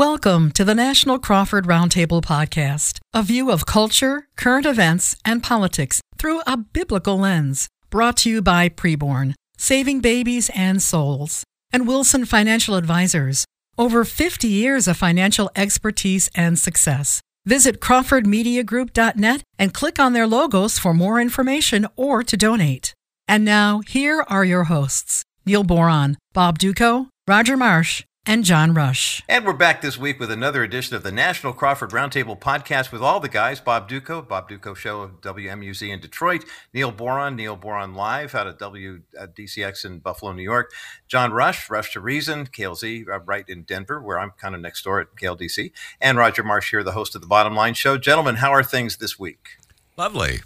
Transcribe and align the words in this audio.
Welcome 0.00 0.52
to 0.52 0.64
the 0.64 0.74
National 0.74 1.18
Crawford 1.18 1.66
Roundtable 1.66 2.22
Podcast, 2.22 3.00
a 3.12 3.22
view 3.22 3.50
of 3.50 3.66
culture, 3.66 4.28
current 4.34 4.64
events, 4.64 5.14
and 5.26 5.42
politics 5.42 6.00
through 6.16 6.40
a 6.46 6.56
biblical 6.56 7.18
lens. 7.18 7.68
Brought 7.90 8.16
to 8.22 8.30
you 8.30 8.40
by 8.40 8.70
Preborn, 8.70 9.34
Saving 9.58 10.00
Babies 10.00 10.50
and 10.54 10.80
Souls, 10.80 11.44
and 11.70 11.86
Wilson 11.86 12.24
Financial 12.24 12.76
Advisors. 12.76 13.44
Over 13.76 14.06
50 14.06 14.48
years 14.48 14.88
of 14.88 14.96
financial 14.96 15.50
expertise 15.54 16.30
and 16.34 16.58
success. 16.58 17.20
Visit 17.44 17.82
CrawfordMediaGroup.net 17.82 19.42
and 19.58 19.74
click 19.74 19.98
on 19.98 20.14
their 20.14 20.26
logos 20.26 20.78
for 20.78 20.94
more 20.94 21.20
information 21.20 21.86
or 21.94 22.22
to 22.22 22.38
donate. 22.38 22.94
And 23.28 23.44
now, 23.44 23.82
here 23.86 24.24
are 24.28 24.46
your 24.46 24.64
hosts 24.64 25.24
Neil 25.44 25.62
Boron, 25.62 26.16
Bob 26.32 26.58
Dutko, 26.58 27.08
Roger 27.28 27.58
Marsh, 27.58 28.02
and 28.30 28.44
John 28.44 28.72
Rush. 28.74 29.24
And 29.28 29.44
we're 29.44 29.52
back 29.54 29.82
this 29.82 29.98
week 29.98 30.20
with 30.20 30.30
another 30.30 30.62
edition 30.62 30.94
of 30.94 31.02
the 31.02 31.10
National 31.10 31.52
Crawford 31.52 31.90
Roundtable 31.90 32.38
podcast 32.38 32.92
with 32.92 33.02
all 33.02 33.18
the 33.18 33.28
guys 33.28 33.58
Bob 33.58 33.90
Dutko, 33.90 34.26
Bob 34.26 34.48
Dutko 34.48 34.76
Show 34.76 35.00
of 35.00 35.20
WMUZ 35.20 35.92
in 35.92 35.98
Detroit, 35.98 36.44
Neil 36.72 36.92
Boron, 36.92 37.34
Neil 37.34 37.56
Boron 37.56 37.92
Live 37.92 38.36
out 38.36 38.46
of 38.46 38.56
WDCX 38.56 39.84
in 39.84 39.98
Buffalo, 39.98 40.30
New 40.30 40.44
York, 40.44 40.70
John 41.08 41.32
Rush, 41.32 41.68
Rush 41.68 41.92
to 41.94 42.00
Reason, 42.00 42.46
KLZ, 42.46 43.08
uh, 43.08 43.18
right 43.18 43.44
in 43.48 43.62
Denver, 43.64 44.00
where 44.00 44.20
I'm 44.20 44.30
kind 44.38 44.54
of 44.54 44.60
next 44.60 44.84
door 44.84 45.00
at 45.00 45.08
KLDC, 45.16 45.72
and 46.00 46.16
Roger 46.16 46.44
Marsh 46.44 46.70
here, 46.70 46.84
the 46.84 46.92
host 46.92 47.16
of 47.16 47.22
the 47.22 47.26
Bottom 47.26 47.56
Line 47.56 47.74
Show. 47.74 47.98
Gentlemen, 47.98 48.36
how 48.36 48.52
are 48.52 48.62
things 48.62 48.98
this 48.98 49.18
week? 49.18 49.58
Lovely. 49.96 50.38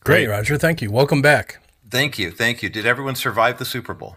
Great, 0.00 0.26
Roger. 0.26 0.58
Thank 0.58 0.82
you. 0.82 0.90
Welcome 0.90 1.22
back. 1.22 1.60
Thank 1.88 2.18
you. 2.18 2.32
Thank 2.32 2.64
you. 2.64 2.68
Did 2.68 2.84
everyone 2.84 3.14
survive 3.14 3.60
the 3.60 3.64
Super 3.64 3.94
Bowl? 3.94 4.16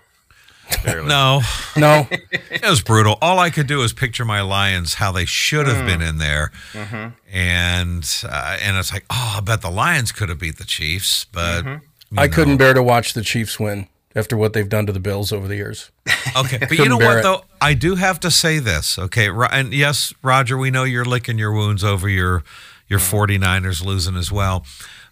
Barely. 0.84 1.08
No, 1.08 1.42
no, 1.76 2.08
it 2.32 2.64
was 2.64 2.82
brutal. 2.82 3.18
All 3.22 3.40
I 3.40 3.50
could 3.50 3.68
do 3.68 3.80
was 3.80 3.94
picture 3.94 4.26
my 4.26 4.42
Lions 4.42 4.96
how 4.96 5.12
they 5.12 5.26
should 5.26 5.68
have 5.68 5.84
mm. 5.84 5.86
been 5.86 6.02
in 6.02 6.18
there, 6.18 6.52
mm-hmm. 6.74 7.10
and 7.32 8.24
uh, 8.28 8.58
and 8.62 8.78
it's 8.78 8.92
like, 8.92 9.06
oh, 9.10 9.36
I 9.38 9.42
bet 9.42 9.62
the 9.62 9.70
Lions 9.70 10.12
could 10.12 10.30
have 10.30 10.40
beat 10.40 10.58
the 10.58 10.66
Chiefs, 10.66 11.26
but 11.26 11.64
mm-hmm. 11.64 12.20
I 12.20 12.28
know. 12.28 12.34
couldn't 12.34 12.58
bear 12.58 12.74
to 12.74 12.84
watch 12.84 13.14
the 13.14 13.22
Chiefs 13.22 13.60
win 13.60 13.88
after 14.16 14.36
what 14.36 14.54
they've 14.54 14.68
done 14.68 14.86
to 14.86 14.94
the 14.94 15.00
Bills 15.00 15.32
over 15.32 15.48
the 15.48 15.56
years. 15.56 15.92
Okay, 16.36 16.58
but 16.58 16.72
you 16.78 16.90
know 16.90 16.98
what 16.98 17.18
it. 17.18 17.24
though, 17.24 17.44
I 17.60 17.74
do 17.74 17.96
have 17.96 18.20
to 18.22 18.32
say 18.32 18.60
this. 18.60 18.98
Okay, 18.98 19.30
and 19.30 19.74
yes, 19.74 20.14
Roger, 20.22 20.58
we 20.58 20.72
know 20.72 20.84
you're 20.84 21.06
licking 21.06 21.38
your 21.38 21.54
wounds 21.54 21.84
over 21.84 22.10
your 22.10 22.44
your 22.88 23.00
49ers 23.00 23.84
losing 23.84 24.18
as 24.18 24.32
well. 24.32 24.66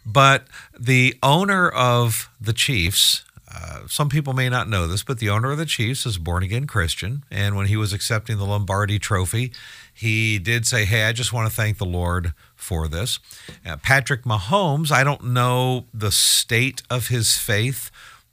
But 0.05 0.45
the 0.77 1.17
owner 1.21 1.69
of 1.69 2.29
the 2.41 2.53
Chiefs, 2.53 3.23
uh, 3.53 3.87
some 3.87 4.09
people 4.09 4.33
may 4.33 4.49
not 4.49 4.69
know 4.69 4.87
this, 4.87 5.03
but 5.03 5.19
the 5.19 5.29
owner 5.29 5.51
of 5.51 5.57
the 5.57 5.65
Chiefs 5.65 6.05
is 6.05 6.17
a 6.17 6.19
born 6.19 6.43
again 6.43 6.67
Christian. 6.67 7.23
And 7.31 7.55
when 7.55 7.67
he 7.67 7.75
was 7.75 7.93
accepting 7.93 8.37
the 8.37 8.45
Lombardi 8.45 8.99
trophy, 8.99 9.51
he 9.93 10.37
did 10.37 10.67
say, 10.67 10.85
Hey, 10.85 11.03
I 11.03 11.13
just 11.13 11.33
want 11.33 11.49
to 11.49 11.55
thank 11.55 11.77
the 11.77 11.85
Lord 11.85 12.33
for 12.55 12.87
this. 12.87 13.19
Uh, 13.65 13.77
Patrick 13.77 14.23
Mahomes, 14.23 14.91
I 14.91 15.03
don't 15.03 15.25
know 15.25 15.85
the 15.93 16.11
state 16.11 16.83
of 16.89 17.07
his 17.07 17.37
faith, 17.37 17.89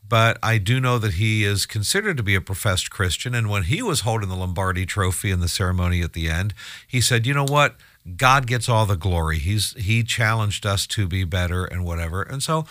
but 0.06 0.38
I 0.42 0.58
do 0.58 0.80
know 0.80 0.98
that 0.98 1.14
he 1.14 1.44
is 1.44 1.66
considered 1.66 2.16
to 2.18 2.22
be 2.22 2.34
a 2.34 2.40
professed 2.40 2.90
Christian. 2.90 3.34
And 3.34 3.48
when 3.48 3.64
he 3.64 3.82
was 3.82 4.00
holding 4.00 4.28
the 4.28 4.36
Lombardi 4.36 4.86
trophy 4.86 5.30
in 5.30 5.40
the 5.40 5.48
ceremony 5.48 6.02
at 6.02 6.12
the 6.12 6.28
end, 6.28 6.54
he 6.86 7.00
said, 7.00 7.26
You 7.26 7.34
know 7.34 7.44
what? 7.44 7.76
God 8.16 8.46
gets 8.46 8.68
all 8.68 8.86
the 8.86 8.96
glory. 8.96 9.38
He's 9.38 9.72
he 9.72 10.02
challenged 10.02 10.64
us 10.64 10.86
to 10.88 11.08
be 11.08 11.24
better 11.24 11.64
and 11.64 11.84
whatever. 11.84 12.22
And 12.22 12.42
so 12.42 12.66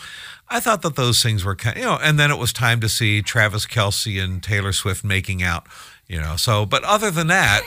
I 0.49 0.59
thought 0.59 0.81
that 0.83 0.95
those 0.95 1.21
things 1.21 1.43
were 1.43 1.55
kind, 1.55 1.77
you 1.77 1.83
know, 1.83 1.99
and 2.01 2.17
then 2.17 2.31
it 2.31 2.37
was 2.37 2.53
time 2.53 2.79
to 2.81 2.89
see 2.89 3.21
Travis 3.21 3.65
Kelce 3.65 4.23
and 4.23 4.41
Taylor 4.41 4.71
Swift 4.71 5.03
making 5.03 5.43
out, 5.43 5.65
you 6.07 6.21
know. 6.21 6.35
So, 6.37 6.65
but 6.65 6.83
other 6.83 7.11
than 7.11 7.27
that, 7.27 7.63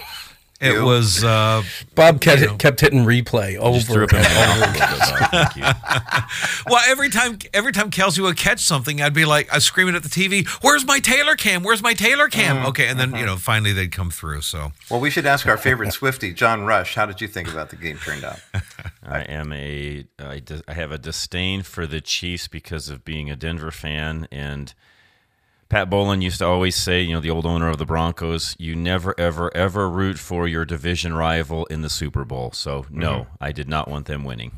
it 0.60 0.72
you. 0.72 0.84
was 0.84 1.22
uh, 1.22 1.62
Bob 1.94 2.20
kept, 2.20 2.40
you 2.40 2.48
know, 2.48 2.56
kept 2.56 2.80
hitting 2.80 3.04
replay 3.04 3.56
over 3.56 4.02
and 4.02 4.02
over. 4.02 4.16
well, 6.66 6.82
every 6.88 7.10
time 7.10 7.38
every 7.54 7.70
time 7.70 7.90
Kelce 7.90 8.20
would 8.20 8.36
catch 8.36 8.60
something, 8.60 9.00
I'd 9.00 9.14
be 9.14 9.24
like, 9.24 9.52
I 9.52 9.56
was 9.56 9.64
screaming 9.64 9.94
at 9.94 10.02
the 10.02 10.08
TV, 10.08 10.48
"Where's 10.60 10.84
my 10.84 10.98
Taylor 10.98 11.36
cam? 11.36 11.62
Where's 11.62 11.82
my 11.82 11.94
Taylor 11.94 12.28
cam?" 12.28 12.56
Mm-hmm. 12.56 12.66
Okay, 12.66 12.88
and 12.88 12.98
then 12.98 13.10
mm-hmm. 13.10 13.18
you 13.18 13.26
know 13.26 13.36
finally 13.36 13.72
they'd 13.72 13.92
come 13.92 14.10
through. 14.10 14.40
So 14.40 14.72
well, 14.90 15.00
we 15.00 15.10
should 15.10 15.26
ask 15.26 15.46
our 15.46 15.56
favorite 15.56 15.92
Swifty, 15.92 16.32
John 16.32 16.64
Rush. 16.64 16.96
How 16.96 17.06
did 17.06 17.20
you 17.20 17.28
think 17.28 17.48
about 17.48 17.70
the 17.70 17.76
game 17.76 17.98
turned 17.98 18.24
out? 18.24 18.40
I 19.06 19.20
am 19.20 19.52
a 19.52 20.06
I, 20.18 20.42
I 20.66 20.72
have 20.72 20.90
a 20.90 20.98
disdain 20.98 21.62
for 21.62 21.86
the 21.86 22.00
Chiefs 22.00 22.48
because 22.48 22.88
of 22.88 23.04
being 23.04 23.30
a 23.30 23.36
Denver 23.36 23.70
fan 23.70 24.26
and 24.32 24.74
Pat 25.68 25.90
Bowlen 25.90 26.22
used 26.22 26.38
to 26.38 26.46
always 26.46 26.76
say, 26.76 27.02
you 27.02 27.14
know, 27.14 27.20
the 27.20 27.28
old 27.28 27.44
owner 27.44 27.68
of 27.68 27.76
the 27.76 27.84
Broncos, 27.84 28.56
you 28.58 28.74
never, 28.74 29.14
ever, 29.18 29.54
ever 29.54 29.88
root 29.88 30.18
for 30.18 30.48
your 30.48 30.64
division 30.64 31.12
rival 31.12 31.66
in 31.66 31.82
the 31.82 31.90
Super 31.90 32.24
Bowl. 32.24 32.52
So, 32.52 32.86
no, 32.90 33.12
mm-hmm. 33.12 33.34
I 33.40 33.52
did 33.52 33.68
not 33.68 33.86
want 33.88 34.06
them 34.06 34.24
winning. 34.24 34.52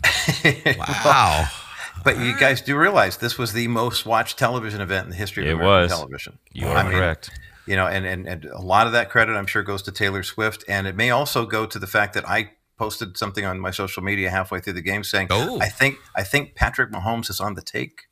wow. 0.78 1.47
But 2.03 2.19
you 2.19 2.34
guys 2.38 2.62
do 2.62 2.78
realize 2.78 3.19
this 3.19 3.37
was 3.37 3.53
the 3.53 3.69
most 3.69 4.06
watched 4.06 4.38
television 4.38 4.81
event 4.81 5.04
in 5.04 5.10
the 5.10 5.16
history 5.16 5.50
of 5.50 5.59
television. 5.59 5.60
it 5.60 5.66
American 5.66 5.82
was. 5.82 5.98
television. 5.98 6.38
You 6.50 6.66
are 6.69 6.76
I 6.76 6.91
correct. 6.91 7.31
Mean, 7.31 7.38
you 7.66 7.77
know, 7.77 7.87
and, 7.87 8.06
and, 8.06 8.27
and 8.27 8.44
a 8.47 8.62
lot 8.62 8.87
of 8.87 8.94
that 8.94 9.10
credit, 9.10 9.34
I'm 9.34 9.47
sure, 9.47 9.62
goes 9.62 9.82
to 9.82 9.92
Taylor 9.92 10.22
Swift. 10.22 10.65
And 10.66 10.87
it 10.87 10.97
may 10.97 11.10
also 11.10 11.44
go 11.44 11.66
to 11.66 11.78
the 11.78 11.87
fact 11.87 12.15
that 12.15 12.27
I 12.27 12.53
posted 12.78 13.19
something 13.19 13.44
on 13.44 13.60
my 13.60 13.71
social 13.71 14.03
media 14.03 14.31
halfway 14.31 14.60
through 14.60 14.72
the 14.72 14.81
game 14.81 15.04
saying, 15.04 15.28
oh. 15.28 15.60
I 15.60 15.69
think 15.69 15.97
I 16.16 16.22
think 16.22 16.54
Patrick 16.54 16.91
Mahomes 16.91 17.28
is 17.28 17.38
on 17.38 17.54
the 17.54 17.60
take. 17.60 18.09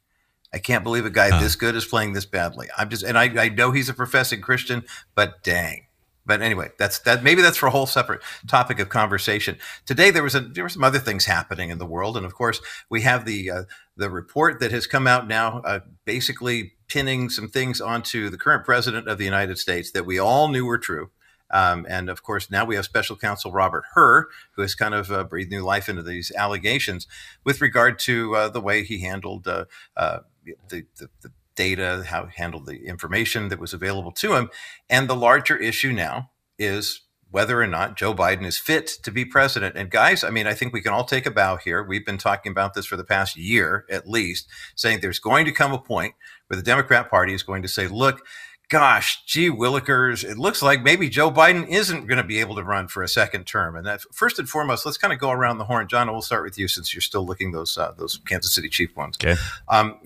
I 0.53 0.59
can't 0.59 0.85
believe 0.85 1.05
a 1.05 1.11
guy 1.11 1.31
huh. 1.31 1.41
this 1.41 1.57
good 1.57 1.75
is 1.75 1.85
playing 1.85 2.15
this 2.15 2.25
badly. 2.25 2.69
I'm 2.77 2.89
just, 2.89 3.03
and 3.05 3.19
I, 3.19 3.45
I 3.45 3.49
know 3.49 3.71
he's 3.71 3.89
a 3.89 3.95
professing 3.95 4.41
Christian, 4.41 4.85
but 5.15 5.43
dang. 5.43 5.85
But 6.29 6.43
anyway, 6.43 6.71
that's 6.79 6.99
that. 7.01 7.23
Maybe 7.23 7.41
that's 7.41 7.57
for 7.57 7.69
a 7.69 7.71
whole 7.71 7.87
separate 7.87 8.21
topic 8.47 8.79
of 8.81 8.91
conversation. 8.91 9.57
Today, 9.87 10.11
there 10.11 10.23
was 10.23 10.35
a 10.35 10.41
there 10.41 10.63
were 10.63 10.69
some 10.69 10.85
other 10.85 10.99
things 10.99 11.25
happening 11.25 11.71
in 11.71 11.79
the 11.79 11.87
world, 11.87 12.19
and 12.19 12.27
of 12.27 12.35
course, 12.35 12.61
we 12.91 13.01
have 13.01 13.25
the 13.25 13.51
uh, 13.51 13.63
the 13.97 14.11
report 14.11 14.61
that 14.61 14.71
has 14.71 14.87
come 14.87 15.07
out 15.07 15.27
now, 15.27 15.63
uh, 15.65 15.81
basically 16.05 16.75
pinning 16.87 17.31
some 17.31 17.49
things 17.49 17.81
onto 17.81 18.29
the 18.29 18.37
current 18.37 18.67
president 18.67 19.09
of 19.09 19.17
the 19.17 19.25
United 19.25 19.59
States 19.59 19.91
that 19.93 20.05
we 20.05 20.19
all 20.19 20.49
knew 20.49 20.67
were 20.67 20.77
true. 20.77 21.11
Um, 21.51 21.87
and 21.89 22.09
of 22.09 22.23
course, 22.23 22.51
now 22.51 22.65
we 22.65 22.77
have 22.77 22.85
special 22.85 23.17
counsel 23.17 23.53
Robert 23.53 23.85
Hur, 23.95 24.29
who 24.53 24.63
has 24.63 24.75
kind 24.75 24.95
of 24.95 25.11
uh, 25.11 25.25
breathed 25.25 25.51
new 25.51 25.63
life 25.63 25.89
into 25.89 26.03
these 26.03 26.33
allegations 26.37 27.07
with 27.45 27.61
regard 27.61 27.99
to 28.01 28.35
uh, 28.35 28.49
the 28.49 28.61
way 28.61 28.85
he 28.85 29.01
handled 29.01 29.49
uh, 29.49 29.65
uh 29.97 30.21
the, 30.69 30.85
the, 30.97 31.09
the 31.23 31.33
data, 31.59 32.05
how 32.07 32.27
he 32.27 32.33
handled 32.37 32.67
the 32.67 32.87
information 32.87 33.49
that 33.49 33.59
was 33.59 33.75
available 33.75 34.13
to 34.13 34.35
him. 34.35 34.49
And 34.89 35.09
the 35.09 35.17
larger 35.17 35.57
issue 35.57 35.93
now 35.93 36.31
is 36.59 37.03
whether 37.31 37.61
or 37.61 37.67
not 37.67 37.97
Joe 37.97 38.15
Biden 38.15 38.47
is 38.47 38.59
fit 38.59 38.87
to 39.03 39.11
be 39.11 39.25
president. 39.25 39.77
And 39.77 39.91
guys, 39.91 40.25
I 40.25 40.31
mean, 40.31 40.47
I 40.47 40.55
think 40.55 40.73
we 40.73 40.81
can 40.81 40.93
all 40.93 41.05
take 41.05 41.27
a 41.27 41.31
bow 41.31 41.57
here. 41.57 41.83
We've 41.83 42.07
been 42.07 42.17
talking 42.17 42.53
about 42.53 42.75
this 42.75 42.87
for 42.87 42.97
the 42.97 43.05
past 43.05 43.37
year 43.37 43.85
at 43.91 44.09
least, 44.09 44.49
saying 44.77 45.01
there's 45.01 45.19
going 45.19 45.45
to 45.45 45.53
come 45.53 45.73
a 45.73 45.79
point 45.79 46.15
where 46.47 46.57
the 46.57 46.63
Democrat 46.63 47.11
Party 47.11 47.35
is 47.35 47.43
going 47.43 47.63
to 47.63 47.69
say, 47.69 47.87
look, 47.87 48.25
gosh, 48.69 49.25
gee 49.25 49.51
willikers, 49.51 50.25
it 50.25 50.39
looks 50.39 50.63
like 50.63 50.83
maybe 50.83 51.09
Joe 51.09 51.31
Biden 51.31 51.69
isn't 51.69 52.07
going 52.07 52.19
to 52.19 52.25
be 52.25 52.41
able 52.41 52.57
to 52.57 52.63
run 52.63 52.89
for 52.89 53.03
a 53.03 53.09
second 53.09 53.45
term. 53.45 53.77
And 53.77 53.87
that 53.87 54.03
first 54.13 54.39
and 54.39 54.49
foremost, 54.49 54.85
let's 54.85 54.99
kind 54.99 55.13
of 55.13 55.19
go 55.19 55.31
around 55.31 55.59
the 55.59 55.65
horn. 55.65 55.89
John, 55.89 56.11
we'll 56.11 56.23
start 56.23 56.45
with 56.45 56.59
you 56.59 56.69
since 56.69 56.95
you're 56.95 57.01
still 57.01 57.25
looking 57.25 57.53
those 57.53 57.79
uh, 57.79 57.93
those 57.97 58.21
Kansas 58.27 58.53
City 58.53 58.69
Chief 58.69 58.95
ones. 58.97 59.17
Okay. 59.23 59.41
Um, 59.69 59.99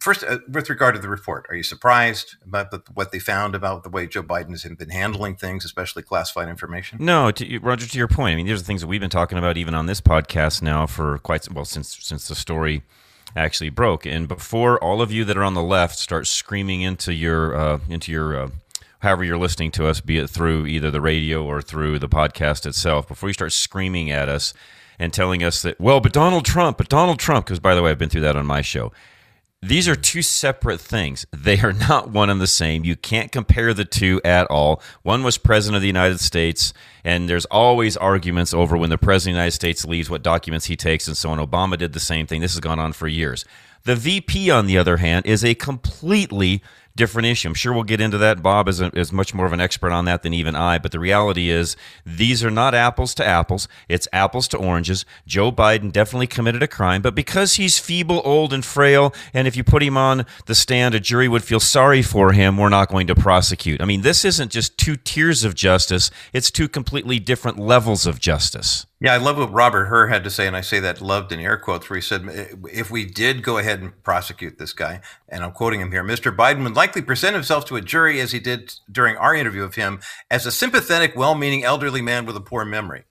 first, 0.00 0.22
uh, 0.22 0.38
with 0.48 0.68
regard 0.68 0.94
to 0.94 1.00
the 1.00 1.08
report, 1.08 1.46
are 1.48 1.54
you 1.54 1.62
surprised 1.62 2.36
about 2.44 2.70
the, 2.70 2.82
what 2.92 3.10
they 3.10 3.18
found 3.18 3.54
about 3.54 3.84
the 3.84 3.90
way 3.90 4.06
Joe 4.06 4.22
Biden 4.22 4.50
has 4.50 4.62
been 4.62 4.90
handling 4.90 5.36
things, 5.36 5.64
especially 5.64 6.02
classified 6.02 6.48
information? 6.48 6.98
No, 7.00 7.30
to, 7.30 7.58
Roger. 7.58 7.86
To 7.86 7.98
your 7.98 8.08
point, 8.08 8.34
I 8.34 8.36
mean, 8.36 8.46
these 8.46 8.60
are 8.60 8.64
things 8.64 8.82
that 8.82 8.86
we've 8.86 9.00
been 9.00 9.10
talking 9.10 9.38
about 9.38 9.56
even 9.56 9.74
on 9.74 9.86
this 9.86 10.00
podcast 10.00 10.62
now 10.62 10.86
for 10.86 11.18
quite 11.18 11.50
well 11.50 11.64
since 11.64 11.96
since 12.00 12.28
the 12.28 12.34
story 12.34 12.82
actually 13.36 13.70
broke. 13.70 14.06
And 14.06 14.26
before 14.26 14.82
all 14.82 15.00
of 15.02 15.12
you 15.12 15.24
that 15.24 15.36
are 15.36 15.44
on 15.44 15.54
the 15.54 15.62
left 15.62 15.98
start 15.98 16.26
screaming 16.26 16.82
into 16.82 17.12
your 17.12 17.54
uh, 17.54 17.78
into 17.88 18.12
your 18.12 18.38
uh, 18.38 18.48
however 19.00 19.24
you're 19.24 19.38
listening 19.38 19.70
to 19.72 19.86
us, 19.86 20.00
be 20.00 20.18
it 20.18 20.28
through 20.28 20.66
either 20.66 20.90
the 20.90 21.00
radio 21.00 21.44
or 21.44 21.62
through 21.62 21.98
the 21.98 22.08
podcast 22.08 22.66
itself, 22.66 23.06
before 23.06 23.28
you 23.28 23.34
start 23.34 23.52
screaming 23.52 24.10
at 24.10 24.28
us 24.28 24.52
and 24.98 25.12
telling 25.12 25.44
us 25.44 25.62
that, 25.62 25.80
well, 25.80 26.00
but 26.00 26.12
Donald 26.12 26.44
Trump, 26.44 26.76
but 26.78 26.88
Donald 26.88 27.18
Trump, 27.18 27.46
because 27.46 27.60
by 27.60 27.74
the 27.74 27.82
way, 27.82 27.90
I've 27.90 27.98
been 27.98 28.08
through 28.08 28.22
that 28.22 28.36
on 28.36 28.46
my 28.46 28.62
show. 28.62 28.92
These 29.60 29.88
are 29.88 29.96
two 29.96 30.22
separate 30.22 30.80
things. 30.80 31.26
They 31.32 31.58
are 31.60 31.72
not 31.72 32.10
one 32.10 32.30
and 32.30 32.40
the 32.40 32.46
same. 32.46 32.84
You 32.84 32.94
can't 32.94 33.32
compare 33.32 33.74
the 33.74 33.84
two 33.84 34.20
at 34.24 34.46
all. 34.46 34.80
One 35.02 35.24
was 35.24 35.36
president 35.36 35.76
of 35.76 35.82
the 35.82 35.88
United 35.88 36.20
States, 36.20 36.72
and 37.02 37.28
there's 37.28 37.44
always 37.46 37.96
arguments 37.96 38.54
over 38.54 38.76
when 38.76 38.90
the 38.90 38.98
president 38.98 39.32
of 39.32 39.34
the 39.34 39.40
United 39.40 39.56
States 39.56 39.84
leaves, 39.84 40.08
what 40.08 40.22
documents 40.22 40.66
he 40.66 40.76
takes, 40.76 41.08
and 41.08 41.16
so 41.16 41.30
on. 41.30 41.38
Obama 41.38 41.76
did 41.76 41.92
the 41.92 41.98
same 41.98 42.24
thing. 42.24 42.40
This 42.40 42.52
has 42.52 42.60
gone 42.60 42.78
on 42.78 42.92
for 42.92 43.08
years. 43.08 43.44
The 43.82 43.96
VP, 43.96 44.48
on 44.48 44.66
the 44.66 44.78
other 44.78 44.98
hand, 44.98 45.26
is 45.26 45.44
a 45.44 45.56
completely 45.56 46.62
different 46.98 47.26
issue. 47.26 47.48
I'm 47.48 47.54
sure 47.54 47.72
we'll 47.72 47.84
get 47.84 48.00
into 48.02 48.18
that. 48.18 48.42
Bob 48.42 48.68
is, 48.68 48.80
a, 48.80 48.90
is 48.94 49.12
much 49.12 49.32
more 49.32 49.46
of 49.46 49.52
an 49.54 49.60
expert 49.60 49.90
on 49.90 50.04
that 50.04 50.22
than 50.22 50.34
even 50.34 50.54
I. 50.54 50.76
But 50.76 50.92
the 50.92 50.98
reality 50.98 51.48
is, 51.48 51.76
these 52.04 52.44
are 52.44 52.50
not 52.50 52.74
apples 52.74 53.14
to 53.14 53.24
apples. 53.24 53.68
It's 53.88 54.06
apples 54.12 54.48
to 54.48 54.58
oranges. 54.58 55.06
Joe 55.26 55.50
Biden 55.50 55.92
definitely 55.92 56.26
committed 56.26 56.62
a 56.62 56.68
crime, 56.68 57.00
but 57.00 57.14
because 57.14 57.54
he's 57.54 57.78
feeble, 57.78 58.20
old, 58.24 58.52
and 58.52 58.64
frail, 58.64 59.14
and 59.32 59.48
if 59.48 59.56
you 59.56 59.64
put 59.64 59.82
him 59.82 59.96
on 59.96 60.26
the 60.46 60.54
stand, 60.54 60.94
a 60.94 61.00
jury 61.00 61.28
would 61.28 61.44
feel 61.44 61.60
sorry 61.60 62.02
for 62.02 62.32
him, 62.32 62.58
we're 62.58 62.68
not 62.68 62.88
going 62.88 63.06
to 63.06 63.14
prosecute. 63.14 63.80
I 63.80 63.84
mean, 63.84 64.02
this 64.02 64.24
isn't 64.24 64.50
just 64.50 64.76
two 64.76 64.96
tiers 64.96 65.44
of 65.44 65.54
justice, 65.54 66.10
it's 66.32 66.50
two 66.50 66.68
completely 66.68 67.18
different 67.20 67.58
levels 67.58 68.04
of 68.04 68.18
justice. 68.18 68.87
Yeah, 69.00 69.14
I 69.14 69.18
love 69.18 69.38
what 69.38 69.52
Robert 69.52 69.86
Hur 69.86 70.08
had 70.08 70.24
to 70.24 70.30
say, 70.30 70.48
and 70.48 70.56
I 70.56 70.60
say 70.60 70.80
that 70.80 71.00
loved 71.00 71.30
in 71.30 71.38
air 71.38 71.56
quotes, 71.56 71.88
where 71.88 71.96
he 71.96 72.02
said, 72.02 72.26
if 72.72 72.90
we 72.90 73.04
did 73.04 73.44
go 73.44 73.58
ahead 73.58 73.80
and 73.80 74.02
prosecute 74.02 74.58
this 74.58 74.72
guy, 74.72 75.00
and 75.28 75.44
I'm 75.44 75.52
quoting 75.52 75.80
him 75.80 75.92
here, 75.92 76.02
Mr. 76.02 76.34
Biden 76.34 76.64
would 76.64 76.74
likely 76.74 77.02
present 77.02 77.34
himself 77.34 77.64
to 77.66 77.76
a 77.76 77.80
jury 77.80 78.20
as 78.20 78.32
he 78.32 78.40
did 78.40 78.74
during 78.90 79.16
our 79.16 79.36
interview 79.36 79.62
of 79.62 79.76
him 79.76 80.00
as 80.32 80.46
a 80.46 80.50
sympathetic, 80.50 81.14
well 81.14 81.36
meaning 81.36 81.62
elderly 81.62 82.02
man 82.02 82.26
with 82.26 82.36
a 82.36 82.40
poor 82.40 82.64
memory 82.64 83.04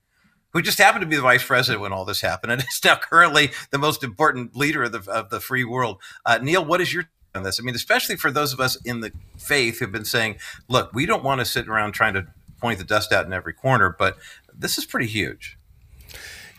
who 0.53 0.61
just 0.61 0.77
happened 0.77 1.01
to 1.01 1.07
be 1.07 1.15
the 1.15 1.21
vice 1.21 1.43
president 1.43 1.81
when 1.81 1.93
all 1.93 2.03
this 2.03 2.21
happened 2.21 2.51
and 2.51 2.61
is 2.67 2.81
now 2.83 2.95
currently 2.95 3.51
the 3.71 3.77
most 3.77 4.03
important 4.03 4.55
leader 4.55 4.83
of 4.83 4.91
the, 4.91 5.11
of 5.11 5.29
the 5.29 5.39
free 5.39 5.63
world. 5.63 5.99
Uh, 6.25 6.39
Neil, 6.41 6.65
what 6.65 6.81
is 6.81 6.93
your 6.93 7.05
on 7.35 7.43
this? 7.43 7.59
I 7.59 7.63
mean, 7.63 7.75
especially 7.75 8.15
for 8.15 8.31
those 8.31 8.53
of 8.53 8.59
us 8.59 8.75
in 8.83 9.01
the 9.01 9.11
faith 9.37 9.79
who've 9.79 9.91
been 9.91 10.05
saying, 10.05 10.37
look, 10.67 10.91
we 10.93 11.05
don't 11.05 11.23
want 11.23 11.39
to 11.39 11.45
sit 11.45 11.67
around 11.67 11.91
trying 11.93 12.15
to 12.15 12.27
point 12.59 12.79
the 12.79 12.85
dust 12.85 13.11
out 13.11 13.25
in 13.25 13.33
every 13.33 13.53
corner, 13.53 13.95
but 13.97 14.17
this 14.53 14.77
is 14.77 14.85
pretty 14.85 15.07
huge. 15.07 15.56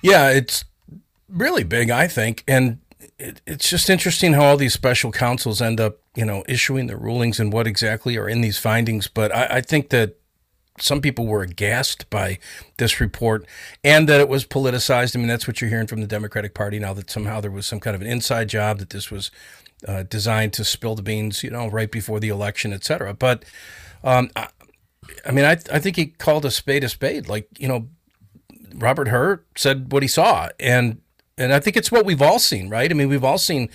Yeah, 0.03 0.31
it's 0.31 0.65
really 1.29 1.65
big, 1.65 1.91
I 1.91 2.09
think. 2.09 2.45
And 2.47 2.79
it, 3.19 3.41
it's 3.47 3.69
just 3.69 3.91
interesting 3.91 4.35
how 4.35 4.45
all 4.45 4.57
these 4.57 4.75
special 4.75 5.11
counsels 5.11 5.61
end 5.61 5.81
up, 5.81 5.99
you 6.15 6.25
know, 6.25 6.45
issuing 6.49 6.87
the 6.87 6.97
rulings 6.97 7.41
and 7.41 7.53
what 7.53 7.67
exactly 7.67 8.17
are 8.17 8.29
in 8.29 8.41
these 8.41 8.59
findings. 8.59 9.09
But 9.09 9.35
I, 9.35 9.47
I 9.57 9.61
think 9.61 9.91
that 9.91 10.17
some 10.81 11.01
people 11.01 11.27
were 11.27 11.43
aghast 11.43 12.09
by 12.09 12.39
this 12.77 13.01
report 13.01 13.45
and 13.83 14.09
that 14.09 14.21
it 14.21 14.29
was 14.29 14.47
politicized. 14.47 15.17
I 15.17 15.19
mean, 15.19 15.29
that's 15.29 15.49
what 15.49 15.61
you're 15.61 15.71
hearing 15.71 15.89
from 15.89 16.01
the 16.01 16.07
Democratic 16.07 16.55
Party 16.55 16.79
now 16.79 16.93
that 16.95 17.11
somehow 17.11 17.41
there 17.41 17.51
was 17.51 17.67
some 17.67 17.81
kind 17.81 17.97
of 17.97 18.01
an 18.01 18.07
inside 18.07 18.49
job, 18.49 18.79
that 18.79 18.91
this 18.91 19.11
was 19.11 19.31
uh, 19.87 20.05
designed 20.05 20.53
to 20.53 20.65
spill 20.65 20.95
the 20.95 21.03
beans, 21.03 21.43
you 21.43 21.51
know, 21.51 21.67
right 21.69 21.91
before 21.91 22.21
the 22.21 22.29
election, 22.29 22.73
et 22.73 22.85
cetera. 22.85 23.13
But 23.15 23.45
um, 24.05 24.31
I, 24.37 24.49
I, 25.27 25.33
mean, 25.33 25.45
I, 25.45 25.59
I 25.73 25.81
think 25.81 25.97
he 25.97 26.07
called 26.07 26.45
a 26.45 26.51
spade 26.51 26.85
a 26.85 26.89
spade. 26.89 27.29
Like, 27.29 27.49
you 27.59 27.67
know, 27.67 27.89
Robert 28.75 29.09
Hur 29.09 29.43
said 29.57 29.93
what 29.93 30.03
he 30.03 30.09
saw. 30.09 30.49
And, 30.61 31.01
and 31.37 31.53
I 31.53 31.61
think 31.61 31.77
it's 31.77 31.93
what 31.93 32.05
we've 32.05 32.23
all 32.23 32.39
seen, 32.39 32.69
right? 32.69 32.91
I 32.91 32.95
mean, 32.95 33.09
we've 33.09 33.25
all 33.25 33.39
seen 33.39 33.69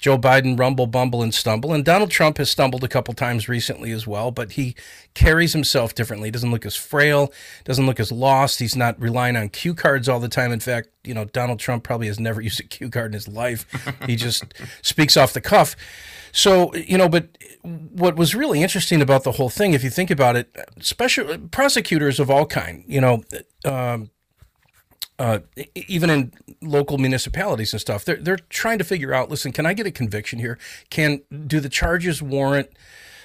Joe 0.00 0.16
Biden 0.16 0.58
rumble, 0.58 0.86
bumble, 0.86 1.22
and 1.22 1.34
stumble. 1.34 1.74
And 1.74 1.84
Donald 1.84 2.10
Trump 2.10 2.38
has 2.38 2.50
stumbled 2.50 2.82
a 2.82 2.88
couple 2.88 3.12
times 3.12 3.48
recently 3.48 3.92
as 3.92 4.06
well, 4.06 4.30
but 4.30 4.52
he 4.52 4.74
carries 5.12 5.52
himself 5.52 5.94
differently. 5.94 6.28
He 6.28 6.32
doesn't 6.32 6.50
look 6.50 6.64
as 6.64 6.74
frail, 6.74 7.32
doesn't 7.64 7.84
look 7.84 8.00
as 8.00 8.10
lost. 8.10 8.60
He's 8.60 8.74
not 8.74 9.00
relying 9.00 9.36
on 9.36 9.50
cue 9.50 9.74
cards 9.74 10.08
all 10.08 10.18
the 10.18 10.28
time. 10.28 10.52
In 10.52 10.60
fact, 10.60 10.88
you 11.04 11.12
know, 11.12 11.26
Donald 11.26 11.58
Trump 11.58 11.84
probably 11.84 12.06
has 12.06 12.18
never 12.18 12.40
used 12.40 12.60
a 12.60 12.64
cue 12.64 12.88
card 12.88 13.08
in 13.08 13.12
his 13.12 13.28
life. 13.28 13.66
he 14.06 14.16
just 14.16 14.44
speaks 14.82 15.16
off 15.18 15.34
the 15.34 15.40
cuff. 15.42 15.76
So, 16.32 16.74
you 16.74 16.96
know, 16.96 17.08
but 17.08 17.36
what 17.62 18.16
was 18.16 18.34
really 18.34 18.62
interesting 18.62 19.02
about 19.02 19.24
the 19.24 19.32
whole 19.32 19.50
thing, 19.50 19.74
if 19.74 19.84
you 19.84 19.90
think 19.90 20.10
about 20.10 20.36
it, 20.36 20.56
special 20.80 21.36
prosecutors 21.50 22.18
of 22.18 22.30
all 22.30 22.46
kind, 22.46 22.84
you 22.86 23.00
know, 23.00 23.22
um, 23.64 24.10
uh, 25.20 25.40
even 25.74 26.08
in 26.08 26.32
local 26.62 26.96
municipalities 26.96 27.74
and 27.74 27.80
stuff, 27.80 28.06
they're 28.06 28.16
they're 28.16 28.38
trying 28.48 28.78
to 28.78 28.84
figure 28.84 29.12
out. 29.12 29.28
Listen, 29.28 29.52
can 29.52 29.66
I 29.66 29.74
get 29.74 29.86
a 29.86 29.90
conviction 29.90 30.38
here? 30.38 30.58
Can 30.88 31.20
do 31.46 31.60
the 31.60 31.68
charges 31.68 32.22
warrant 32.22 32.70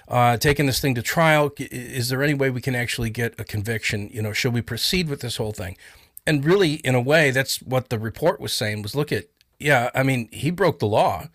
uh, 0.10 0.36
taking 0.36 0.66
this 0.66 0.82
thing 0.82 0.94
to 0.96 1.02
trial? 1.02 1.52
Is 1.58 2.10
there 2.10 2.22
any 2.22 2.34
way 2.34 2.50
we 2.50 2.60
can 2.60 2.76
actually 2.76 3.12
get 3.12 3.40
a 3.40 3.46
conviction? 3.46 4.10
You 4.12 4.22
know, 4.22 4.34
should 4.34 4.54
we 4.54 4.62
proceed 4.62 5.08
with 5.08 5.22
this 5.22 5.38
whole 5.38 5.54
thing? 5.54 5.78
And 6.28 6.44
really, 6.44 6.74
in 6.74 6.96
a 6.96 7.02
way, 7.02 7.32
that's 7.32 7.62
what 7.62 7.88
the 7.88 7.98
report 7.98 8.42
was 8.42 8.52
saying. 8.52 8.82
Was 8.82 8.94
look 8.94 9.14
at 9.14 9.28
yeah, 9.58 9.90
I 9.96 10.04
mean, 10.04 10.28
he 10.34 10.52
broke 10.52 10.80
the 10.80 10.88
law, 10.88 11.30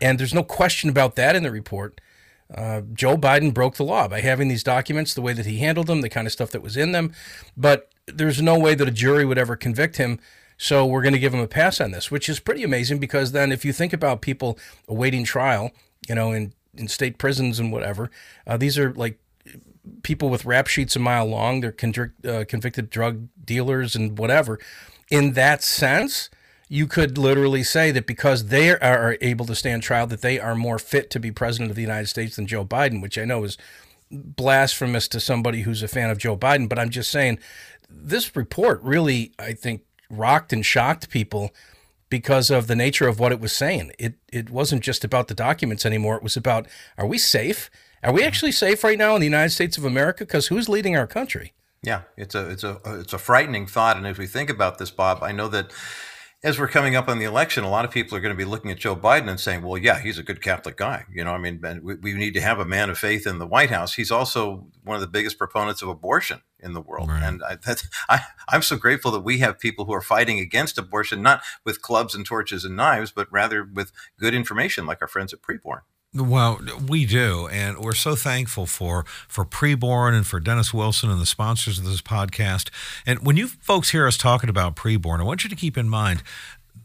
and 0.00 0.20
there's 0.20 0.34
no 0.34 0.44
question 0.44 0.88
about 0.88 1.16
that 1.16 1.34
in 1.34 1.42
the 1.42 1.50
report. 1.50 2.00
Uh, 2.54 2.82
Joe 2.92 3.16
Biden 3.16 3.52
broke 3.52 3.74
the 3.74 3.82
law 3.82 4.06
by 4.06 4.20
having 4.20 4.46
these 4.46 4.62
documents, 4.62 5.14
the 5.14 5.20
way 5.20 5.32
that 5.32 5.46
he 5.46 5.58
handled 5.58 5.88
them, 5.88 6.00
the 6.00 6.08
kind 6.08 6.28
of 6.28 6.32
stuff 6.32 6.52
that 6.52 6.62
was 6.62 6.76
in 6.76 6.92
them. 6.92 7.12
But 7.56 7.90
there's 8.06 8.40
no 8.40 8.58
way 8.58 8.74
that 8.74 8.88
a 8.88 8.92
jury 8.92 9.24
would 9.24 9.38
ever 9.38 9.56
convict 9.56 9.96
him. 9.96 10.18
So 10.58 10.86
we're 10.86 11.02
going 11.02 11.12
to 11.12 11.18
give 11.18 11.34
him 11.34 11.40
a 11.40 11.48
pass 11.48 11.80
on 11.80 11.90
this, 11.90 12.10
which 12.10 12.28
is 12.28 12.40
pretty 12.40 12.62
amazing 12.62 12.98
because 12.98 13.32
then 13.32 13.52
if 13.52 13.64
you 13.64 13.72
think 13.72 13.92
about 13.92 14.22
people 14.22 14.58
awaiting 14.88 15.24
trial, 15.24 15.70
you 16.08 16.14
know, 16.14 16.32
in, 16.32 16.54
in 16.74 16.88
state 16.88 17.18
prisons 17.18 17.58
and 17.58 17.70
whatever, 17.72 18.10
uh, 18.46 18.56
these 18.56 18.78
are 18.78 18.92
like 18.94 19.18
people 20.02 20.30
with 20.30 20.44
rap 20.44 20.66
sheets 20.66 20.96
a 20.96 20.98
mile 20.98 21.26
long. 21.26 21.60
They're 21.60 22.12
uh, 22.26 22.44
convicted 22.48 22.90
drug 22.90 23.28
dealers 23.44 23.94
and 23.94 24.18
whatever. 24.18 24.58
In 25.10 25.34
that 25.34 25.62
sense, 25.62 26.30
you 26.68 26.86
could 26.86 27.16
literally 27.16 27.62
say 27.62 27.90
that 27.92 28.06
because 28.06 28.46
they 28.46 28.70
are 28.70 29.16
able 29.20 29.46
to 29.46 29.54
stand 29.54 29.82
trial, 29.82 30.06
that 30.08 30.22
they 30.22 30.40
are 30.40 30.54
more 30.54 30.78
fit 30.78 31.10
to 31.10 31.20
be 31.20 31.30
president 31.30 31.70
of 31.70 31.76
the 31.76 31.82
United 31.82 32.08
States 32.08 32.36
than 32.36 32.46
Joe 32.46 32.64
Biden, 32.64 33.00
which 33.00 33.18
I 33.18 33.24
know 33.24 33.44
is 33.44 33.56
blasphemous 34.10 35.08
to 35.08 35.20
somebody 35.20 35.62
who's 35.62 35.82
a 35.82 35.88
fan 35.88 36.10
of 36.10 36.18
Joe 36.18 36.36
Biden. 36.36 36.68
But 36.68 36.78
I'm 36.78 36.90
just 36.90 37.10
saying 37.10 37.38
this 37.88 38.34
report 38.36 38.82
really, 38.82 39.32
I 39.38 39.52
think, 39.52 39.82
rocked 40.10 40.52
and 40.52 40.64
shocked 40.64 41.10
people 41.10 41.52
because 42.08 42.50
of 42.50 42.66
the 42.66 42.76
nature 42.76 43.08
of 43.08 43.18
what 43.18 43.32
it 43.32 43.40
was 43.40 43.52
saying. 43.52 43.92
It 43.98 44.14
it 44.32 44.50
wasn't 44.50 44.82
just 44.82 45.04
about 45.04 45.28
the 45.28 45.34
documents 45.34 45.84
anymore. 45.84 46.16
It 46.16 46.22
was 46.22 46.36
about 46.36 46.66
are 46.96 47.06
we 47.06 47.18
safe? 47.18 47.70
Are 48.02 48.12
we 48.12 48.20
mm-hmm. 48.20 48.28
actually 48.28 48.52
safe 48.52 48.84
right 48.84 48.98
now 48.98 49.14
in 49.14 49.20
the 49.20 49.26
United 49.26 49.50
States 49.50 49.76
of 49.76 49.84
America? 49.84 50.24
Because 50.24 50.48
who's 50.48 50.68
leading 50.68 50.96
our 50.96 51.06
country? 51.06 51.52
Yeah, 51.82 52.02
it's 52.16 52.34
a 52.34 52.48
it's 52.50 52.64
a 52.64 52.80
it's 52.84 53.12
a 53.12 53.18
frightening 53.18 53.66
thought. 53.66 53.96
And 53.96 54.06
as 54.06 54.18
we 54.18 54.26
think 54.26 54.50
about 54.50 54.78
this, 54.78 54.90
Bob, 54.90 55.22
I 55.22 55.32
know 55.32 55.48
that 55.48 55.72
as 56.44 56.58
we're 56.58 56.68
coming 56.68 56.94
up 56.94 57.08
on 57.08 57.18
the 57.18 57.24
election, 57.24 57.64
a 57.64 57.68
lot 57.68 57.84
of 57.84 57.90
people 57.90 58.16
are 58.16 58.20
going 58.20 58.34
to 58.34 58.36
be 58.36 58.44
looking 58.44 58.70
at 58.70 58.76
Joe 58.76 58.94
Biden 58.94 59.28
and 59.28 59.40
saying, 59.40 59.62
well, 59.62 59.78
yeah, 59.78 59.98
he's 59.98 60.18
a 60.18 60.22
good 60.22 60.42
Catholic 60.42 60.76
guy. 60.76 61.04
You 61.12 61.24
know, 61.24 61.32
I 61.32 61.38
mean, 61.38 61.60
we, 61.82 61.94
we 61.96 62.12
need 62.12 62.34
to 62.34 62.40
have 62.40 62.58
a 62.58 62.64
man 62.64 62.90
of 62.90 62.98
faith 62.98 63.26
in 63.26 63.38
the 63.38 63.46
White 63.46 63.70
House. 63.70 63.94
He's 63.94 64.10
also 64.10 64.66
one 64.84 64.94
of 64.94 65.00
the 65.00 65.06
biggest 65.06 65.38
proponents 65.38 65.80
of 65.82 65.88
abortion 65.88 66.42
in 66.60 66.74
the 66.74 66.80
world. 66.80 67.08
Right. 67.08 67.22
And 67.22 67.42
I, 67.42 67.56
I, 68.08 68.20
I'm 68.48 68.62
so 68.62 68.76
grateful 68.76 69.10
that 69.12 69.20
we 69.20 69.38
have 69.38 69.58
people 69.58 69.86
who 69.86 69.94
are 69.94 70.02
fighting 70.02 70.38
against 70.38 70.78
abortion, 70.78 71.22
not 71.22 71.42
with 71.64 71.80
clubs 71.80 72.14
and 72.14 72.26
torches 72.26 72.64
and 72.64 72.76
knives, 72.76 73.12
but 73.12 73.28
rather 73.32 73.64
with 73.64 73.90
good 74.18 74.34
information 74.34 74.86
like 74.86 74.98
our 75.00 75.08
friends 75.08 75.32
at 75.32 75.40
Preborn. 75.42 75.80
Well, 76.14 76.60
we 76.88 77.04
do, 77.04 77.46
and 77.48 77.78
we're 77.78 77.92
so 77.92 78.14
thankful 78.14 78.64
for 78.66 79.04
for 79.28 79.44
preborn 79.44 80.14
and 80.14 80.26
for 80.26 80.40
Dennis 80.40 80.72
Wilson 80.72 81.10
and 81.10 81.20
the 81.20 81.26
sponsors 81.26 81.78
of 81.78 81.84
this 81.84 82.00
podcast. 82.00 82.70
And 83.04 83.26
when 83.26 83.36
you 83.36 83.48
folks 83.48 83.90
hear 83.90 84.06
us 84.06 84.16
talking 84.16 84.48
about 84.48 84.76
preborn, 84.76 85.20
I 85.20 85.24
want 85.24 85.44
you 85.44 85.50
to 85.50 85.56
keep 85.56 85.76
in 85.76 85.88
mind 85.88 86.22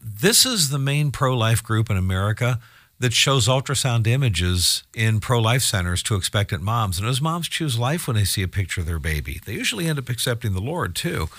this 0.04 0.46
is 0.46 0.70
the 0.70 0.80
main 0.80 1.12
pro 1.12 1.38
life 1.38 1.64
group 1.64 1.90
in 1.90 1.96
America 1.96 2.60
that 3.00 3.14
shows 3.14 3.48
ultrasound 3.48 4.06
images 4.06 4.84
in 4.94 5.20
pro 5.20 5.40
life 5.40 5.62
centers 5.62 6.04
to 6.04 6.16
expectant 6.16 6.62
moms. 6.62 7.00
And 7.00 7.08
those 7.08 7.22
moms 7.22 7.48
choose 7.48 7.80
life 7.80 8.08
when 8.08 8.16
they 8.16 8.26
see 8.26 8.44
a 8.44 8.48
picture 8.48 8.82
of 8.82 8.88
their 8.88 9.00
baby. 9.00 9.40
They 9.46 9.54
usually 9.54 9.88
end 9.88 9.98
up 9.98 10.10
accepting 10.10 10.54
the 10.54 10.62
Lord 10.62 10.94
too. 10.94 11.30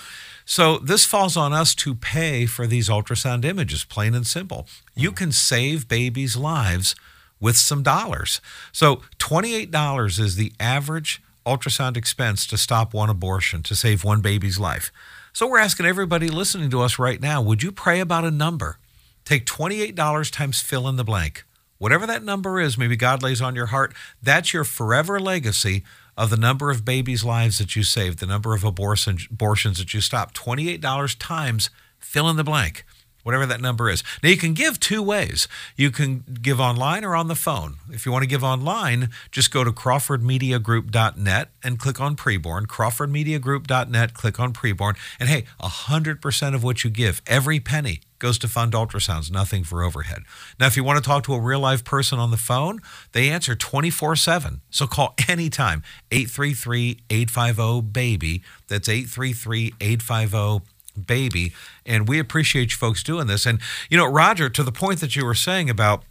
So 0.45 0.77
this 0.77 1.05
falls 1.05 1.37
on 1.37 1.53
us 1.53 1.73
to 1.75 1.95
pay 1.95 2.45
for 2.45 2.67
these 2.67 2.89
ultrasound 2.89 3.45
images, 3.45 3.85
plain 3.85 4.13
and 4.13 4.27
simple. 4.27 4.67
You 4.93 5.11
can 5.11 5.31
save 5.31 5.87
babies' 5.87 6.35
lives 6.35 6.95
with 7.43 7.57
some 7.57 7.83
dollars. 7.83 8.39
So 8.71 9.01
$28 9.19 10.17
is 10.17 10.37
the 10.37 10.53
average 10.61 11.21
ultrasound 11.45 11.97
expense 11.97 12.47
to 12.47 12.57
stop 12.57 12.93
one 12.93 13.09
abortion, 13.09 13.61
to 13.63 13.75
save 13.75 14.05
one 14.05 14.21
baby's 14.21 14.61
life. 14.61 14.93
So 15.33 15.47
we're 15.47 15.59
asking 15.59 15.85
everybody 15.85 16.29
listening 16.29 16.69
to 16.69 16.81
us 16.81 16.97
right 16.97 17.19
now 17.19 17.41
would 17.41 17.61
you 17.61 17.73
pray 17.73 17.99
about 17.99 18.23
a 18.23 18.31
number? 18.31 18.79
Take 19.25 19.45
$28 19.45 20.31
times 20.31 20.61
fill 20.61 20.87
in 20.87 20.95
the 20.95 21.03
blank. 21.03 21.43
Whatever 21.79 22.07
that 22.07 22.23
number 22.23 22.61
is, 22.61 22.77
maybe 22.77 22.95
God 22.95 23.21
lays 23.21 23.41
on 23.41 23.55
your 23.55 23.67
heart, 23.67 23.93
that's 24.21 24.53
your 24.53 24.63
forever 24.63 25.19
legacy 25.19 25.83
of 26.15 26.29
the 26.29 26.37
number 26.37 26.71
of 26.71 26.85
babies' 26.85 27.25
lives 27.25 27.57
that 27.57 27.75
you 27.75 27.83
saved, 27.83 28.19
the 28.19 28.25
number 28.25 28.53
of 28.53 28.63
abortion, 28.63 29.17
abortions 29.29 29.79
that 29.79 29.93
you 29.93 29.99
stopped. 29.99 30.33
$28 30.35 31.17
times 31.19 31.69
fill 31.99 32.29
in 32.29 32.37
the 32.37 32.43
blank 32.45 32.85
whatever 33.23 33.45
that 33.45 33.61
number 33.61 33.89
is. 33.89 34.03
Now, 34.21 34.29
you 34.29 34.37
can 34.37 34.53
give 34.53 34.79
two 34.79 35.01
ways. 35.01 35.47
You 35.75 35.91
can 35.91 36.23
give 36.41 36.59
online 36.59 37.03
or 37.03 37.15
on 37.15 37.27
the 37.27 37.35
phone. 37.35 37.77
If 37.89 38.05
you 38.05 38.11
want 38.11 38.23
to 38.23 38.29
give 38.29 38.43
online, 38.43 39.09
just 39.31 39.51
go 39.51 39.63
to 39.63 39.71
crawfordmediagroup.net 39.71 41.49
and 41.63 41.79
click 41.79 41.99
on 41.99 42.15
preborn. 42.15 42.67
crawfordmediagroup.net, 42.67 44.13
click 44.13 44.39
on 44.39 44.53
preborn. 44.53 44.95
And 45.19 45.29
hey, 45.29 45.45
100% 45.61 46.55
of 46.55 46.63
what 46.63 46.83
you 46.83 46.89
give, 46.89 47.21
every 47.25 47.59
penny, 47.59 48.01
goes 48.23 48.39
to 48.39 48.47
fund 48.47 48.71
ultrasounds, 48.71 49.29
nothing 49.29 49.65
for 49.65 49.83
overhead. 49.83 50.23
Now, 50.57 50.67
if 50.67 50.77
you 50.77 50.83
want 50.85 51.03
to 51.03 51.07
talk 51.07 51.25
to 51.25 51.33
a 51.33 51.39
real 51.39 51.59
life 51.59 51.83
person 51.83 52.19
on 52.19 52.31
the 52.31 52.37
phone, 52.37 52.79
they 53.11 53.29
answer 53.29 53.53
24 53.53 54.15
7. 54.15 54.61
So 54.69 54.87
call 54.87 55.13
anytime 55.27 55.83
833 56.09 57.01
850 57.09 57.81
BABY. 57.91 58.41
That's 58.69 58.87
833 58.87 59.73
850 59.81 60.72
baby. 60.93 61.53
And 61.85 62.07
we 62.07 62.19
appreciate 62.19 62.71
you 62.71 62.77
folks 62.77 63.03
doing 63.03 63.27
this. 63.27 63.45
And, 63.45 63.59
you 63.89 63.97
know, 63.97 64.05
Roger, 64.05 64.49
to 64.49 64.63
the 64.63 64.71
point 64.71 64.99
that 65.01 65.15
you 65.15 65.25
were 65.25 65.35
saying 65.35 65.69
about 65.69 66.03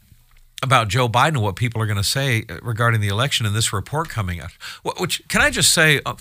about 0.63 0.87
Joe 0.87 1.09
Biden 1.09 1.29
and 1.29 1.43
what 1.43 1.57
people 1.57 1.83
are 1.83 1.87
going 1.87 1.97
to 1.97 2.05
say 2.05 2.45
regarding 2.63 3.01
the 3.01 3.09
election 3.09 3.47
and 3.47 3.55
this 3.55 3.73
report 3.73 4.09
coming 4.09 4.41
out. 4.41 4.53
Which 4.99 5.27
can 5.29 5.43
I 5.43 5.51
just 5.51 5.73
say, 5.73 6.01
uh, 6.07 6.15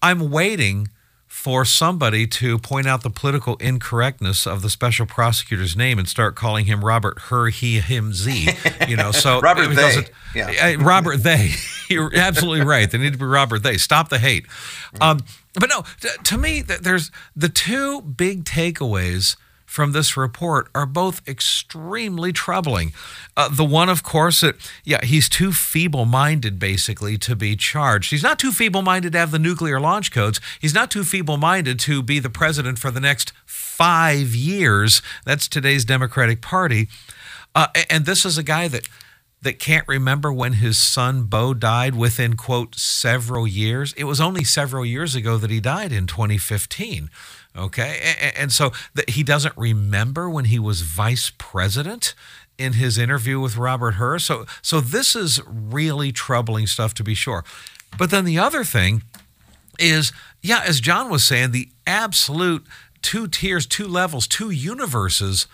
I'm 0.00 0.30
waiting 0.30 0.88
for 1.26 1.64
somebody 1.64 2.26
to 2.26 2.58
point 2.58 2.86
out 2.86 3.02
the 3.02 3.10
political 3.10 3.56
incorrectness 3.56 4.46
of 4.46 4.62
the 4.62 4.70
special 4.70 5.04
prosecutor's 5.06 5.76
name 5.76 5.98
and 5.98 6.08
start 6.08 6.34
calling 6.34 6.64
him 6.64 6.84
Robert 6.84 7.18
her 7.28 7.48
he 7.48 7.78
him 7.80 8.14
z 8.14 8.48
you 8.88 8.96
know 8.96 9.12
so 9.12 9.38
Robert 9.42 9.68
they 9.74 10.06
yeah. 10.34 10.74
Robert 10.80 11.18
they 11.18 11.50
you're 11.90 12.10
absolutely 12.16 12.64
right 12.64 12.90
they 12.90 12.98
need 12.98 13.12
to 13.12 13.18
be 13.18 13.26
Robert 13.26 13.62
they 13.62 13.76
stop 13.76 14.08
the 14.08 14.18
hate 14.18 14.46
um, 15.02 15.20
but 15.54 15.68
no 15.68 15.84
to 16.22 16.38
me 16.38 16.62
there's 16.62 17.10
the 17.34 17.48
two 17.48 18.00
big 18.00 18.44
takeaways 18.44 19.36
from 19.68 19.92
this 19.92 20.16
report 20.16 20.70
are 20.74 20.86
both 20.86 21.20
extremely 21.28 22.32
troubling. 22.32 22.90
Uh, 23.36 23.50
the 23.50 23.64
one, 23.64 23.90
of 23.90 24.02
course, 24.02 24.40
that, 24.40 24.56
yeah, 24.82 25.04
he's 25.04 25.28
too 25.28 25.52
feeble 25.52 26.06
minded, 26.06 26.58
basically, 26.58 27.18
to 27.18 27.36
be 27.36 27.54
charged. 27.54 28.10
He's 28.10 28.22
not 28.22 28.38
too 28.38 28.50
feeble 28.50 28.80
minded 28.80 29.12
to 29.12 29.18
have 29.18 29.30
the 29.30 29.38
nuclear 29.38 29.78
launch 29.78 30.10
codes. 30.10 30.40
He's 30.58 30.72
not 30.72 30.90
too 30.90 31.04
feeble 31.04 31.36
minded 31.36 31.78
to 31.80 32.02
be 32.02 32.18
the 32.18 32.30
president 32.30 32.78
for 32.78 32.90
the 32.90 32.98
next 32.98 33.34
five 33.44 34.34
years. 34.34 35.02
That's 35.26 35.46
today's 35.46 35.84
Democratic 35.84 36.40
Party. 36.40 36.88
Uh, 37.54 37.66
and 37.90 38.06
this 38.06 38.24
is 38.24 38.38
a 38.38 38.42
guy 38.42 38.68
that 38.68 38.88
that 39.42 39.58
can't 39.58 39.86
remember 39.86 40.32
when 40.32 40.54
his 40.54 40.78
son 40.78 41.24
Beau 41.24 41.54
died 41.54 41.94
within 41.94 42.34
quote 42.34 42.74
several 42.74 43.46
years. 43.46 43.92
It 43.96 44.04
was 44.04 44.20
only 44.20 44.44
several 44.44 44.84
years 44.84 45.14
ago 45.14 45.38
that 45.38 45.50
he 45.50 45.60
died 45.60 45.92
in 45.92 46.06
2015. 46.06 47.08
Okay. 47.56 48.32
And, 48.36 48.52
so 48.52 48.72
he 49.08 49.22
doesn't 49.22 49.56
remember 49.56 50.28
when 50.28 50.46
he 50.46 50.58
was 50.58 50.82
vice 50.82 51.32
president 51.38 52.14
in 52.56 52.74
his 52.74 52.98
interview 52.98 53.40
with 53.40 53.56
Robert 53.56 53.92
Hur. 53.92 54.18
So, 54.18 54.46
so 54.62 54.80
this 54.80 55.14
is 55.14 55.40
really 55.46 56.12
troubling 56.12 56.66
stuff 56.66 56.92
to 56.94 57.04
be 57.04 57.14
sure. 57.14 57.44
But 57.96 58.10
then 58.10 58.24
the 58.24 58.38
other 58.38 58.64
thing 58.64 59.02
is, 59.78 60.12
yeah, 60.42 60.62
as 60.66 60.80
John 60.80 61.10
was 61.10 61.24
saying, 61.24 61.52
the 61.52 61.70
absolute 61.86 62.66
two 63.02 63.28
tiers, 63.28 63.66
two 63.66 63.86
levels, 63.86 64.26
two 64.26 64.50
universes 64.50 65.46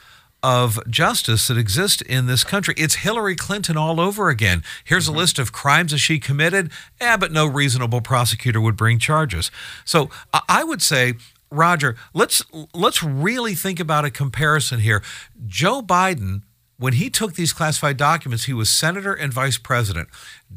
of 0.44 0.78
justice 0.90 1.48
that 1.48 1.56
exist 1.56 2.02
in 2.02 2.26
this 2.26 2.44
country. 2.44 2.74
It's 2.76 2.96
Hillary 2.96 3.34
Clinton 3.34 3.78
all 3.78 3.98
over 3.98 4.28
again. 4.28 4.62
Here's 4.84 5.08
a 5.08 5.10
mm-hmm. 5.10 5.20
list 5.20 5.38
of 5.38 5.52
crimes 5.52 5.92
that 5.92 5.98
she 5.98 6.18
committed, 6.18 6.70
eh, 7.00 7.16
but 7.16 7.32
no 7.32 7.46
reasonable 7.46 8.02
prosecutor 8.02 8.60
would 8.60 8.76
bring 8.76 8.98
charges. 8.98 9.50
So 9.86 10.10
I 10.46 10.62
would 10.62 10.82
say 10.82 11.14
Roger, 11.50 11.96
let's 12.12 12.42
let's 12.74 13.02
really 13.02 13.54
think 13.54 13.80
about 13.80 14.04
a 14.04 14.10
comparison 14.10 14.80
here. 14.80 15.02
Joe 15.46 15.80
Biden 15.80 16.42
when 16.76 16.94
he 16.94 17.08
took 17.08 17.34
these 17.34 17.52
classified 17.52 17.96
documents, 17.96 18.44
he 18.44 18.52
was 18.52 18.68
senator 18.68 19.14
and 19.14 19.32
vice 19.32 19.58
president. 19.58 20.08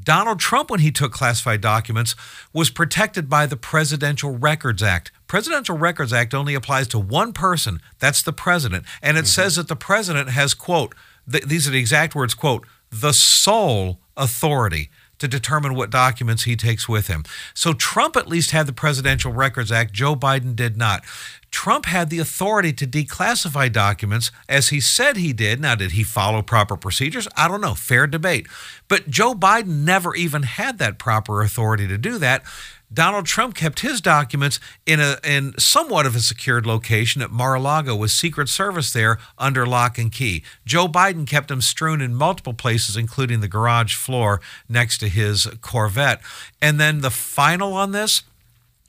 Donald 0.03 0.39
Trump, 0.39 0.69
when 0.71 0.79
he 0.79 0.91
took 0.91 1.11
classified 1.11 1.61
documents, 1.61 2.15
was 2.51 2.69
protected 2.71 3.29
by 3.29 3.45
the 3.45 3.55
Presidential 3.55 4.35
Records 4.35 4.81
Act. 4.81 5.11
Presidential 5.27 5.77
Records 5.77 6.13
Act 6.13 6.33
only 6.33 6.55
applies 6.55 6.87
to 6.89 6.99
one 6.99 7.33
person, 7.33 7.81
that's 7.99 8.21
the 8.21 8.33
president. 8.33 8.85
And 9.01 9.17
it 9.17 9.21
mm-hmm. 9.21 9.27
says 9.27 9.55
that 9.55 9.67
the 9.67 9.75
president 9.75 10.29
has, 10.29 10.53
quote, 10.53 10.95
th- 11.29 11.45
these 11.45 11.67
are 11.67 11.71
the 11.71 11.79
exact 11.79 12.15
words, 12.15 12.33
quote, 12.33 12.65
the 12.89 13.11
sole 13.11 13.99
authority 14.15 14.89
to 15.19 15.27
determine 15.27 15.73
what 15.73 15.89
documents 15.89 16.43
he 16.43 16.55
takes 16.55 16.87
with 16.87 17.07
him. 17.07 17.23
So 17.53 17.73
Trump 17.73 18.15
at 18.15 18.27
least 18.27 18.51
had 18.51 18.67
the 18.67 18.73
Presidential 18.73 19.31
Records 19.31 19.71
Act, 19.71 19.93
Joe 19.93 20.15
Biden 20.15 20.55
did 20.55 20.77
not. 20.77 21.03
Trump 21.49 21.85
had 21.85 22.09
the 22.09 22.19
authority 22.19 22.73
to 22.73 22.85
declassify 22.85 23.71
documents 23.71 24.31
as 24.47 24.69
he 24.69 24.79
said 24.79 25.17
he 25.17 25.33
did. 25.33 25.59
Now, 25.59 25.75
did 25.75 25.91
he 25.91 26.03
follow 26.03 26.41
proper 26.41 26.77
procedures? 26.77 27.27
I 27.35 27.47
don't 27.47 27.61
know. 27.61 27.73
Fair 27.73 28.05
debate. 28.05 28.47
But 28.87 29.09
Joe 29.09 29.33
Biden 29.33 29.83
never 29.83 30.13
even 30.15 30.43
had 30.43 30.77
that 30.79 30.99
proper 30.99 31.41
authority 31.41 31.87
to 31.87 31.97
do 31.97 32.17
that. 32.19 32.43
Donald 32.91 33.25
Trump 33.25 33.53
kept 33.53 33.81
his 33.81 33.99
documents 33.99 34.59
in 34.85 34.99
a 34.99 35.17
in 35.23 35.53
somewhat 35.57 36.05
of 36.05 36.15
a 36.15 36.19
secured 36.19 36.65
location 36.65 37.21
at 37.21 37.31
Mar-a-Lago 37.31 37.95
with 37.95 38.11
Secret 38.11 38.47
Service 38.47 38.93
there 38.93 39.17
under 39.37 39.65
lock 39.65 39.97
and 39.97 40.11
key. 40.11 40.43
Joe 40.65 40.87
Biden 40.87 41.27
kept 41.27 41.49
them 41.49 41.61
strewn 41.61 42.01
in 42.01 42.15
multiple 42.15 42.53
places, 42.53 42.95
including 42.95 43.41
the 43.41 43.47
garage 43.47 43.95
floor 43.95 44.39
next 44.69 44.99
to 44.99 45.09
his 45.09 45.47
Corvette. 45.61 46.21
And 46.61 46.79
then 46.79 47.01
the 47.01 47.11
final 47.11 47.73
on 47.73 47.91
this, 47.91 48.23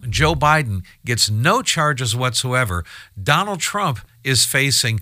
Joe 0.09 0.35
Biden 0.35 0.85
gets 1.05 1.29
no 1.29 1.61
charges 1.61 2.15
whatsoever. 2.15 2.85
Donald 3.21 3.59
Trump 3.59 3.99
is 4.23 4.45
facing 4.45 5.01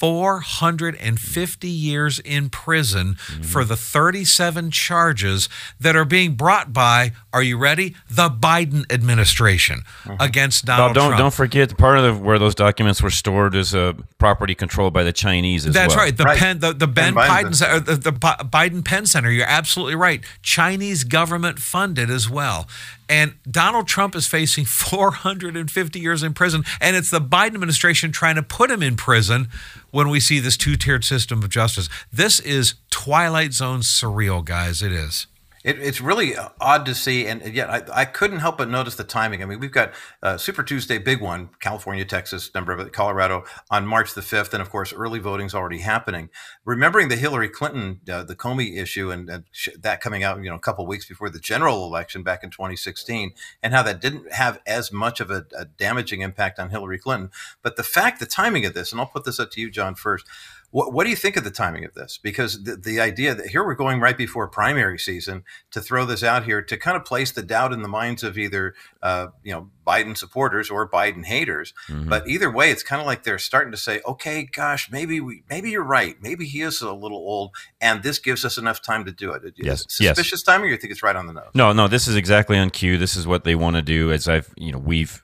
450 0.00 1.68
years 1.68 2.18
in 2.20 2.48
prison 2.48 3.16
mm-hmm. 3.16 3.42
for 3.42 3.64
the 3.64 3.76
37 3.76 4.70
charges 4.70 5.50
that 5.78 5.94
are 5.94 6.06
being 6.06 6.36
brought 6.36 6.72
by, 6.72 7.12
are 7.34 7.42
you 7.42 7.58
ready? 7.58 7.94
The 8.10 8.30
Biden 8.30 8.90
administration 8.90 9.82
mm-hmm. 10.04 10.16
against 10.18 10.64
Donald 10.64 10.94
don't, 10.94 11.08
Trump. 11.08 11.18
Don't 11.18 11.34
forget, 11.34 11.76
part 11.76 11.98
of 11.98 12.04
the, 12.04 12.24
where 12.24 12.38
those 12.38 12.54
documents 12.54 13.02
were 13.02 13.10
stored 13.10 13.54
is 13.54 13.74
a 13.74 13.94
property 14.16 14.54
controlled 14.54 14.94
by 14.94 15.04
the 15.04 15.12
Chinese 15.12 15.66
as 15.66 15.74
That's 15.74 15.94
well. 15.94 16.06
right. 16.06 16.16
The, 16.16 16.24
right. 16.24 16.38
Penn, 16.38 16.60
the, 16.60 16.72
the 16.72 16.86
Ben 16.86 17.12
Biden, 17.14 17.50
Biden 17.50 17.84
the, 17.84 17.96
the 17.96 18.12
Biden 18.12 18.82
Penn 18.82 19.04
Center, 19.04 19.30
you're 19.30 19.44
absolutely 19.46 19.96
right. 19.96 20.24
Chinese 20.40 21.04
government 21.04 21.58
funded 21.58 22.08
as 22.08 22.30
well. 22.30 22.66
And 23.10 23.34
Donald 23.50 23.88
Trump 23.88 24.14
is 24.14 24.28
facing 24.28 24.64
450 24.66 25.98
years 25.98 26.22
in 26.22 26.32
prison, 26.32 26.64
and 26.80 26.94
it's 26.94 27.10
the 27.10 27.20
Biden 27.20 27.54
administration 27.54 28.12
trying 28.12 28.36
to 28.36 28.42
put 28.42 28.70
him 28.70 28.82
in 28.82 28.96
prison 28.96 29.48
when 29.90 30.08
we 30.08 30.20
see 30.20 30.38
this 30.38 30.56
two 30.56 30.76
tiered 30.76 31.04
system 31.04 31.42
of 31.42 31.50
justice. 31.50 31.88
This 32.12 32.38
is 32.38 32.74
Twilight 32.90 33.52
Zone 33.52 33.80
surreal, 33.80 34.44
guys. 34.44 34.80
It 34.80 34.92
is. 34.92 35.26
It, 35.62 35.78
it's 35.78 36.00
really 36.00 36.34
odd 36.58 36.86
to 36.86 36.94
see, 36.94 37.26
and 37.26 37.42
yet 37.54 37.68
I, 37.68 37.82
I, 37.92 38.04
couldn't 38.06 38.38
help 38.38 38.56
but 38.56 38.70
notice 38.70 38.94
the 38.94 39.04
timing. 39.04 39.42
I 39.42 39.46
mean, 39.46 39.60
we've 39.60 39.70
got 39.70 39.92
uh, 40.22 40.38
Super 40.38 40.62
Tuesday, 40.62 40.96
big 40.96 41.20
one, 41.20 41.50
California, 41.60 42.06
Texas, 42.06 42.50
number 42.54 42.72
of 42.72 42.80
it, 42.80 42.94
Colorado 42.94 43.44
on 43.70 43.86
March 43.86 44.14
the 44.14 44.22
5th. 44.22 44.54
And 44.54 44.62
of 44.62 44.70
course, 44.70 44.94
early 44.94 45.18
voting's 45.18 45.54
already 45.54 45.80
happening. 45.80 46.30
Remembering 46.64 47.08
the 47.08 47.16
Hillary 47.16 47.50
Clinton, 47.50 48.00
uh, 48.10 48.22
the 48.22 48.34
Comey 48.34 48.78
issue, 48.78 49.10
and, 49.10 49.28
and 49.28 49.44
sh- 49.50 49.68
that 49.78 50.00
coming 50.00 50.24
out, 50.24 50.42
you 50.42 50.48
know, 50.48 50.56
a 50.56 50.60
couple 50.60 50.86
weeks 50.86 51.06
before 51.06 51.28
the 51.28 51.38
general 51.38 51.84
election 51.84 52.22
back 52.22 52.42
in 52.42 52.48
2016, 52.48 53.32
and 53.62 53.74
how 53.74 53.82
that 53.82 54.00
didn't 54.00 54.32
have 54.32 54.60
as 54.66 54.90
much 54.90 55.20
of 55.20 55.30
a, 55.30 55.44
a 55.58 55.66
damaging 55.66 56.22
impact 56.22 56.58
on 56.58 56.70
Hillary 56.70 56.98
Clinton. 56.98 57.30
But 57.60 57.76
the 57.76 57.82
fact, 57.82 58.18
the 58.18 58.24
timing 58.24 58.64
of 58.64 58.72
this, 58.72 58.92
and 58.92 59.00
I'll 59.00 59.06
put 59.06 59.24
this 59.24 59.38
up 59.38 59.50
to 59.50 59.60
you, 59.60 59.70
John, 59.70 59.94
first 59.94 60.26
what, 60.70 60.92
what 60.92 61.04
do 61.04 61.10
you 61.10 61.16
think 61.16 61.36
of 61.36 61.44
the 61.44 61.50
timing 61.50 61.84
of 61.84 61.94
this? 61.94 62.18
Because 62.22 62.62
the, 62.62 62.76
the 62.76 63.00
idea 63.00 63.34
that 63.34 63.46
here 63.46 63.64
we're 63.64 63.74
going 63.74 64.00
right 64.00 64.16
before 64.16 64.46
primary 64.48 64.98
season 64.98 65.44
to 65.72 65.80
throw 65.80 66.04
this 66.04 66.22
out 66.22 66.44
here 66.44 66.62
to 66.62 66.76
kind 66.76 66.96
of 66.96 67.04
place 67.04 67.32
the 67.32 67.42
doubt 67.42 67.72
in 67.72 67.82
the 67.82 67.88
minds 67.88 68.22
of 68.22 68.38
either 68.38 68.74
uh, 69.02 69.28
you 69.42 69.52
know 69.52 69.70
Biden 69.86 70.16
supporters 70.16 70.70
or 70.70 70.88
Biden 70.88 71.24
haters. 71.24 71.74
Mm-hmm. 71.88 72.08
But 72.08 72.28
either 72.28 72.50
way, 72.50 72.70
it's 72.70 72.84
kind 72.84 73.00
of 73.00 73.06
like 73.06 73.24
they're 73.24 73.38
starting 73.38 73.72
to 73.72 73.76
say, 73.76 74.00
okay, 74.06 74.44
gosh, 74.44 74.90
maybe 74.90 75.20
we 75.20 75.42
maybe 75.50 75.70
you're 75.70 75.82
right. 75.82 76.16
Maybe 76.22 76.46
he 76.46 76.62
is 76.62 76.80
a 76.80 76.92
little 76.92 77.18
old, 77.18 77.50
and 77.80 78.02
this 78.02 78.18
gives 78.18 78.44
us 78.44 78.56
enough 78.56 78.80
time 78.80 79.04
to 79.06 79.12
do 79.12 79.32
it. 79.32 79.42
Yes, 79.56 79.86
suspicious 79.88 80.40
yes. 80.40 80.42
timing, 80.42 80.68
or 80.68 80.70
you 80.70 80.76
think 80.76 80.92
it's 80.92 81.02
right 81.02 81.16
on 81.16 81.26
the 81.26 81.32
nose? 81.32 81.50
No, 81.54 81.72
no, 81.72 81.88
this 81.88 82.06
is 82.06 82.14
exactly 82.14 82.56
on 82.56 82.70
cue. 82.70 82.96
This 82.96 83.16
is 83.16 83.26
what 83.26 83.42
they 83.42 83.56
want 83.56 83.76
to 83.76 83.82
do. 83.82 84.12
As 84.12 84.28
I've 84.28 84.54
you 84.56 84.70
know 84.70 84.78
we've 84.78 85.22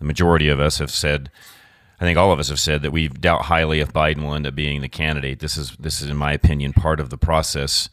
the 0.00 0.04
majority 0.04 0.48
of 0.48 0.58
us 0.58 0.78
have 0.78 0.90
said 0.90 1.30
I 2.00 2.04
think 2.04 2.18
all 2.18 2.32
of 2.32 2.38
us 2.38 2.48
have 2.48 2.60
said 2.60 2.82
that 2.82 2.90
we 2.90 3.08
doubt 3.08 3.42
highly 3.42 3.80
if 3.80 3.92
Biden 3.92 4.22
will 4.22 4.34
end 4.34 4.46
up 4.46 4.54
being 4.54 4.80
the 4.80 4.88
candidate. 4.88 5.38
This 5.38 5.56
is 5.56 5.76
this 5.78 6.00
is, 6.00 6.10
in 6.10 6.16
my 6.16 6.32
opinion, 6.32 6.72
part 6.72 7.00
of 7.00 7.10
the 7.10 7.18
process 7.18 7.88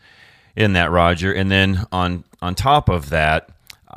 in 0.55 0.74
that, 0.74 0.91
Roger. 0.91 1.31
And 1.31 1.51
then 1.51 1.86
on 1.91 2.24
on 2.41 2.55
top 2.55 2.89
of 2.89 3.10
that, 3.10 3.50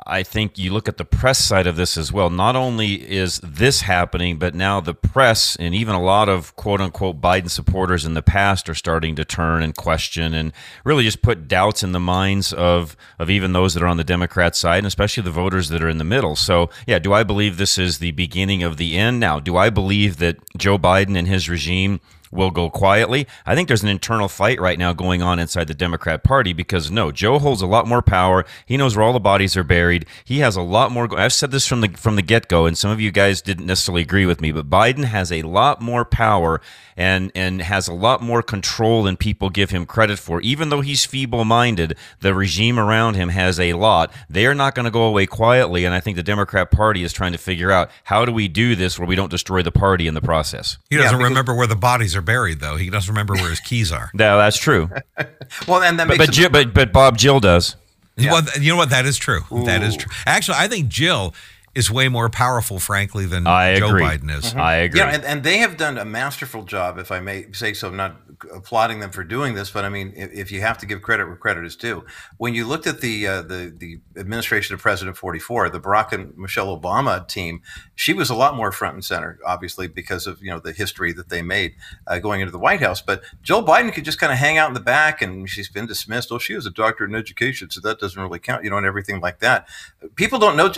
I 0.06 0.22
think 0.22 0.58
you 0.58 0.70
look 0.70 0.86
at 0.86 0.98
the 0.98 1.04
press 1.04 1.38
side 1.38 1.66
of 1.66 1.76
this 1.76 1.96
as 1.96 2.12
well. 2.12 2.28
Not 2.28 2.56
only 2.56 3.10
is 3.10 3.40
this 3.42 3.82
happening, 3.82 4.38
but 4.38 4.54
now 4.54 4.80
the 4.80 4.92
press 4.92 5.56
and 5.56 5.74
even 5.74 5.94
a 5.94 6.02
lot 6.02 6.28
of 6.28 6.54
quote 6.56 6.80
unquote 6.80 7.22
Biden 7.22 7.48
supporters 7.48 8.04
in 8.04 8.12
the 8.12 8.22
past 8.22 8.68
are 8.68 8.74
starting 8.74 9.16
to 9.16 9.24
turn 9.24 9.62
and 9.62 9.74
question 9.74 10.34
and 10.34 10.52
really 10.84 11.04
just 11.04 11.22
put 11.22 11.48
doubts 11.48 11.82
in 11.82 11.92
the 11.92 12.00
minds 12.00 12.52
of, 12.52 12.96
of 13.18 13.30
even 13.30 13.54
those 13.54 13.72
that 13.72 13.82
are 13.82 13.86
on 13.86 13.96
the 13.96 14.04
Democrat 14.04 14.54
side 14.54 14.78
and 14.78 14.86
especially 14.86 15.22
the 15.22 15.30
voters 15.30 15.70
that 15.70 15.82
are 15.82 15.88
in 15.88 15.98
the 15.98 16.04
middle. 16.04 16.36
So, 16.36 16.68
yeah, 16.86 16.98
do 16.98 17.14
I 17.14 17.22
believe 17.22 17.56
this 17.56 17.78
is 17.78 17.98
the 17.98 18.10
beginning 18.10 18.62
of 18.62 18.76
the 18.76 18.98
end? 18.98 19.20
Now, 19.20 19.40
do 19.40 19.56
I 19.56 19.70
believe 19.70 20.18
that 20.18 20.36
Joe 20.56 20.76
Biden 20.76 21.16
and 21.16 21.26
his 21.26 21.48
regime 21.48 22.00
will 22.34 22.50
go 22.50 22.68
quietly. 22.68 23.26
I 23.46 23.54
think 23.54 23.68
there's 23.68 23.82
an 23.82 23.88
internal 23.88 24.28
fight 24.28 24.60
right 24.60 24.78
now 24.78 24.92
going 24.92 25.22
on 25.22 25.38
inside 25.38 25.68
the 25.68 25.74
Democrat 25.74 26.22
Party 26.22 26.52
because 26.52 26.90
no, 26.90 27.10
Joe 27.12 27.38
holds 27.38 27.62
a 27.62 27.66
lot 27.66 27.86
more 27.86 28.02
power. 28.02 28.44
He 28.66 28.76
knows 28.76 28.96
where 28.96 29.04
all 29.04 29.12
the 29.12 29.20
bodies 29.20 29.56
are 29.56 29.64
buried. 29.64 30.06
He 30.24 30.40
has 30.40 30.56
a 30.56 30.62
lot 30.62 30.92
more. 30.92 31.08
I've 31.18 31.32
said 31.32 31.50
this 31.50 31.66
from 31.66 31.80
the 31.80 31.88
from 31.88 32.16
the 32.16 32.22
get 32.22 32.48
go, 32.48 32.66
and 32.66 32.76
some 32.76 32.90
of 32.90 33.00
you 33.00 33.10
guys 33.10 33.40
didn't 33.40 33.66
necessarily 33.66 34.02
agree 34.02 34.26
with 34.26 34.40
me, 34.40 34.52
but 34.52 34.68
Biden 34.68 35.04
has 35.04 35.30
a 35.30 35.42
lot 35.42 35.80
more 35.80 36.04
power 36.04 36.60
and 36.96 37.32
and 37.34 37.62
has 37.62 37.88
a 37.88 37.92
lot 37.92 38.22
more 38.22 38.42
control 38.42 39.02
than 39.02 39.16
people 39.16 39.50
give 39.50 39.70
him 39.70 39.86
credit 39.86 40.18
for. 40.18 40.40
Even 40.40 40.68
though 40.68 40.80
he's 40.80 41.04
feeble-minded, 41.04 41.96
the 42.20 42.34
regime 42.34 42.78
around 42.78 43.14
him 43.14 43.30
has 43.30 43.58
a 43.58 43.72
lot. 43.74 44.12
They 44.28 44.46
are 44.46 44.54
not 44.54 44.74
going 44.74 44.84
to 44.84 44.90
go 44.90 45.04
away 45.04 45.26
quietly, 45.26 45.84
and 45.84 45.94
I 45.94 46.00
think 46.00 46.16
the 46.16 46.22
Democrat 46.22 46.70
Party 46.70 47.02
is 47.02 47.12
trying 47.12 47.32
to 47.32 47.38
figure 47.38 47.70
out 47.70 47.90
how 48.04 48.24
do 48.24 48.32
we 48.32 48.48
do 48.48 48.74
this 48.74 48.98
where 48.98 49.08
we 49.08 49.16
don't 49.16 49.30
destroy 49.30 49.62
the 49.62 49.72
party 49.72 50.06
in 50.06 50.14
the 50.14 50.20
process. 50.20 50.78
He 50.90 50.96
doesn't 50.96 51.18
yeah, 51.18 51.26
remember 51.26 51.54
where 51.54 51.66
the 51.66 51.76
bodies 51.76 52.16
are 52.16 52.22
buried, 52.22 52.60
though. 52.60 52.76
He 52.76 52.90
doesn't 52.90 53.12
remember 53.12 53.34
where 53.34 53.50
his 53.50 53.60
keys 53.64 53.92
are. 53.92 54.10
no, 54.14 54.38
that's 54.38 54.58
true. 54.58 54.90
well, 55.68 55.82
and 55.82 55.98
that 55.98 56.08
but 56.08 56.18
but, 56.18 56.32
Jill, 56.32 56.50
but 56.50 56.74
but 56.74 56.92
Bob 56.92 57.16
Jill 57.16 57.40
does. 57.40 57.76
Yeah. 58.16 58.32
Well, 58.32 58.42
you 58.60 58.70
know 58.70 58.76
what? 58.76 58.90
That 58.90 59.06
is 59.06 59.16
true. 59.16 59.40
Ooh. 59.50 59.64
That 59.64 59.82
is 59.82 59.96
true. 59.96 60.12
Actually, 60.24 60.58
I 60.58 60.68
think 60.68 60.88
Jill 60.88 61.34
is 61.74 61.90
way 61.90 62.08
more 62.08 62.28
powerful, 62.28 62.78
frankly, 62.78 63.26
than 63.26 63.46
I 63.46 63.76
Joe 63.76 63.88
agree. 63.88 64.02
Biden 64.02 64.30
is. 64.30 64.46
Mm-hmm. 64.46 64.60
I 64.60 64.74
agree. 64.76 65.00
Yeah, 65.00 65.10
and, 65.10 65.24
and 65.24 65.42
they 65.42 65.58
have 65.58 65.76
done 65.76 65.98
a 65.98 66.04
masterful 66.04 66.62
job, 66.62 66.98
if 66.98 67.10
I 67.10 67.20
may 67.20 67.50
say 67.52 67.74
so. 67.74 67.88
I'm 67.88 67.96
not 67.96 68.20
applauding 68.52 69.00
them 69.00 69.10
for 69.10 69.24
doing 69.24 69.54
this, 69.54 69.70
but 69.70 69.84
I 69.84 69.88
mean, 69.88 70.12
if, 70.16 70.32
if 70.32 70.52
you 70.52 70.60
have 70.60 70.78
to 70.78 70.86
give 70.86 71.02
credit 71.02 71.26
where 71.26 71.36
credit 71.36 71.64
is 71.64 71.76
due, 71.76 72.04
when 72.36 72.54
you 72.54 72.66
looked 72.66 72.86
at 72.86 73.00
the 73.00 73.26
uh, 73.26 73.42
the 73.42 73.74
the 73.76 74.00
administration 74.16 74.74
of 74.74 74.80
President 74.80 75.16
44, 75.16 75.70
the 75.70 75.80
Barack 75.80 76.12
and 76.12 76.36
Michelle 76.36 76.78
Obama 76.78 77.26
team, 77.26 77.62
she 77.94 78.12
was 78.12 78.30
a 78.30 78.34
lot 78.34 78.54
more 78.54 78.70
front 78.72 78.94
and 78.94 79.04
center, 79.04 79.38
obviously 79.44 79.88
because 79.88 80.26
of 80.26 80.42
you 80.42 80.50
know 80.50 80.58
the 80.58 80.72
history 80.72 81.12
that 81.12 81.28
they 81.28 81.42
made 81.42 81.74
uh, 82.06 82.18
going 82.18 82.40
into 82.40 82.52
the 82.52 82.58
White 82.58 82.80
House. 82.80 83.00
But 83.00 83.22
Joe 83.42 83.62
Biden 83.62 83.92
could 83.92 84.04
just 84.04 84.18
kind 84.18 84.32
of 84.32 84.38
hang 84.38 84.58
out 84.58 84.68
in 84.68 84.74
the 84.74 84.80
back, 84.80 85.22
and 85.22 85.48
she's 85.48 85.68
been 85.68 85.86
dismissed. 85.86 86.30
Oh, 86.30 86.38
she 86.38 86.54
was 86.54 86.66
a 86.66 86.70
doctor 86.70 87.04
in 87.04 87.14
education, 87.14 87.70
so 87.70 87.80
that 87.80 87.98
doesn't 87.98 88.20
really 88.20 88.38
count, 88.38 88.64
you 88.64 88.70
know, 88.70 88.76
and 88.76 88.86
everything 88.86 89.20
like 89.20 89.40
that. 89.40 89.66
People 90.14 90.38
don't 90.38 90.56
know. 90.56 90.72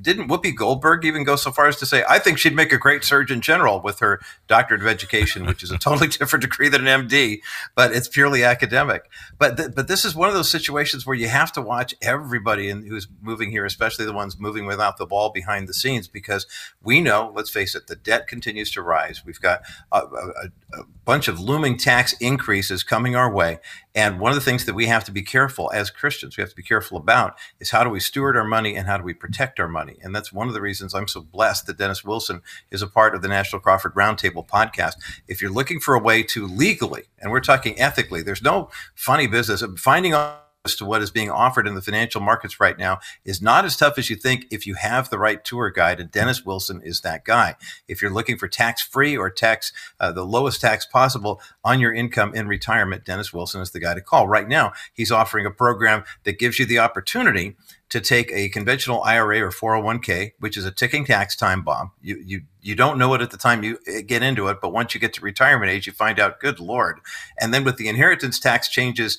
Didn't 0.00 0.28
Whoopi 0.40 0.54
Goldberg 0.54 1.04
even 1.04 1.24
go 1.24 1.36
so 1.36 1.50
far 1.50 1.66
as 1.66 1.76
to 1.76 1.86
say, 1.86 2.04
"I 2.08 2.18
think 2.18 2.38
she'd 2.38 2.54
make 2.54 2.72
a 2.72 2.78
great 2.78 3.04
Surgeon 3.04 3.40
General 3.40 3.80
with 3.80 4.00
her 4.00 4.20
doctorate 4.48 4.80
of 4.80 4.86
education, 4.86 5.46
which 5.46 5.62
is 5.62 5.70
a 5.70 5.78
totally 5.78 6.08
different 6.18 6.42
degree 6.42 6.68
than 6.68 6.86
an 6.86 7.08
MD, 7.08 7.40
but 7.74 7.92
it's 7.92 8.08
purely 8.08 8.44
academic." 8.44 9.10
But 9.38 9.56
th- 9.56 9.70
but 9.74 9.88
this 9.88 10.04
is 10.04 10.14
one 10.14 10.28
of 10.28 10.34
those 10.34 10.50
situations 10.50 11.06
where 11.06 11.16
you 11.16 11.28
have 11.28 11.52
to 11.52 11.60
watch 11.60 11.94
everybody 12.02 12.68
in, 12.68 12.86
who's 12.86 13.08
moving 13.20 13.50
here, 13.50 13.64
especially 13.64 14.04
the 14.04 14.12
ones 14.12 14.38
moving 14.38 14.66
without 14.66 14.96
the 14.96 15.06
ball 15.06 15.30
behind 15.30 15.68
the 15.68 15.74
scenes, 15.74 16.08
because 16.08 16.46
we 16.82 17.00
know, 17.00 17.32
let's 17.34 17.50
face 17.50 17.74
it, 17.74 17.86
the 17.86 17.96
debt 17.96 18.26
continues 18.26 18.70
to 18.72 18.82
rise. 18.82 19.24
We've 19.24 19.40
got 19.40 19.62
a, 19.92 19.98
a, 19.98 20.50
a 20.74 20.84
bunch 21.04 21.28
of 21.28 21.40
looming 21.40 21.76
tax 21.76 22.12
increases 22.14 22.82
coming 22.82 23.16
our 23.16 23.32
way. 23.32 23.58
And 23.94 24.20
one 24.20 24.30
of 24.30 24.36
the 24.36 24.44
things 24.44 24.66
that 24.66 24.74
we 24.74 24.86
have 24.86 25.04
to 25.04 25.12
be 25.12 25.22
careful 25.22 25.70
as 25.74 25.90
Christians, 25.90 26.36
we 26.36 26.42
have 26.42 26.50
to 26.50 26.56
be 26.56 26.62
careful 26.62 26.96
about 26.96 27.36
is 27.58 27.70
how 27.70 27.82
do 27.82 27.90
we 27.90 27.98
steward 27.98 28.36
our 28.36 28.44
money 28.44 28.76
and 28.76 28.86
how 28.86 28.96
do 28.96 29.02
we 29.02 29.14
protect 29.14 29.58
our 29.58 29.68
money? 29.68 29.96
And 30.02 30.14
that's 30.14 30.32
one 30.32 30.46
of 30.46 30.54
the 30.54 30.60
reasons 30.60 30.94
I'm 30.94 31.08
so 31.08 31.22
blessed 31.22 31.66
that 31.66 31.78
Dennis 31.78 32.04
Wilson 32.04 32.42
is 32.70 32.82
a 32.82 32.86
part 32.86 33.14
of 33.14 33.22
the 33.22 33.28
National 33.28 33.60
Crawford 33.60 33.94
Roundtable 33.94 34.46
podcast. 34.46 34.94
If 35.26 35.42
you're 35.42 35.50
looking 35.50 35.80
for 35.80 35.94
a 35.94 36.00
way 36.00 36.22
to 36.24 36.46
legally, 36.46 37.04
and 37.18 37.32
we're 37.32 37.40
talking 37.40 37.78
ethically, 37.80 38.22
there's 38.22 38.42
no 38.42 38.70
funny 38.94 39.26
business 39.26 39.62
of 39.62 39.78
finding 39.78 40.12
out 40.12 40.49
as 40.64 40.76
to 40.76 40.84
what 40.84 41.00
is 41.00 41.10
being 41.10 41.30
offered 41.30 41.66
in 41.66 41.74
the 41.74 41.80
financial 41.80 42.20
markets 42.20 42.60
right 42.60 42.78
now 42.78 42.98
is 43.24 43.40
not 43.40 43.64
as 43.64 43.76
tough 43.76 43.96
as 43.96 44.10
you 44.10 44.16
think 44.16 44.44
if 44.50 44.66
you 44.66 44.74
have 44.74 45.08
the 45.08 45.18
right 45.18 45.42
tour 45.42 45.70
guide. 45.70 45.98
And 45.98 46.10
Dennis 46.10 46.44
Wilson 46.44 46.82
is 46.84 47.00
that 47.00 47.24
guy. 47.24 47.56
If 47.88 48.02
you're 48.02 48.12
looking 48.12 48.36
for 48.36 48.46
tax 48.46 48.82
free 48.82 49.16
or 49.16 49.30
tax, 49.30 49.72
uh, 49.98 50.12
the 50.12 50.24
lowest 50.24 50.60
tax 50.60 50.84
possible 50.84 51.40
on 51.64 51.80
your 51.80 51.94
income 51.94 52.34
in 52.34 52.46
retirement, 52.46 53.06
Dennis 53.06 53.32
Wilson 53.32 53.62
is 53.62 53.70
the 53.70 53.80
guy 53.80 53.94
to 53.94 54.02
call. 54.02 54.28
Right 54.28 54.48
now, 54.48 54.72
he's 54.92 55.10
offering 55.10 55.46
a 55.46 55.50
program 55.50 56.04
that 56.24 56.38
gives 56.38 56.58
you 56.58 56.66
the 56.66 56.78
opportunity 56.78 57.56
to 57.88 58.00
take 58.00 58.30
a 58.30 58.48
conventional 58.50 59.02
IRA 59.02 59.40
or 59.40 59.50
401k, 59.50 60.32
which 60.38 60.56
is 60.56 60.64
a 60.64 60.70
ticking 60.70 61.04
tax 61.04 61.34
time 61.34 61.62
bomb. 61.62 61.90
You, 62.00 62.22
you, 62.24 62.42
you 62.60 62.76
don't 62.76 62.98
know 62.98 63.12
it 63.14 63.22
at 63.22 63.30
the 63.30 63.36
time 63.36 63.64
you 63.64 63.78
uh, 63.88 64.02
get 64.06 64.22
into 64.22 64.46
it, 64.48 64.58
but 64.60 64.72
once 64.72 64.94
you 64.94 65.00
get 65.00 65.14
to 65.14 65.22
retirement 65.22 65.72
age, 65.72 65.86
you 65.86 65.92
find 65.92 66.20
out, 66.20 66.38
good 66.38 66.60
Lord. 66.60 67.00
And 67.40 67.52
then 67.52 67.64
with 67.64 67.78
the 67.78 67.88
inheritance 67.88 68.38
tax 68.38 68.68
changes, 68.68 69.18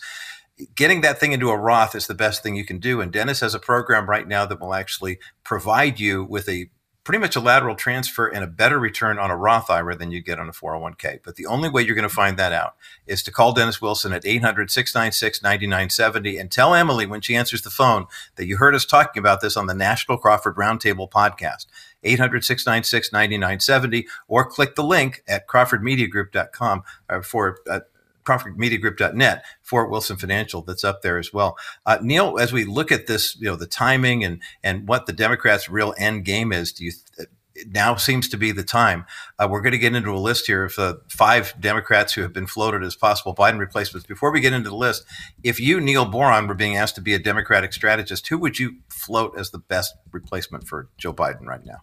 getting 0.75 1.01
that 1.01 1.19
thing 1.19 1.31
into 1.31 1.49
a 1.49 1.57
Roth 1.57 1.95
is 1.95 2.07
the 2.07 2.13
best 2.13 2.43
thing 2.43 2.55
you 2.55 2.65
can 2.65 2.79
do. 2.79 3.01
And 3.01 3.11
Dennis 3.11 3.39
has 3.39 3.53
a 3.53 3.59
program 3.59 4.09
right 4.09 4.27
now 4.27 4.45
that 4.45 4.59
will 4.59 4.73
actually 4.73 5.19
provide 5.43 5.99
you 5.99 6.23
with 6.23 6.47
a 6.49 6.69
pretty 7.03 7.19
much 7.19 7.35
a 7.35 7.39
lateral 7.39 7.75
transfer 7.75 8.27
and 8.27 8.43
a 8.43 8.47
better 8.47 8.79
return 8.79 9.17
on 9.17 9.31
a 9.31 9.35
Roth 9.35 9.69
IRA 9.69 9.95
than 9.95 10.11
you 10.11 10.21
get 10.21 10.39
on 10.39 10.47
a 10.47 10.51
401k. 10.51 11.19
But 11.23 11.35
the 11.35 11.47
only 11.47 11.69
way 11.69 11.81
you're 11.81 11.95
going 11.95 12.07
to 12.07 12.13
find 12.13 12.37
that 12.37 12.53
out 12.53 12.75
is 13.07 13.23
to 13.23 13.31
call 13.31 13.53
Dennis 13.53 13.81
Wilson 13.81 14.13
at 14.13 14.25
800 14.25 14.69
696 14.69 15.41
9970 15.41 16.37
and 16.37 16.51
tell 16.51 16.75
Emily 16.75 17.05
when 17.05 17.21
she 17.21 17.35
answers 17.35 17.63
the 17.63 17.69
phone 17.69 18.05
that 18.35 18.45
you 18.45 18.57
heard 18.57 18.75
us 18.75 18.85
talking 18.85 19.19
about 19.19 19.41
this 19.41 19.57
on 19.57 19.65
the 19.65 19.73
National 19.73 20.17
Crawford 20.17 20.55
Roundtable 20.55 21.09
podcast. 21.09 21.65
800 22.03 22.43
696 22.43 23.11
9970 23.11 24.07
or 24.27 24.45
click 24.45 24.75
the 24.75 24.83
link 24.83 25.23
at 25.27 25.47
crawfordmediagroup.com 25.47 26.83
uh, 27.09 27.21
for 27.21 27.59
uh, 27.69 27.81
crawfordmediagroup.net, 28.23 29.43
Fort 29.61 29.89
Wilson 29.89 30.17
Financial, 30.17 30.61
that's 30.61 30.83
up 30.83 31.01
there 31.01 31.17
as 31.17 31.33
well. 31.33 31.57
Uh, 31.85 31.97
Neil, 32.01 32.37
as 32.39 32.53
we 32.53 32.65
look 32.65 32.91
at 32.91 33.07
this, 33.07 33.35
you 33.39 33.45
know, 33.45 33.55
the 33.55 33.67
timing 33.67 34.23
and 34.23 34.41
and 34.63 34.87
what 34.87 35.05
the 35.05 35.13
Democrats' 35.13 35.69
real 35.69 35.93
end 35.97 36.25
game 36.25 36.51
is, 36.51 36.71
do 36.71 36.85
you? 36.85 36.91
Th- 37.17 37.29
now 37.67 37.95
seems 37.95 38.29
to 38.29 38.37
be 38.37 38.51
the 38.51 38.63
time. 38.63 39.05
Uh, 39.37 39.47
we're 39.49 39.61
going 39.61 39.73
to 39.73 39.77
get 39.77 39.95
into 39.95 40.13
a 40.13 40.17
list 40.17 40.47
here 40.47 40.63
of 40.63 40.79
uh, 40.79 40.95
five 41.09 41.53
Democrats 41.59 42.13
who 42.13 42.21
have 42.21 42.33
been 42.33 42.47
floated 42.47 42.83
as 42.83 42.95
possible 42.95 43.35
Biden 43.35 43.59
replacements. 43.59 44.07
Before 44.07 44.31
we 44.31 44.39
get 44.39 44.53
into 44.53 44.69
the 44.69 44.75
list, 44.75 45.03
if 45.43 45.59
you, 45.59 45.79
Neil 45.81 46.05
Boron, 46.05 46.47
were 46.47 46.53
being 46.53 46.77
asked 46.77 46.95
to 46.95 47.01
be 47.01 47.13
a 47.13 47.19
Democratic 47.19 47.73
strategist, 47.73 48.27
who 48.27 48.37
would 48.37 48.59
you 48.59 48.77
float 48.89 49.37
as 49.37 49.51
the 49.51 49.59
best 49.59 49.95
replacement 50.11 50.67
for 50.67 50.89
Joe 50.97 51.13
Biden 51.13 51.45
right 51.45 51.65
now? 51.65 51.81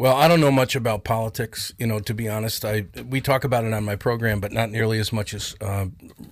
Well, 0.00 0.14
I 0.14 0.28
don't 0.28 0.40
know 0.40 0.52
much 0.52 0.76
about 0.76 1.02
politics, 1.02 1.74
you 1.76 1.86
know. 1.86 1.98
To 1.98 2.14
be 2.14 2.28
honest, 2.28 2.64
I 2.64 2.86
we 3.08 3.20
talk 3.20 3.42
about 3.42 3.64
it 3.64 3.72
on 3.72 3.84
my 3.84 3.96
program, 3.96 4.38
but 4.38 4.52
not 4.52 4.70
nearly 4.70 5.00
as 5.00 5.12
much 5.12 5.34
as 5.34 5.56
uh, 5.60 5.86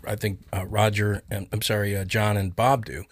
I 0.07 0.15
think 0.15 0.41
uh, 0.53 0.65
Roger 0.67 1.23
and 1.33 1.49
I'm 1.53 1.63
sorry, 1.63 1.97
uh, 1.97 2.05
John 2.05 2.37
and 2.37 2.55
Bob 2.55 2.85
do. 2.85 3.05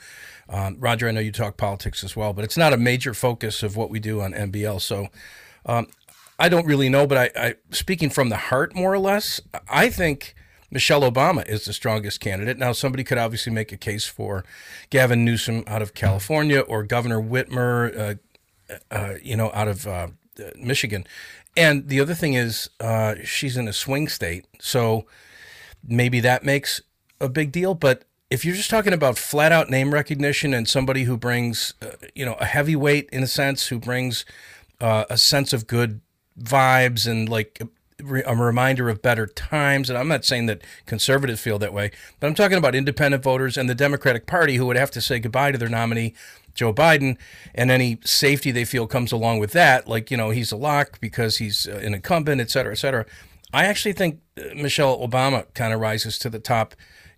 Um, 0.49 0.77
Roger, 0.79 1.09
I 1.09 1.11
know 1.11 1.21
you 1.21 1.33
talk 1.33 1.57
politics 1.57 2.05
as 2.05 2.15
well, 2.15 2.33
but 2.33 2.45
it's 2.45 2.57
not 2.57 2.73
a 2.73 2.77
major 2.77 3.15
focus 3.15 3.65
of 3.65 3.77
what 3.77 3.91
we 3.91 3.99
do 3.99 4.21
on 4.21 4.33
NBL. 4.33 4.81
So 4.81 5.09
um, 5.67 5.89
I 6.39 6.49
don't 6.49 6.67
really 6.67 6.89
know, 6.89 7.07
but 7.07 7.19
I, 7.19 7.31
I, 7.49 7.55
speaking 7.71 8.11
from 8.11 8.29
the 8.29 8.37
heart, 8.37 8.77
more 8.77 8.93
or 8.93 8.99
less, 8.99 9.41
I 9.69 9.89
think 9.89 10.35
Michelle 10.71 11.01
Obama 11.01 11.49
is 11.49 11.65
the 11.65 11.73
strongest 11.73 12.21
candidate. 12.21 12.59
Now, 12.59 12.73
somebody 12.73 13.03
could 13.03 13.19
obviously 13.19 13.53
make 13.53 13.73
a 13.73 13.77
case 13.77 14.05
for 14.05 14.45
Gavin 14.91 15.25
Newsom 15.25 15.65
out 15.67 15.83
of 15.83 15.95
California 15.95 16.61
or 16.61 16.83
Governor 16.83 17.21
Whitmer, 17.21 18.19
uh, 18.71 18.75
uh, 18.91 19.15
you 19.23 19.37
know, 19.37 19.51
out 19.55 19.69
of 19.69 19.87
uh, 19.87 20.09
Michigan. 20.57 21.07
And 21.57 21.89
the 21.89 22.01
other 22.01 22.15
thing 22.15 22.35
is, 22.35 22.71
uh, 22.81 23.17
she's 23.25 23.57
in 23.57 23.69
a 23.69 23.73
swing 23.73 24.09
state, 24.09 24.47
so 24.61 25.07
maybe 25.87 26.21
that 26.21 26.45
makes 26.45 26.81
a 27.21 27.29
big 27.29 27.53
deal. 27.53 27.75
But 27.75 28.05
if 28.31 28.45
you're 28.45 28.57
just 28.57 28.71
talking 28.71 28.93
about 28.93 29.19
flat 29.19 29.53
out 29.53 29.71
name 29.71 29.95
recognition 29.95 30.53
and 30.53 30.69
somebody 30.69 31.05
who 31.05 31.17
brings, 31.17 31.75
uh, 31.81 31.93
you 32.15 32.25
know, 32.25 32.35
a 32.35 32.45
heavyweight 32.45 33.09
in 33.13 33.23
a 33.23 33.29
sense, 33.29 33.69
who 33.69 33.79
brings 33.79 34.25
uh, 34.81 35.05
a 35.09 35.17
sense 35.17 35.53
of 35.53 35.67
good 35.67 36.01
vibes 36.41 37.07
and 37.07 37.29
like 37.29 37.63
a 38.01 38.35
reminder 38.35 38.89
of 38.89 39.03
better 39.03 39.27
times. 39.27 39.89
And 39.89 39.99
I'm 39.99 40.09
not 40.09 40.25
saying 40.25 40.47
that 40.47 40.63
conservatives 40.87 41.41
feel 41.41 41.59
that 41.61 41.73
way, 41.73 41.91
but 42.19 42.27
I'm 42.27 42.35
talking 42.35 42.59
about 42.59 42.75
independent 42.75 43.23
voters 43.23 43.57
and 43.57 43.69
the 43.69 43.75
Democratic 43.75 44.27
Party 44.27 44.57
who 44.57 44.67
would 44.67 44.77
have 44.77 44.91
to 44.93 45.01
say 45.01 45.19
goodbye 45.19 45.53
to 45.53 45.59
their 45.59 45.69
nominee 45.69 46.15
Joe 46.55 46.73
Biden 46.73 47.17
and 47.55 47.71
any 47.71 47.99
safety 48.05 48.51
they 48.51 48.65
feel 48.65 48.87
comes 48.87 49.13
along 49.13 49.39
with 49.39 49.53
that, 49.53 49.89
like, 49.89 50.11
you 50.11 50.17
know, 50.17 50.31
he's 50.31 50.53
a 50.53 50.57
lock 50.57 51.01
because 51.01 51.39
he's 51.39 51.67
uh, 51.67 51.77
an 51.77 51.95
incumbent, 51.95 52.41
et 52.41 52.51
cetera, 52.51 52.73
et 52.73 52.79
cetera. 52.79 53.05
I 53.53 53.67
actually 53.67 53.93
think 53.93 54.21
uh, 54.39 54.55
Michelle 54.55 54.99
Obama 54.99 55.47
kind 55.55 55.73
of 55.73 55.81
rises 55.81 56.19
to 56.21 56.31
the 56.31 56.39
top 56.39 56.75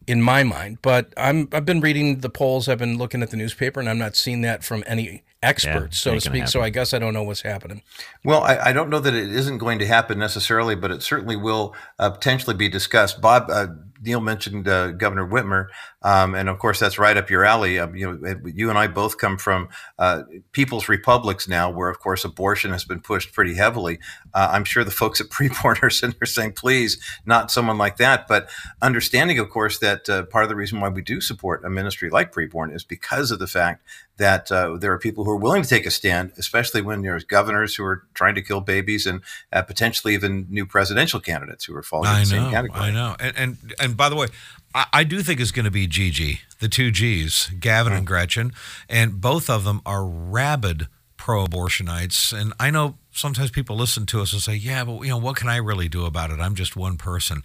in 0.07 0.23
my 0.23 0.45
mind, 0.45 0.79
but 0.83 1.13
I'm 1.17 1.49
I've 1.53 1.65
been 1.65 1.81
reading 1.81 2.21
the 2.21 2.31
polls, 2.31 2.69
I've 2.69 2.79
been 2.79 2.97
looking 2.97 3.23
at 3.23 3.31
the 3.31 3.37
newspaper, 3.37 3.81
and 3.81 3.89
I'm 3.89 3.99
not 3.99 4.15
seeing 4.15 4.43
that 4.43 4.63
from 4.63 4.85
any 4.87 5.25
experts, 5.43 6.05
yeah, 6.05 6.13
so 6.13 6.15
to 6.15 6.21
speak. 6.21 6.49
So 6.49 6.61
I 6.61 6.71
guess 6.71 6.95
I 6.95 6.99
don't 6.99 7.13
know 7.13 7.23
what's 7.23 7.43
happening. 7.43 7.83
Well, 8.25 8.43
I, 8.43 8.57
I, 8.67 8.73
don't 8.73 8.89
know 8.89 9.01
that 9.01 9.15
it 9.15 9.31
isn't 9.31 9.59
going 9.59 9.79
to 9.81 9.87
happen 9.87 10.19
necessarily, 10.19 10.75
but 10.75 10.91
it 10.91 11.03
certainly 11.03 11.37
will 11.37 11.75
uh, 11.99 12.11
potentially 12.11 12.55
be 12.55 12.69
discussed. 12.69 13.21
Bob 13.21 13.47
uh, 13.51 13.69
Neil 14.03 14.21
mentioned 14.21 14.69
uh, 14.69 14.93
Governor 14.93 15.27
Whitmer, 15.27 15.69
um, 16.03 16.35
and 16.35 16.49
of 16.49 16.59
course 16.59 16.79
that's 16.79 16.99
right 16.99 17.17
up 17.17 17.31
your 17.31 17.45
alley. 17.45 17.79
Um, 17.79 17.95
you 17.95 18.11
know, 18.11 18.41
you 18.45 18.69
and 18.69 18.79
I 18.79 18.87
both 18.87 19.19
come 19.19 19.39
from 19.39 19.69
uh, 19.99 20.23
people's 20.53 20.89
republics 20.89 21.49
now, 21.49 21.71
where 21.71 21.89
of 21.89 21.99
course 22.01 22.25
abortion 22.25 22.71
has 22.73 22.85
been 22.85 23.01
pushed 23.01 23.33
pretty 23.33 23.55
heavily. 23.55 23.99
Uh, 24.35 24.49
I'm 24.53 24.65
sure 24.65 24.85
the 24.85 24.91
folks 24.91 25.21
at 25.21 25.29
Preborn 25.31 25.83
are 25.83 25.91
sitting 25.91 26.17
there 26.19 26.27
saying, 26.27 26.53
"Please, 26.53 26.99
not 27.25 27.51
someone 27.51 27.79
like 27.79 27.97
that." 27.99 28.29
But 28.29 28.49
understanding, 28.83 29.39
of 29.39 29.51
course, 29.51 29.79
that 29.79 30.09
uh, 30.09 30.25
part 30.25 30.45
of 30.45 30.49
the 30.49 30.57
reason 30.57 30.81
why 30.81 30.89
we 30.89 31.03
do 31.03 31.21
support 31.21 31.65
a 31.65 31.71
ministry 31.71 32.11
like 32.11 32.33
Preborn 32.33 32.75
is 32.75 32.85
because 32.85 33.31
of 33.31 33.39
the 33.39 33.47
fact 33.47 33.83
that 34.19 34.51
uh, 34.51 34.77
there 34.77 34.93
are 34.93 34.99
people 34.99 35.25
who 35.25 35.31
are 35.31 35.37
willing 35.37 35.63
to 35.63 35.69
take 35.69 35.87
a 35.87 35.91
stand, 35.91 36.33
especially 36.39 36.81
when 36.81 37.03
there's 37.03 37.25
governors 37.25 37.75
who 37.75 37.85
are 37.85 38.05
trying 38.15 38.35
to 38.35 38.43
kill 38.43 38.61
babies 38.61 39.07
and 39.07 39.21
uh, 39.53 39.63
potentially 39.63 40.15
even 40.15 40.47
new 40.49 40.65
presidential 40.65 41.21
candidates 41.21 41.65
who 41.65 41.77
are 41.77 41.83
falling 41.83 42.09
I 42.09 42.23
in 42.23 42.29
the 42.29 42.37
know, 42.37 42.43
same 42.43 42.51
category. 42.51 42.81
I 42.81 42.91
know. 42.91 43.17
And, 43.21 43.37
and, 43.37 43.75
and 43.79 43.97
by 43.97 44.09
the 44.09 44.17
way, 44.17 44.29
I, 44.75 44.87
I, 44.93 45.05
do 45.05 45.23
think 45.23 45.41
it's 45.41 45.51
going 45.51 45.65
to 45.65 45.71
be 45.71 45.87
Gigi, 45.87 46.41
the 46.61 46.69
two 46.69 46.91
G's, 46.91 47.51
Gavin 47.61 47.93
and 47.93 48.07
Gretchen, 48.07 48.53
and 48.89 49.21
both 49.21 49.51
of 49.51 49.65
them 49.65 49.83
are 49.85 50.05
rabid 50.05 50.89
pro-abortionites. 51.17 52.39
And 52.39 52.53
I 52.61 52.71
know 52.71 52.99
sometimes 53.11 53.51
people 53.51 53.77
listen 53.77 54.07
to 54.07 54.21
us 54.21 54.33
and 54.33 54.41
say, 54.41 54.55
"Yeah, 54.55 54.85
but 54.85 55.03
you 55.03 55.09
know, 55.09 55.19
what 55.19 55.37
can 55.37 55.49
I 55.49 55.57
really 55.57 55.89
do 55.89 56.05
about 56.05 56.31
it? 56.31 56.41
I'm 56.41 56.55
just 56.55 56.77
one 56.77 56.97
person." 56.97 57.43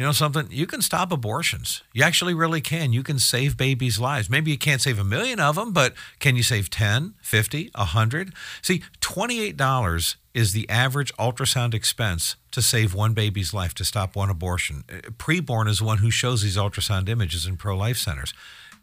You 0.00 0.06
know 0.06 0.12
something? 0.12 0.48
You 0.50 0.66
can 0.66 0.80
stop 0.80 1.12
abortions. 1.12 1.82
You 1.92 2.04
actually 2.04 2.32
really 2.32 2.62
can. 2.62 2.90
You 2.90 3.02
can 3.02 3.18
save 3.18 3.58
babies' 3.58 4.00
lives. 4.00 4.30
Maybe 4.30 4.50
you 4.50 4.56
can't 4.56 4.80
save 4.80 4.98
a 4.98 5.04
million 5.04 5.38
of 5.38 5.56
them, 5.56 5.74
but 5.74 5.92
can 6.20 6.36
you 6.36 6.42
save 6.42 6.70
10, 6.70 7.16
50, 7.20 7.70
100? 7.74 8.32
See, 8.62 8.82
$28 9.02 10.16
is 10.32 10.54
the 10.54 10.66
average 10.70 11.14
ultrasound 11.16 11.74
expense 11.74 12.36
to 12.52 12.62
save 12.62 12.94
one 12.94 13.12
baby's 13.12 13.52
life, 13.52 13.74
to 13.74 13.84
stop 13.84 14.16
one 14.16 14.30
abortion. 14.30 14.84
Uh, 14.90 15.10
preborn 15.18 15.68
is 15.68 15.80
the 15.80 15.84
one 15.84 15.98
who 15.98 16.10
shows 16.10 16.40
these 16.40 16.56
ultrasound 16.56 17.10
images 17.10 17.44
in 17.44 17.58
pro 17.58 17.76
life 17.76 17.98
centers. 17.98 18.32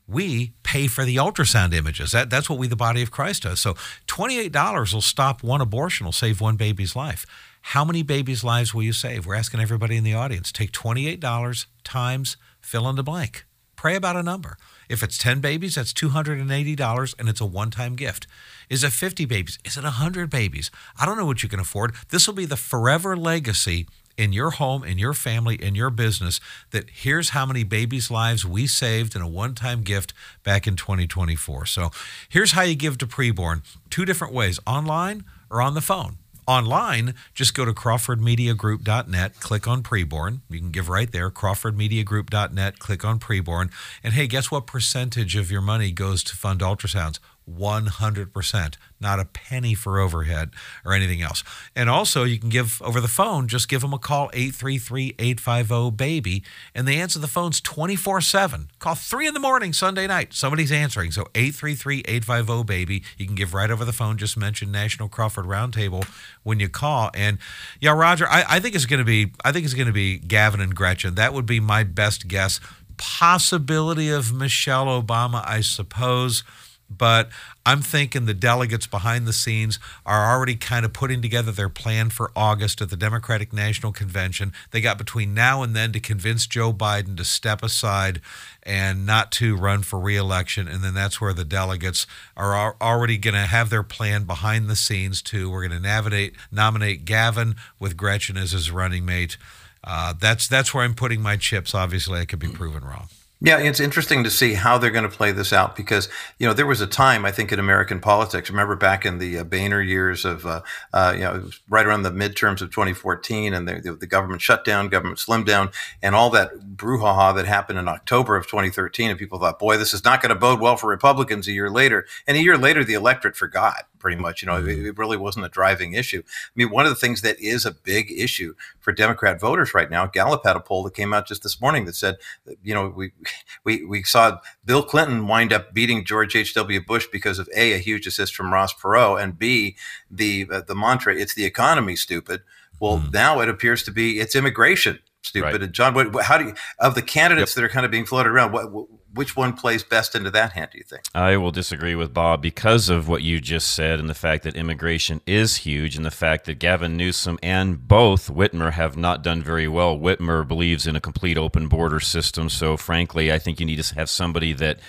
We 0.07 0.53
pay 0.61 0.85
for 0.85 1.03
the 1.03 1.15
ultrasound 1.15 1.73
images. 1.73 2.11
That, 2.11 2.29
that's 2.29 2.47
what 2.47 2.59
we, 2.59 2.67
the 2.67 2.75
body 2.75 3.01
of 3.01 3.09
Christ, 3.09 3.41
does. 3.41 3.59
So 3.59 3.73
$28 4.05 4.93
will 4.93 5.01
stop 5.01 5.41
one 5.41 5.61
abortion, 5.61 6.05
will 6.05 6.13
save 6.13 6.39
one 6.39 6.57
baby's 6.57 6.95
life. 6.95 7.25
How 7.71 7.83
many 7.83 8.01
babies' 8.01 8.45
lives 8.45 8.73
will 8.73 8.83
you 8.83 8.93
save? 8.93 9.25
We're 9.25 9.35
asking 9.35 9.59
everybody 9.59 9.97
in 9.97 10.05
the 10.05 10.13
audience. 10.13 10.53
Take 10.53 10.71
$28 10.71 11.65
times 11.83 12.37
fill 12.61 12.87
in 12.87 12.95
the 12.95 13.03
blank. 13.03 13.43
Pray 13.75 13.97
about 13.97 14.15
a 14.15 14.23
number. 14.23 14.55
If 14.87 15.03
it's 15.03 15.17
10 15.17 15.41
babies, 15.41 15.75
that's 15.75 15.91
$280 15.91 17.15
and 17.19 17.27
it's 17.27 17.41
a 17.41 17.45
one 17.45 17.69
time 17.69 17.97
gift. 17.97 18.25
Is 18.69 18.85
it 18.85 18.93
50 18.93 19.25
babies? 19.25 19.59
Is 19.65 19.75
it 19.75 19.83
100 19.83 20.29
babies? 20.29 20.71
I 20.97 21.05
don't 21.05 21.17
know 21.17 21.25
what 21.25 21.43
you 21.43 21.49
can 21.49 21.59
afford. 21.59 21.93
This 22.07 22.25
will 22.25 22.35
be 22.35 22.45
the 22.45 22.55
forever 22.55 23.17
legacy 23.17 23.85
in 24.17 24.31
your 24.31 24.51
home, 24.51 24.85
in 24.85 24.97
your 24.97 25.13
family, 25.13 25.61
in 25.61 25.75
your 25.75 25.89
business 25.89 26.39
that 26.71 26.89
here's 26.89 27.31
how 27.31 27.45
many 27.45 27.65
babies' 27.65 28.09
lives 28.09 28.45
we 28.45 28.65
saved 28.65 29.13
in 29.13 29.21
a 29.21 29.27
one 29.27 29.55
time 29.55 29.81
gift 29.81 30.13
back 30.41 30.67
in 30.67 30.77
2024. 30.77 31.65
So 31.65 31.91
here's 32.29 32.53
how 32.53 32.61
you 32.61 32.75
give 32.75 32.97
to 32.99 33.05
preborn 33.05 33.61
two 33.89 34.05
different 34.05 34.33
ways 34.33 34.57
online 34.65 35.25
or 35.49 35.61
on 35.61 35.73
the 35.73 35.81
phone. 35.81 36.19
Online, 36.47 37.13
just 37.33 37.53
go 37.53 37.65
to 37.65 37.73
crawfordmediagroup.net, 37.73 39.39
click 39.41 39.67
on 39.67 39.83
preborn. 39.83 40.39
You 40.49 40.59
can 40.59 40.71
give 40.71 40.87
right 40.87 41.11
there, 41.11 41.29
crawfordmediagroup.net, 41.29 42.79
click 42.79 43.03
on 43.03 43.19
preborn. 43.19 43.69
And 44.01 44.13
hey, 44.13 44.27
guess 44.27 44.49
what 44.49 44.65
percentage 44.65 45.35
of 45.35 45.51
your 45.51 45.59
money 45.59 45.91
goes 45.91 46.23
to 46.23 46.37
fund 46.37 46.61
ultrasounds? 46.61 47.19
100%, 47.49 48.75
not 48.99 49.19
a 49.19 49.25
penny 49.25 49.73
for 49.73 49.99
overhead 49.99 50.51
or 50.83 50.93
anything 50.93 51.21
else. 51.21 51.43
And 51.75 51.89
also, 51.89 52.23
you 52.23 52.39
can 52.39 52.49
give 52.49 52.81
over 52.81 52.99
the 52.99 53.07
phone, 53.07 53.47
just 53.47 53.69
give 53.69 53.81
them 53.81 53.93
a 53.93 53.99
call, 53.99 54.29
833 54.33 55.15
850 55.17 55.91
BABY, 55.91 56.43
and 56.75 56.87
they 56.87 56.97
answer 56.97 57.19
the 57.19 57.27
phones 57.27 57.61
24 57.61 58.21
7. 58.21 58.69
Call 58.79 58.95
3 58.95 59.27
in 59.27 59.33
the 59.33 59.39
morning, 59.39 59.73
Sunday 59.73 60.07
night. 60.07 60.33
Somebody's 60.33 60.71
answering. 60.71 61.11
So 61.11 61.27
833 61.35 62.03
850 62.07 62.63
BABY. 62.63 63.03
You 63.17 63.25
can 63.25 63.35
give 63.35 63.53
right 63.53 63.71
over 63.71 63.85
the 63.85 63.93
phone. 63.93 64.17
Just 64.17 64.37
mention 64.37 64.71
National 64.71 65.07
Crawford 65.07 65.45
Roundtable 65.45 66.05
when 66.43 66.59
you 66.59 66.69
call. 66.69 67.11
And 67.13 67.37
yeah, 67.79 67.91
Roger, 67.91 68.27
I, 68.27 68.43
I 68.47 68.59
think 68.59 68.75
it's 68.75 68.85
going 68.85 68.99
to 68.99 69.05
be, 69.05 69.31
I 69.45 69.51
think 69.51 69.65
it's 69.65 69.73
going 69.73 69.87
to 69.87 69.93
be 69.93 70.17
Gavin 70.17 70.59
and 70.59 70.75
Gretchen. 70.75 71.15
That 71.15 71.33
would 71.33 71.45
be 71.45 71.59
my 71.59 71.83
best 71.83 72.27
guess. 72.27 72.59
Possibility 72.97 74.09
of 74.09 74.33
Michelle 74.33 74.87
Obama, 74.87 75.47
I 75.47 75.61
suppose 75.61 76.43
but 76.89 77.29
I'm 77.65 77.81
thinking 77.81 78.25
the 78.25 78.33
delegates 78.33 78.87
behind 78.87 79.27
the 79.27 79.33
scenes 79.33 79.77
are 80.05 80.33
already 80.33 80.55
kind 80.55 80.85
of 80.85 80.93
putting 80.93 81.21
together 81.21 81.51
their 81.51 81.69
plan 81.69 82.09
for 82.09 82.31
August 82.35 82.81
at 82.81 82.89
the 82.89 82.95
Democratic 82.95 83.51
National 83.51 83.91
Convention. 83.91 84.53
They 84.71 84.81
got 84.81 84.97
between 84.97 85.33
now 85.33 85.63
and 85.63 85.75
then 85.75 85.91
to 85.91 85.99
convince 85.99 86.47
Joe 86.47 86.71
Biden 86.71 87.17
to 87.17 87.25
step 87.25 87.61
aside 87.61 88.21
and 88.63 89.05
not 89.05 89.31
to 89.33 89.57
run 89.57 89.83
for 89.83 89.99
reelection. 89.99 90.67
And 90.67 90.83
then 90.83 90.93
that's 90.93 91.19
where 91.19 91.33
the 91.33 91.45
delegates 91.45 92.07
are 92.35 92.75
already 92.81 93.17
going 93.17 93.33
to 93.33 93.41
have 93.41 93.69
their 93.69 93.83
plan 93.83 94.23
behind 94.23 94.69
the 94.69 94.75
scenes, 94.75 95.21
too. 95.21 95.49
We're 95.49 95.67
going 95.67 95.81
to 95.81 95.87
navigate, 95.87 96.35
nominate 96.51 97.05
Gavin 97.05 97.55
with 97.79 97.97
Gretchen 97.97 98.37
as 98.37 98.51
his 98.51 98.71
running 98.71 99.05
mate. 99.05 99.37
Uh, 99.83 100.13
that's 100.19 100.47
that's 100.47 100.73
where 100.73 100.83
I'm 100.83 100.95
putting 100.95 101.21
my 101.21 101.37
chips. 101.37 101.73
Obviously, 101.73 102.19
I 102.19 102.25
could 102.25 102.39
be 102.39 102.49
proven 102.49 102.83
wrong. 102.83 103.07
Yeah, 103.39 103.59
it's 103.59 103.79
interesting 103.79 104.23
to 104.23 104.31
see 104.31 104.55
how 104.55 104.79
they're 104.79 104.89
going 104.89 105.07
to 105.07 105.15
play 105.15 105.31
this 105.31 105.53
out 105.53 105.75
because 105.75 106.09
you 106.39 106.47
know 106.47 106.53
there 106.53 106.65
was 106.65 106.81
a 106.81 106.87
time 106.87 107.23
I 107.23 107.31
think 107.31 107.51
in 107.51 107.59
American 107.59 107.99
politics. 107.99 108.49
Remember 108.49 108.75
back 108.75 109.05
in 109.05 109.19
the 109.19 109.39
uh, 109.39 109.43
Boehner 109.43 109.79
years 109.79 110.25
of 110.25 110.43
uh, 110.47 110.61
uh, 110.91 111.13
you 111.15 111.21
know 111.21 111.47
right 111.69 111.85
around 111.85 112.01
the 112.01 112.09
midterms 112.09 112.61
of 112.61 112.71
2014, 112.71 113.53
and 113.53 113.67
the, 113.67 113.95
the, 113.99 114.07
government 114.07 114.41
shutdown, 114.41 114.89
government 114.89 115.19
slimmed 115.19 115.45
down, 115.45 115.69
and 116.01 116.15
all 116.15 116.31
that 116.31 116.49
brouhaha 116.75 117.35
that 117.35 117.45
happened 117.45 117.77
in 117.77 117.87
October 117.87 118.35
of 118.35 118.47
2013, 118.47 119.11
and 119.11 119.19
people 119.19 119.37
thought, 119.37 119.59
boy, 119.59 119.77
this 119.77 119.93
is 119.93 120.03
not 120.03 120.19
going 120.19 120.33
to 120.33 120.39
bode 120.39 120.59
well 120.59 120.75
for 120.75 120.87
Republicans 120.87 121.47
a 121.47 121.51
year 121.51 121.69
later. 121.69 122.07
And 122.25 122.37
a 122.37 122.41
year 122.41 122.57
later, 122.57 122.83
the 122.83 122.95
electorate 122.95 123.35
forgot 123.35 123.85
pretty 123.99 124.17
much. 124.19 124.41
You 124.41 124.47
know, 124.47 124.57
it, 124.57 124.85
it, 124.85 124.97
really 124.97 125.17
wasn't 125.17 125.45
a 125.45 125.49
driving 125.49 125.93
issue. 125.93 126.23
I 126.25 126.51
mean, 126.55 126.69
one 126.69 126.85
of 126.85 126.89
the 126.89 126.95
things 126.95 127.21
that 127.21 127.39
is 127.39 127.65
a 127.65 127.71
big 127.71 128.11
issue 128.11 128.53
for 128.79 128.91
Democrat 128.91 129.39
voters 129.39 129.73
right 129.73 129.89
now, 129.89 130.05
Gallup 130.05 130.45
had 130.45 130.55
a 130.55 130.59
poll 130.59 130.83
that 130.83 130.93
came 130.93 131.13
out 131.13 131.27
just 131.27 131.43
this 131.43 131.61
morning 131.61 131.85
that 131.85 131.95
said, 131.95 132.17
you 132.63 132.73
know, 132.73 132.87
we 132.87 133.11
we 133.63 133.83
we 133.85 134.03
saw 134.03 134.39
Bill 134.65 134.83
Clinton 134.83 135.27
wind 135.27 135.53
up 135.53 135.73
beating 135.73 136.05
George 136.05 136.35
H. 136.35 136.53
W. 136.53 136.83
Bush 136.83 137.07
because 137.11 137.39
of 137.39 137.49
a 137.55 137.73
a 137.73 137.77
huge 137.77 138.07
assist 138.07 138.35
from 138.35 138.53
Ross 138.53 138.73
Perot, 138.73 139.21
and 139.21 139.37
b 139.37 139.75
the 140.09 140.47
uh, 140.51 140.61
the 140.61 140.75
mantra 140.75 141.15
it's 141.15 141.35
the 141.35 141.45
economy, 141.45 141.95
stupid. 141.95 142.41
Well, 142.79 142.99
mm. 142.99 143.13
now 143.13 143.39
it 143.39 143.49
appears 143.49 143.83
to 143.83 143.91
be 143.91 144.19
it's 144.19 144.35
immigration 144.35 144.99
stupid. 145.27 145.45
Right. 145.45 145.61
And 145.61 145.73
John, 145.73 145.93
what, 145.93 146.23
how 146.23 146.37
do 146.37 146.45
you 146.45 146.53
of 146.79 146.95
the 146.95 147.01
candidates 147.01 147.51
yep. 147.51 147.55
that 147.55 147.63
are 147.63 147.69
kind 147.69 147.85
of 147.85 147.91
being 147.91 148.05
floated 148.05 148.29
around? 148.29 148.51
What, 148.51 148.87
which 149.17 149.35
one 149.35 149.53
plays 149.53 149.83
best 149.83 150.15
into 150.15 150.31
that 150.31 150.53
hand? 150.53 150.69
Do 150.71 150.77
you 150.77 150.83
think? 150.83 151.03
I 151.13 151.35
will 151.37 151.51
disagree 151.51 151.95
with 151.95 152.13
Bob 152.13 152.41
because 152.41 152.87
of 152.87 153.07
what 153.07 153.23
you 153.23 153.41
just 153.41 153.73
said 153.73 153.99
and 153.99 154.09
the 154.09 154.13
fact 154.13 154.43
that 154.43 154.55
immigration 154.55 155.21
is 155.25 155.57
huge, 155.57 155.97
and 155.97 156.05
the 156.05 156.11
fact 156.11 156.45
that 156.45 156.59
Gavin 156.59 156.95
Newsom 156.95 157.37
and 157.43 157.87
both 157.87 158.29
Whitmer 158.29 158.73
have 158.73 158.95
not 158.95 159.23
done 159.23 159.41
very 159.41 159.67
well. 159.67 159.97
Whitmer 159.97 160.47
believes 160.47 160.87
in 160.87 160.95
a 160.95 161.01
complete 161.01 161.37
open 161.37 161.67
border 161.67 161.99
system, 161.99 162.49
so 162.49 162.77
frankly, 162.77 163.31
I 163.31 163.39
think 163.39 163.59
you 163.59 163.65
need 163.65 163.83
to 163.83 163.95
have 163.95 164.09
somebody 164.09 164.53
that 164.53 164.79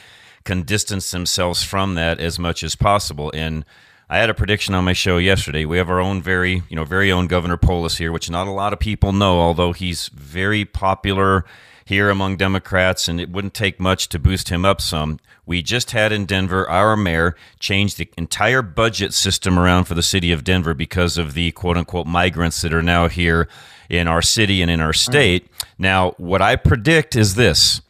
can 0.45 0.62
distance 0.62 1.11
themselves 1.11 1.62
from 1.64 1.95
that 1.95 2.21
as 2.21 2.38
much 2.38 2.62
as 2.62 2.77
possible 2.77 3.31
and 3.35 3.64
I 4.11 4.17
had 4.19 4.31
a 4.31 4.35
prediction 4.35 4.75
on 4.75 4.85
my 4.85 4.95
show 4.95 5.19
yesterday. 5.19 5.67
We 5.67 5.77
have 5.77 5.91
our 5.91 6.01
own 6.01 6.23
very, 6.23 6.62
you 6.71 6.77
know, 6.77 6.85
very 6.85 7.12
own 7.12 7.27
Governor 7.27 7.59
Polis 7.59 7.99
here, 7.99 8.11
which 8.11 8.31
not 8.31 8.47
a 8.47 8.53
lot 8.53 8.73
of 8.73 8.79
people 8.79 9.12
know, 9.12 9.38
although 9.38 9.75
he's 9.75 10.09
very 10.09 10.64
popular 10.64 11.45
here 11.88 12.11
among 12.11 12.37
Democrats, 12.37 13.09
and 13.09 13.18
it 13.18 13.31
wouldn't 13.31 13.55
take 13.55 13.81
much 13.81 14.11
to 14.11 14.18
boost 14.18 14.51
him 14.51 14.62
up 14.62 14.79
some. 14.79 15.18
We 15.46 15.62
just 15.62 15.92
had 15.92 16.12
in 16.12 16.27
Denver 16.27 16.68
our 16.68 16.98
mayor 16.98 17.35
change 17.59 17.94
the 17.94 18.11
entire 18.18 18.61
budget 18.61 19.14
system 19.14 19.59
around 19.59 19.85
for 19.85 19.94
the 19.94 20.03
city 20.03 20.31
of 20.31 20.44
Denver 20.44 20.74
because 20.74 21.16
of 21.16 21.33
the 21.33 21.51
quote 21.53 21.79
unquote 21.79 22.07
migrants 22.07 22.61
that 22.61 22.74
are 22.74 22.83
now 22.83 23.09
here 23.09 23.48
in 23.88 24.07
our 24.07 24.20
city 24.20 24.61
and 24.61 24.70
in 24.70 24.81
our 24.81 24.92
state. 24.92 25.48
Now, 25.79 26.11
what 26.18 26.42
I 26.42 26.57
predict 26.57 27.16
is 27.16 27.37
this 27.37 27.81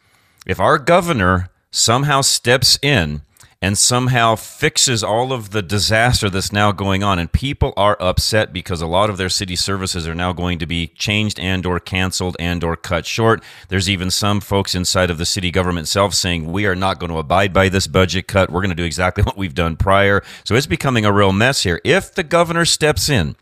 if 0.46 0.60
our 0.60 0.78
governor 0.78 1.50
somehow 1.72 2.20
steps 2.20 2.78
in 2.80 3.22
and 3.60 3.76
somehow 3.76 4.36
fixes 4.36 5.02
all 5.02 5.32
of 5.32 5.50
the 5.50 5.62
disaster 5.62 6.30
that's 6.30 6.52
now 6.52 6.70
going 6.70 7.02
on. 7.02 7.18
And 7.18 7.32
people 7.32 7.72
are 7.76 7.96
upset 8.00 8.52
because 8.52 8.80
a 8.80 8.86
lot 8.86 9.10
of 9.10 9.16
their 9.16 9.28
city 9.28 9.56
services 9.56 10.06
are 10.06 10.14
now 10.14 10.32
going 10.32 10.60
to 10.60 10.66
be 10.66 10.88
changed 10.88 11.40
and 11.40 11.66
or 11.66 11.80
canceled 11.80 12.36
and 12.38 12.62
or 12.62 12.76
cut 12.76 13.04
short. 13.04 13.42
There's 13.68 13.90
even 13.90 14.12
some 14.12 14.40
folks 14.40 14.76
inside 14.76 15.10
of 15.10 15.18
the 15.18 15.26
city 15.26 15.50
government 15.50 15.86
itself 15.86 16.14
saying 16.14 16.52
we 16.52 16.66
are 16.66 16.76
not 16.76 17.00
going 17.00 17.10
to 17.10 17.18
abide 17.18 17.52
by 17.52 17.68
this 17.68 17.88
budget 17.88 18.28
cut. 18.28 18.50
We're 18.50 18.62
going 18.62 18.70
to 18.70 18.76
do 18.76 18.84
exactly 18.84 19.22
what 19.24 19.36
we've 19.36 19.54
done 19.54 19.76
prior. 19.76 20.22
So 20.44 20.54
it's 20.54 20.66
becoming 20.66 21.04
a 21.04 21.12
real 21.12 21.32
mess 21.32 21.64
here. 21.64 21.80
If 21.84 22.14
the 22.14 22.22
governor 22.22 22.64
steps 22.64 23.08
in 23.08 23.34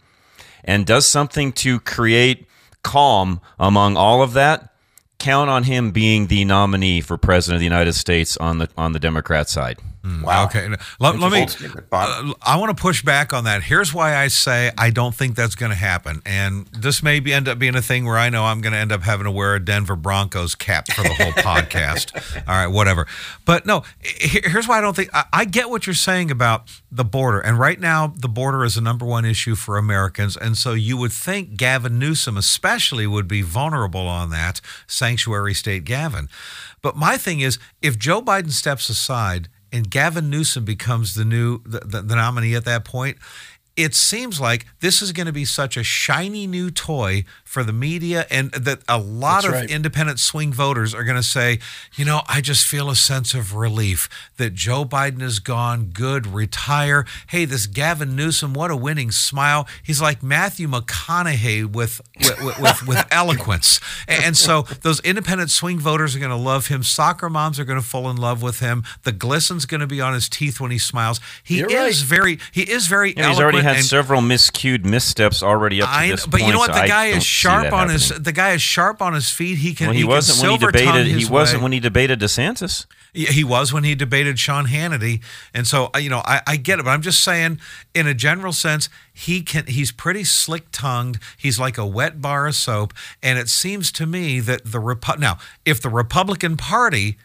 and 0.64 0.86
does 0.86 1.06
something 1.06 1.52
to 1.52 1.78
create 1.80 2.46
calm 2.82 3.40
among 3.58 3.96
all 3.96 4.22
of 4.22 4.32
that 4.32 4.72
count 5.18 5.50
on 5.50 5.64
him 5.64 5.90
being 5.90 6.26
the 6.26 6.44
nominee 6.44 7.00
for 7.00 7.16
president 7.16 7.56
of 7.56 7.60
the 7.60 7.66
United 7.66 7.94
States 7.94 8.36
on 8.36 8.58
the 8.58 8.68
on 8.76 8.92
the 8.92 8.98
Democrat 8.98 9.48
side. 9.48 9.78
Mm, 10.06 10.22
wow. 10.22 10.44
Okay. 10.44 10.68
Let, 11.00 11.18
let 11.18 11.32
me. 11.32 11.46
Uh, 11.90 12.32
I 12.40 12.56
want 12.58 12.76
to 12.76 12.80
push 12.80 13.02
back 13.02 13.32
on 13.32 13.42
that. 13.44 13.64
Here's 13.64 13.92
why 13.92 14.14
I 14.14 14.28
say 14.28 14.70
I 14.78 14.90
don't 14.90 15.12
think 15.12 15.34
that's 15.34 15.56
going 15.56 15.70
to 15.70 15.76
happen, 15.76 16.22
and 16.24 16.66
this 16.68 17.02
may 17.02 17.18
be, 17.18 17.32
end 17.32 17.48
up 17.48 17.58
being 17.58 17.74
a 17.74 17.82
thing 17.82 18.04
where 18.04 18.16
I 18.16 18.28
know 18.28 18.44
I'm 18.44 18.60
going 18.60 18.72
to 18.72 18.78
end 18.78 18.92
up 18.92 19.02
having 19.02 19.24
to 19.24 19.32
wear 19.32 19.56
a 19.56 19.64
Denver 19.64 19.96
Broncos 19.96 20.54
cap 20.54 20.86
for 20.92 21.02
the 21.02 21.12
whole 21.12 21.32
podcast. 21.32 22.14
All 22.46 22.54
right, 22.54 22.68
whatever. 22.68 23.08
But 23.44 23.66
no, 23.66 23.82
here's 24.00 24.68
why 24.68 24.78
I 24.78 24.80
don't 24.80 24.94
think 24.94 25.10
I, 25.12 25.24
I 25.32 25.44
get 25.44 25.70
what 25.70 25.88
you're 25.88 25.94
saying 25.94 26.30
about 26.30 26.70
the 26.92 27.04
border, 27.04 27.40
and 27.40 27.58
right 27.58 27.80
now 27.80 28.06
the 28.06 28.28
border 28.28 28.64
is 28.64 28.76
the 28.76 28.82
number 28.82 29.04
one 29.04 29.24
issue 29.24 29.56
for 29.56 29.76
Americans, 29.76 30.36
and 30.36 30.56
so 30.56 30.72
you 30.72 30.96
would 30.98 31.12
think 31.12 31.56
Gavin 31.56 31.98
Newsom, 31.98 32.36
especially, 32.36 33.08
would 33.08 33.26
be 33.26 33.42
vulnerable 33.42 34.06
on 34.06 34.30
that 34.30 34.60
sanctuary 34.86 35.54
state 35.54 35.82
Gavin. 35.82 36.28
But 36.80 36.94
my 36.94 37.16
thing 37.16 37.40
is, 37.40 37.58
if 37.82 37.98
Joe 37.98 38.22
Biden 38.22 38.52
steps 38.52 38.88
aside 38.88 39.48
and 39.72 39.90
Gavin 39.90 40.30
Newsom 40.30 40.64
becomes 40.64 41.14
the 41.14 41.24
new 41.24 41.62
the, 41.64 41.80
the, 41.80 42.02
the 42.02 42.16
nominee 42.16 42.54
at 42.54 42.64
that 42.64 42.84
point, 42.84 43.18
it 43.76 43.94
seems 43.94 44.40
like 44.40 44.66
this 44.80 45.02
is 45.02 45.12
going 45.12 45.26
to 45.26 45.32
be 45.32 45.44
such 45.44 45.76
a 45.76 45.82
shiny 45.82 46.46
new 46.46 46.70
toy 46.70 47.24
for 47.56 47.64
the 47.64 47.72
media, 47.72 48.26
and 48.30 48.50
that 48.52 48.80
a 48.86 48.98
lot 48.98 49.44
That's 49.44 49.46
of 49.46 49.52
right. 49.52 49.70
independent 49.70 50.20
swing 50.20 50.52
voters 50.52 50.94
are 50.94 51.04
going 51.04 51.16
to 51.16 51.22
say, 51.22 51.58
you 51.94 52.04
know, 52.04 52.20
I 52.28 52.42
just 52.42 52.66
feel 52.66 52.90
a 52.90 52.94
sense 52.94 53.32
of 53.32 53.54
relief 53.54 54.10
that 54.36 54.52
Joe 54.52 54.84
Biden 54.84 55.22
is 55.22 55.38
gone. 55.38 55.86
Good, 55.86 56.26
retire. 56.26 57.06
Hey, 57.28 57.46
this 57.46 57.66
Gavin 57.66 58.14
Newsom, 58.14 58.52
what 58.52 58.70
a 58.70 58.76
winning 58.76 59.10
smile. 59.10 59.66
He's 59.82 60.02
like 60.02 60.22
Matthew 60.22 60.68
McConaughey 60.68 61.64
with 61.64 62.02
with, 62.18 62.60
with, 62.60 62.86
with 62.86 63.06
eloquence, 63.10 63.80
and 64.06 64.36
so 64.36 64.66
those 64.82 65.00
independent 65.00 65.50
swing 65.50 65.78
voters 65.78 66.14
are 66.14 66.18
going 66.18 66.28
to 66.28 66.36
love 66.36 66.66
him. 66.66 66.82
Soccer 66.82 67.30
moms 67.30 67.58
are 67.58 67.64
going 67.64 67.80
to 67.80 67.86
fall 67.86 68.10
in 68.10 68.18
love 68.18 68.42
with 68.42 68.60
him. 68.60 68.84
The 69.04 69.12
glisten's 69.12 69.64
going 69.64 69.80
to 69.80 69.86
be 69.86 70.02
on 70.02 70.12
his 70.12 70.28
teeth 70.28 70.60
when 70.60 70.70
he 70.70 70.78
smiles. 70.78 71.20
He 71.42 71.60
You're 71.60 71.70
is 71.70 72.04
right. 72.04 72.18
very 72.18 72.38
he 72.52 72.70
is 72.70 72.86
very. 72.86 73.14
Yeah, 73.16 73.30
he's 73.30 73.40
already 73.40 73.62
had 73.62 73.82
several 73.82 74.20
miscued 74.20 74.84
missteps 74.84 75.42
already 75.42 75.80
up 75.80 75.88
to 75.88 75.94
I, 75.94 76.08
this 76.10 76.26
but 76.26 76.40
point. 76.40 76.48
you 76.48 76.52
know 76.52 76.58
what? 76.58 76.74
The 76.74 76.86
guy 76.86 77.06
is 77.06 77.24
sharp 77.46 77.72
on 77.72 77.88
his. 77.88 78.08
The 78.08 78.32
guy 78.32 78.52
is 78.52 78.62
sharp 78.62 79.00
on 79.00 79.14
his 79.14 79.30
feet. 79.30 79.58
He 79.58 79.74
can. 79.74 79.88
Well, 79.88 79.94
he, 79.94 80.00
he 80.00 80.04
wasn't 80.04 80.42
when 80.42 80.60
he 80.60 80.66
debated. 80.66 81.06
He 81.06 81.26
wasn't 81.26 81.60
way. 81.60 81.62
when 81.64 81.72
he 81.72 81.80
debated 81.80 82.20
DeSantis. 82.20 82.86
He 83.12 83.44
was 83.44 83.72
when 83.72 83.84
he 83.84 83.94
debated 83.94 84.38
Sean 84.38 84.66
Hannity, 84.66 85.22
and 85.54 85.66
so 85.66 85.90
you 85.98 86.10
know 86.10 86.20
I, 86.26 86.42
I 86.46 86.56
get 86.56 86.78
it. 86.78 86.84
But 86.84 86.90
I'm 86.90 87.00
just 87.00 87.24
saying, 87.24 87.58
in 87.94 88.06
a 88.06 88.12
general 88.12 88.52
sense, 88.52 88.90
he 89.12 89.40
can. 89.42 89.66
He's 89.66 89.90
pretty 89.90 90.24
slick 90.24 90.66
tongued. 90.70 91.18
He's 91.38 91.58
like 91.58 91.78
a 91.78 91.86
wet 91.86 92.20
bar 92.20 92.46
of 92.46 92.54
soap, 92.54 92.92
and 93.22 93.38
it 93.38 93.48
seems 93.48 93.90
to 93.92 94.06
me 94.06 94.40
that 94.40 94.64
the 94.64 94.78
Repu- 94.78 95.18
now 95.18 95.38
if 95.64 95.80
the 95.80 95.88
Republican 95.88 96.58
Party 96.58 97.16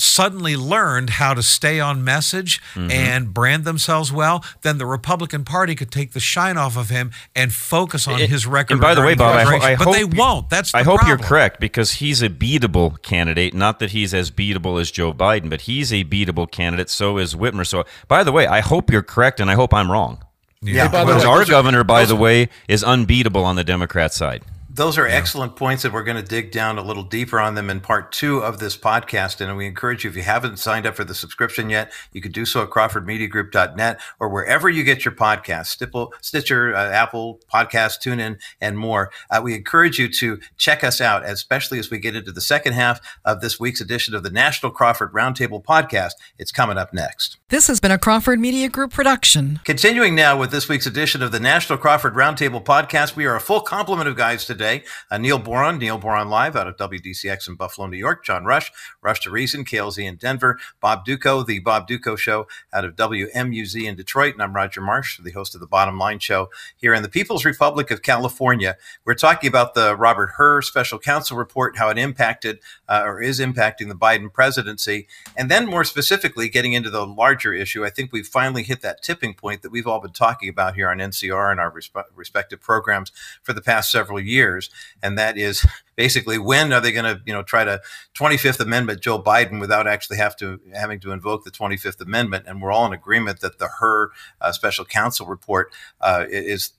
suddenly 0.00 0.56
learned 0.56 1.10
how 1.10 1.34
to 1.34 1.42
stay 1.42 1.80
on 1.80 2.04
message 2.04 2.60
mm-hmm. 2.74 2.90
and 2.90 3.34
brand 3.34 3.64
themselves 3.64 4.12
well, 4.12 4.44
then 4.62 4.78
the 4.78 4.86
Republican 4.86 5.44
Party 5.44 5.74
could 5.74 5.90
take 5.90 6.12
the 6.12 6.20
shine 6.20 6.56
off 6.56 6.76
of 6.76 6.90
him 6.90 7.10
and 7.34 7.52
focus 7.52 8.08
on 8.08 8.20
it, 8.20 8.30
his 8.30 8.46
record. 8.46 8.74
And 8.74 8.80
by 8.80 8.94
the 8.94 9.02
way, 9.02 9.14
Bob, 9.14 9.36
I, 9.36 9.44
ho- 9.44 9.56
I 9.56 9.76
but 9.76 9.84
hope 9.84 9.94
they 9.94 10.04
won't. 10.04 10.50
That's 10.50 10.74
I 10.74 10.82
hope 10.82 11.00
problem. 11.00 11.18
you're 11.18 11.28
correct 11.28 11.60
because 11.60 11.92
he's 11.92 12.22
a 12.22 12.28
beatable 12.28 13.00
candidate. 13.02 13.54
Not 13.54 13.78
that 13.80 13.90
he's 13.90 14.14
as 14.14 14.30
beatable 14.30 14.80
as 14.80 14.90
Joe 14.90 15.12
Biden, 15.12 15.50
but 15.50 15.62
he's 15.62 15.92
a 15.92 16.04
beatable 16.04 16.50
candidate. 16.50 16.90
So 16.90 17.18
is 17.18 17.34
Whitmer. 17.34 17.66
So, 17.66 17.84
by 18.06 18.24
the 18.24 18.32
way, 18.32 18.46
I 18.46 18.60
hope 18.60 18.90
you're 18.90 19.02
correct, 19.02 19.40
and 19.40 19.50
I 19.50 19.54
hope 19.54 19.74
I'm 19.74 19.90
wrong. 19.90 20.24
Yeah, 20.60 20.90
yeah. 20.92 21.04
because 21.04 21.24
our 21.24 21.44
governor, 21.44 21.84
by 21.84 22.04
the 22.04 22.16
way, 22.16 22.48
is 22.66 22.82
unbeatable 22.82 23.44
on 23.44 23.56
the 23.56 23.64
Democrat 23.64 24.12
side. 24.12 24.42
Those 24.78 24.96
are 24.96 25.08
yeah. 25.08 25.16
excellent 25.16 25.56
points, 25.56 25.84
and 25.84 25.92
we're 25.92 26.04
going 26.04 26.22
to 26.22 26.22
dig 26.22 26.52
down 26.52 26.78
a 26.78 26.82
little 26.82 27.02
deeper 27.02 27.40
on 27.40 27.56
them 27.56 27.68
in 27.68 27.80
part 27.80 28.12
two 28.12 28.38
of 28.38 28.60
this 28.60 28.76
podcast. 28.76 29.40
And 29.40 29.56
we 29.56 29.66
encourage 29.66 30.04
you, 30.04 30.10
if 30.10 30.14
you 30.14 30.22
haven't 30.22 30.60
signed 30.60 30.86
up 30.86 30.94
for 30.94 31.02
the 31.02 31.16
subscription 31.16 31.68
yet, 31.68 31.90
you 32.12 32.20
can 32.20 32.30
do 32.30 32.46
so 32.46 32.62
at 32.62 32.70
CrawfordMediaGroup.net 32.70 34.00
or 34.20 34.28
wherever 34.28 34.68
you 34.68 34.84
get 34.84 35.04
your 35.04 35.16
podcasts, 35.16 35.76
Stitcher, 36.20 36.76
uh, 36.76 36.92
Apple 36.92 37.40
Podcast, 37.52 38.04
TuneIn, 38.06 38.38
and 38.60 38.78
more. 38.78 39.10
Uh, 39.28 39.40
we 39.42 39.56
encourage 39.56 39.98
you 39.98 40.08
to 40.12 40.38
check 40.58 40.84
us 40.84 41.00
out, 41.00 41.24
especially 41.24 41.80
as 41.80 41.90
we 41.90 41.98
get 41.98 42.14
into 42.14 42.30
the 42.30 42.40
second 42.40 42.74
half 42.74 43.00
of 43.24 43.40
this 43.40 43.58
week's 43.58 43.80
edition 43.80 44.14
of 44.14 44.22
the 44.22 44.30
National 44.30 44.70
Crawford 44.70 45.12
Roundtable 45.12 45.60
Podcast. 45.60 46.12
It's 46.38 46.52
coming 46.52 46.78
up 46.78 46.94
next. 46.94 47.38
This 47.48 47.66
has 47.66 47.80
been 47.80 47.90
a 47.90 47.98
Crawford 47.98 48.38
Media 48.38 48.68
Group 48.68 48.92
production. 48.92 49.58
Continuing 49.64 50.14
now 50.14 50.38
with 50.38 50.52
this 50.52 50.68
week's 50.68 50.86
edition 50.86 51.20
of 51.20 51.32
the 51.32 51.40
National 51.40 51.80
Crawford 51.80 52.14
Roundtable 52.14 52.62
Podcast, 52.62 53.16
we 53.16 53.26
are 53.26 53.34
a 53.34 53.40
full 53.40 53.60
complement 53.60 54.08
of 54.08 54.14
guys 54.14 54.44
today 54.44 54.67
today. 54.68 54.84
Uh, 55.10 55.18
Neil 55.18 55.38
Boron, 55.38 55.78
Neil 55.78 55.98
Boron 55.98 56.28
Live 56.28 56.56
out 56.56 56.66
of 56.66 56.76
WDCX 56.76 57.48
in 57.48 57.54
Buffalo, 57.54 57.86
New 57.86 57.96
York. 57.96 58.24
John 58.24 58.44
Rush, 58.44 58.70
Rush 59.02 59.20
to 59.20 59.30
Reason, 59.30 59.64
KLZ 59.64 60.04
in 60.04 60.16
Denver. 60.16 60.58
Bob 60.80 61.04
Dutko, 61.06 61.46
The 61.46 61.58
Bob 61.60 61.88
Dutko 61.88 62.18
Show 62.18 62.46
out 62.72 62.84
of 62.84 62.96
WMUZ 62.96 63.84
in 63.84 63.96
Detroit. 63.96 64.34
And 64.34 64.42
I'm 64.42 64.54
Roger 64.54 64.80
Marsh, 64.80 65.18
the 65.22 65.30
host 65.32 65.54
of 65.54 65.60
the 65.60 65.66
Bottom 65.66 65.98
Line 65.98 66.18
Show 66.18 66.50
here 66.76 66.94
in 66.94 67.02
the 67.02 67.08
People's 67.08 67.44
Republic 67.44 67.90
of 67.90 68.02
California. 68.02 68.76
We're 69.04 69.14
talking 69.14 69.48
about 69.48 69.74
the 69.74 69.96
Robert 69.96 70.32
Hur 70.36 70.62
special 70.62 70.98
counsel 70.98 71.36
report, 71.36 71.76
how 71.76 71.88
it 71.88 71.98
impacted 71.98 72.60
uh, 72.88 73.02
or 73.04 73.22
is 73.22 73.40
impacting 73.40 73.88
the 73.88 73.94
Biden 73.94 74.32
presidency. 74.32 75.06
And 75.36 75.50
then 75.50 75.66
more 75.66 75.84
specifically, 75.84 76.48
getting 76.48 76.72
into 76.72 76.90
the 76.90 77.06
larger 77.06 77.54
issue, 77.54 77.84
I 77.84 77.90
think 77.90 78.12
we've 78.12 78.26
finally 78.26 78.62
hit 78.62 78.82
that 78.82 79.02
tipping 79.02 79.34
point 79.34 79.62
that 79.62 79.72
we've 79.72 79.86
all 79.86 80.00
been 80.00 80.12
talking 80.12 80.48
about 80.48 80.74
here 80.74 80.88
on 80.88 80.98
NCR 80.98 81.50
and 81.50 81.60
our 81.60 81.70
resp- 81.70 82.04
respective 82.14 82.60
programs 82.60 83.12
for 83.42 83.52
the 83.52 83.60
past 83.62 83.90
several 83.90 84.20
years 84.20 84.57
and 85.02 85.18
that 85.18 85.36
is 85.38 85.66
basically 85.96 86.38
when 86.38 86.72
are 86.72 86.80
they 86.80 86.92
going 86.92 87.04
to 87.04 87.20
you 87.26 87.32
know 87.32 87.42
try 87.42 87.64
to 87.64 87.80
25th 88.18 88.60
Amendment 88.60 89.00
Joe 89.00 89.20
Biden 89.22 89.60
without 89.60 89.86
actually 89.86 90.18
have 90.18 90.36
to 90.36 90.60
having 90.74 91.00
to 91.00 91.12
invoke 91.12 91.44
the 91.44 91.50
25th 91.50 92.00
Amendment? 92.00 92.44
And 92.46 92.62
we're 92.62 92.72
all 92.72 92.86
in 92.86 92.92
agreement 92.92 93.40
that 93.40 93.58
the 93.58 93.68
Hur 93.80 94.10
uh, 94.40 94.52
special 94.52 94.84
counsel 94.84 95.26
report 95.26 95.72
uh, 96.00 96.24
is 96.28 96.72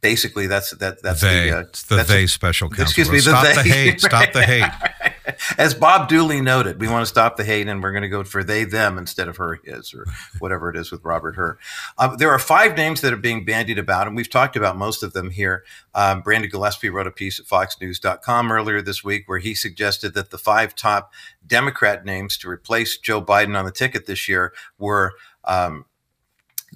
basically 0.00 0.46
that's 0.46 0.70
that 0.76 1.02
that's 1.02 1.20
they, 1.20 1.50
the, 1.50 1.56
uh, 1.56 1.60
it's 1.60 1.82
the 1.84 2.02
they 2.02 2.24
a, 2.24 2.28
special 2.28 2.68
counsel. 2.68 2.84
Excuse 2.84 3.10
me, 3.10 3.18
stop 3.18 3.46
the, 3.46 3.62
the 3.62 3.68
hate. 3.68 4.00
Stop 4.00 4.32
the 4.32 4.42
hate. 4.42 4.70
As 5.58 5.74
Bob 5.74 6.08
Dooley 6.08 6.40
noted, 6.40 6.80
we 6.80 6.88
want 6.88 7.02
to 7.02 7.06
stop 7.06 7.36
the 7.36 7.44
hate, 7.44 7.66
and 7.66 7.82
we're 7.82 7.92
going 7.92 8.02
to 8.02 8.08
go 8.08 8.22
for 8.24 8.44
they 8.44 8.64
them 8.64 8.96
instead 8.98 9.28
of 9.28 9.36
her 9.36 9.60
his 9.64 9.92
or 9.92 10.06
whatever 10.38 10.70
it 10.70 10.76
is 10.76 10.90
with 10.90 11.04
Robert 11.04 11.36
Hur. 11.36 11.58
Um, 11.98 12.16
there 12.18 12.30
are 12.30 12.38
five 12.38 12.76
names 12.76 13.00
that 13.00 13.12
are 13.12 13.18
being 13.18 13.44
bandied 13.44 13.78
about, 13.78 14.06
and 14.06 14.16
we've 14.16 14.30
talked 14.30 14.56
about 14.56 14.76
most 14.76 15.02
of 15.02 15.12
them 15.12 15.30
here. 15.30 15.64
Um, 15.94 16.20
Brandon 16.20 16.50
Gillespie 16.50 16.90
wrote 16.90 17.06
a 17.06 17.10
piece 17.10 17.40
at 17.40 17.46
FoxNews.com 17.46 18.52
earlier 18.52 18.80
this 18.80 19.02
week 19.02 19.28
where 19.28 19.38
he 19.38 19.54
suggested 19.54 20.14
that 20.14 20.30
the 20.30 20.38
five 20.38 20.74
top 20.74 21.12
Democrat 21.46 22.04
names 22.04 22.36
to 22.38 22.48
replace 22.48 22.96
Joe 22.96 23.22
Biden 23.22 23.58
on 23.58 23.64
the 23.64 23.72
ticket 23.72 24.06
this 24.06 24.28
year 24.28 24.52
were. 24.78 25.14
Um, 25.44 25.86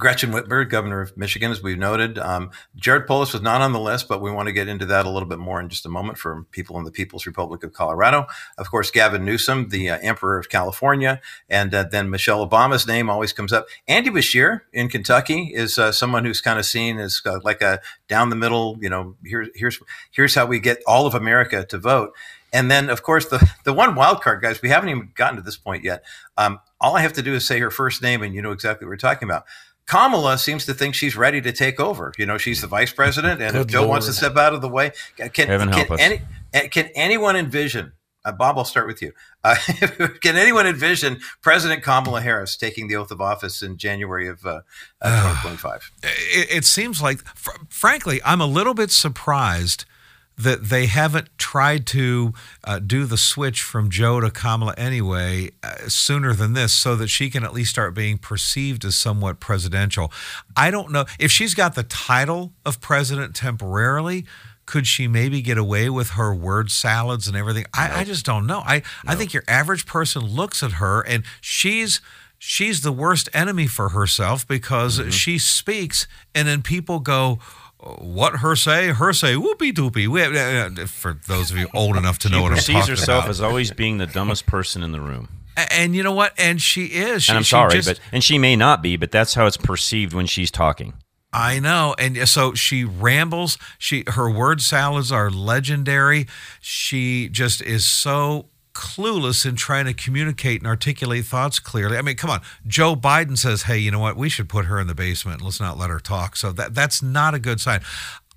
Gretchen 0.00 0.32
Whitmer, 0.32 0.68
governor 0.68 1.02
of 1.02 1.16
Michigan, 1.16 1.50
as 1.50 1.62
we've 1.62 1.78
noted. 1.78 2.18
Um, 2.18 2.50
Jared 2.74 3.06
Polis 3.06 3.34
was 3.34 3.42
not 3.42 3.60
on 3.60 3.72
the 3.72 3.78
list, 3.78 4.08
but 4.08 4.22
we 4.22 4.30
want 4.32 4.46
to 4.48 4.52
get 4.52 4.66
into 4.66 4.86
that 4.86 5.04
a 5.04 5.10
little 5.10 5.28
bit 5.28 5.38
more 5.38 5.60
in 5.60 5.68
just 5.68 5.84
a 5.84 5.90
moment 5.90 6.16
for 6.16 6.44
people 6.50 6.78
in 6.78 6.84
the 6.84 6.90
People's 6.90 7.26
Republic 7.26 7.62
of 7.62 7.74
Colorado. 7.74 8.26
Of 8.56 8.70
course, 8.70 8.90
Gavin 8.90 9.26
Newsom, 9.26 9.68
the 9.68 9.90
uh, 9.90 9.98
Emperor 10.02 10.38
of 10.38 10.48
California, 10.48 11.20
and 11.50 11.74
uh, 11.74 11.84
then 11.84 12.08
Michelle 12.08 12.48
Obama's 12.48 12.86
name 12.86 13.10
always 13.10 13.34
comes 13.34 13.52
up. 13.52 13.66
Andy 13.86 14.10
Beshear 14.10 14.62
in 14.72 14.88
Kentucky 14.88 15.52
is 15.54 15.78
uh, 15.78 15.92
someone 15.92 16.24
who's 16.24 16.40
kind 16.40 16.58
of 16.58 16.64
seen 16.64 16.98
as 16.98 17.20
uh, 17.26 17.38
like 17.44 17.60
a 17.60 17.80
down 18.08 18.30
the 18.30 18.36
middle. 18.36 18.78
You 18.80 18.88
know, 18.88 19.16
here, 19.22 19.48
here's 19.54 19.78
here's 20.10 20.34
how 20.34 20.46
we 20.46 20.60
get 20.60 20.78
all 20.86 21.06
of 21.06 21.14
America 21.14 21.64
to 21.66 21.78
vote. 21.78 22.14
And 22.52 22.70
then, 22.70 22.90
of 22.90 23.02
course, 23.02 23.26
the 23.26 23.46
the 23.64 23.72
one 23.72 23.94
wild 23.94 24.22
card, 24.22 24.42
guys. 24.42 24.62
We 24.62 24.70
haven't 24.70 24.88
even 24.88 25.12
gotten 25.14 25.36
to 25.36 25.42
this 25.42 25.56
point 25.56 25.84
yet. 25.84 26.04
Um, 26.36 26.60
all 26.80 26.96
I 26.96 27.02
have 27.02 27.12
to 27.14 27.22
do 27.22 27.34
is 27.34 27.46
say 27.46 27.60
her 27.60 27.70
first 27.70 28.02
name, 28.02 28.22
and 28.22 28.34
you 28.34 28.42
know 28.42 28.52
exactly 28.52 28.86
what 28.86 28.90
we're 28.90 28.96
talking 28.96 29.28
about. 29.28 29.44
Kamala 29.90 30.38
seems 30.38 30.66
to 30.66 30.74
think 30.74 30.94
she's 30.94 31.16
ready 31.16 31.40
to 31.40 31.50
take 31.50 31.80
over. 31.80 32.12
You 32.16 32.24
know, 32.24 32.38
she's 32.38 32.60
the 32.60 32.68
vice 32.68 32.92
president, 32.92 33.42
and 33.42 33.56
if 33.56 33.66
Joe 33.66 33.80
Lord. 33.80 33.90
wants 33.90 34.06
to 34.06 34.12
step 34.12 34.36
out 34.36 34.54
of 34.54 34.62
the 34.62 34.68
way, 34.68 34.92
can 35.16 35.30
can, 35.30 35.98
any, 35.98 36.22
eh, 36.52 36.68
can 36.68 36.90
anyone 36.94 37.34
envision? 37.34 37.92
Uh, 38.24 38.30
Bob, 38.30 38.56
I'll 38.56 38.64
start 38.64 38.86
with 38.86 39.02
you. 39.02 39.12
Uh, 39.42 39.56
can 40.20 40.36
anyone 40.36 40.68
envision 40.68 41.18
President 41.42 41.82
Kamala 41.82 42.20
Harris 42.20 42.56
taking 42.56 42.86
the 42.86 42.94
oath 42.94 43.10
of 43.10 43.20
office 43.20 43.62
in 43.64 43.78
January 43.78 44.28
of 44.28 44.46
uh, 44.46 44.60
2025? 45.02 45.90
It, 46.02 46.58
it, 46.58 46.64
seems 46.64 47.02
like, 47.02 47.24
fr- 47.34 47.58
frankly, 47.68 48.20
I'm 48.24 48.40
a 48.40 48.46
little 48.46 48.74
bit 48.74 48.92
surprised 48.92 49.86
that 50.42 50.68
they 50.70 50.86
haven't 50.86 51.28
tried 51.38 51.86
to 51.88 52.32
uh, 52.64 52.78
do 52.78 53.04
the 53.04 53.16
switch 53.18 53.62
from 53.62 53.90
Joe 53.90 54.20
to 54.20 54.30
Kamala 54.30 54.74
anyway 54.76 55.50
uh, 55.62 55.88
sooner 55.88 56.32
than 56.32 56.54
this 56.54 56.72
so 56.72 56.96
that 56.96 57.08
she 57.08 57.28
can 57.28 57.44
at 57.44 57.52
least 57.52 57.70
start 57.70 57.94
being 57.94 58.18
perceived 58.18 58.84
as 58.84 58.96
somewhat 58.96 59.40
presidential. 59.40 60.12
I 60.56 60.70
don't 60.70 60.90
know 60.90 61.04
if 61.18 61.30
she's 61.30 61.54
got 61.54 61.74
the 61.74 61.82
title 61.82 62.52
of 62.64 62.80
president 62.80 63.34
temporarily. 63.34 64.24
Could 64.66 64.86
she 64.86 65.08
maybe 65.08 65.42
get 65.42 65.58
away 65.58 65.90
with 65.90 66.10
her 66.10 66.34
word 66.34 66.70
salads 66.70 67.26
and 67.26 67.36
everything? 67.36 67.66
I, 67.74 68.00
I 68.00 68.04
just 68.04 68.24
don't 68.24 68.46
know. 68.46 68.62
I, 68.64 68.82
I 69.06 69.16
think 69.16 69.34
your 69.34 69.42
average 69.48 69.84
person 69.84 70.22
looks 70.22 70.62
at 70.62 70.72
her 70.72 71.00
and 71.02 71.24
she's 71.40 72.00
she's 72.38 72.80
the 72.80 72.92
worst 72.92 73.28
enemy 73.34 73.66
for 73.66 73.90
herself 73.90 74.46
because 74.48 74.98
mm-hmm. 74.98 75.10
she 75.10 75.38
speaks 75.38 76.06
and 76.34 76.48
then 76.48 76.62
people 76.62 76.98
go, 76.98 77.38
what 77.98 78.36
her 78.36 78.56
say? 78.56 78.88
Her 78.88 79.12
say 79.12 79.36
whoopee 79.36 79.72
doopie. 79.72 80.06
Uh, 80.08 80.86
for 80.86 81.18
those 81.26 81.50
of 81.50 81.56
you 81.56 81.68
old 81.74 81.96
enough 81.96 82.18
to 82.20 82.28
know 82.28 82.42
what 82.42 82.52
I'm 82.52 82.58
talking 82.58 82.74
about. 82.74 82.84
She 82.84 82.90
sees 82.92 82.98
herself 82.98 83.28
as 83.28 83.40
always 83.40 83.72
being 83.72 83.98
the 83.98 84.06
dumbest 84.06 84.46
person 84.46 84.82
in 84.82 84.92
the 84.92 85.00
room. 85.00 85.28
And 85.70 85.94
you 85.94 86.02
know 86.02 86.12
what? 86.12 86.32
And 86.38 86.60
she 86.60 86.86
is. 86.86 87.24
She, 87.24 87.30
and 87.30 87.38
I'm 87.38 87.44
sorry, 87.44 87.72
just, 87.72 87.88
but 87.88 88.00
and 88.12 88.22
she 88.22 88.38
may 88.38 88.56
not 88.56 88.82
be, 88.82 88.96
but 88.96 89.10
that's 89.10 89.34
how 89.34 89.46
it's 89.46 89.56
perceived 89.56 90.14
when 90.14 90.26
she's 90.26 90.50
talking. 90.50 90.94
I 91.32 91.60
know, 91.60 91.94
and 91.98 92.28
so 92.28 92.54
she 92.54 92.84
rambles. 92.84 93.56
She 93.78 94.04
her 94.08 94.28
word 94.28 94.60
salads 94.60 95.12
are 95.12 95.30
legendary. 95.30 96.26
She 96.60 97.28
just 97.28 97.62
is 97.62 97.86
so 97.86 98.49
clueless 98.72 99.44
in 99.46 99.56
trying 99.56 99.86
to 99.86 99.94
communicate 99.94 100.60
and 100.60 100.66
articulate 100.66 101.24
thoughts 101.24 101.58
clearly. 101.58 101.96
I 101.96 102.02
mean, 102.02 102.16
come 102.16 102.30
on. 102.30 102.40
Joe 102.66 102.94
Biden 102.94 103.36
says, 103.36 103.62
"Hey, 103.62 103.78
you 103.78 103.90
know 103.90 103.98
what? 103.98 104.16
We 104.16 104.28
should 104.28 104.48
put 104.48 104.66
her 104.66 104.80
in 104.80 104.86
the 104.86 104.94
basement. 104.94 105.42
Let's 105.42 105.60
not 105.60 105.78
let 105.78 105.90
her 105.90 106.00
talk." 106.00 106.36
So 106.36 106.52
that 106.52 106.74
that's 106.74 107.02
not 107.02 107.34
a 107.34 107.38
good 107.38 107.60
sign. 107.60 107.80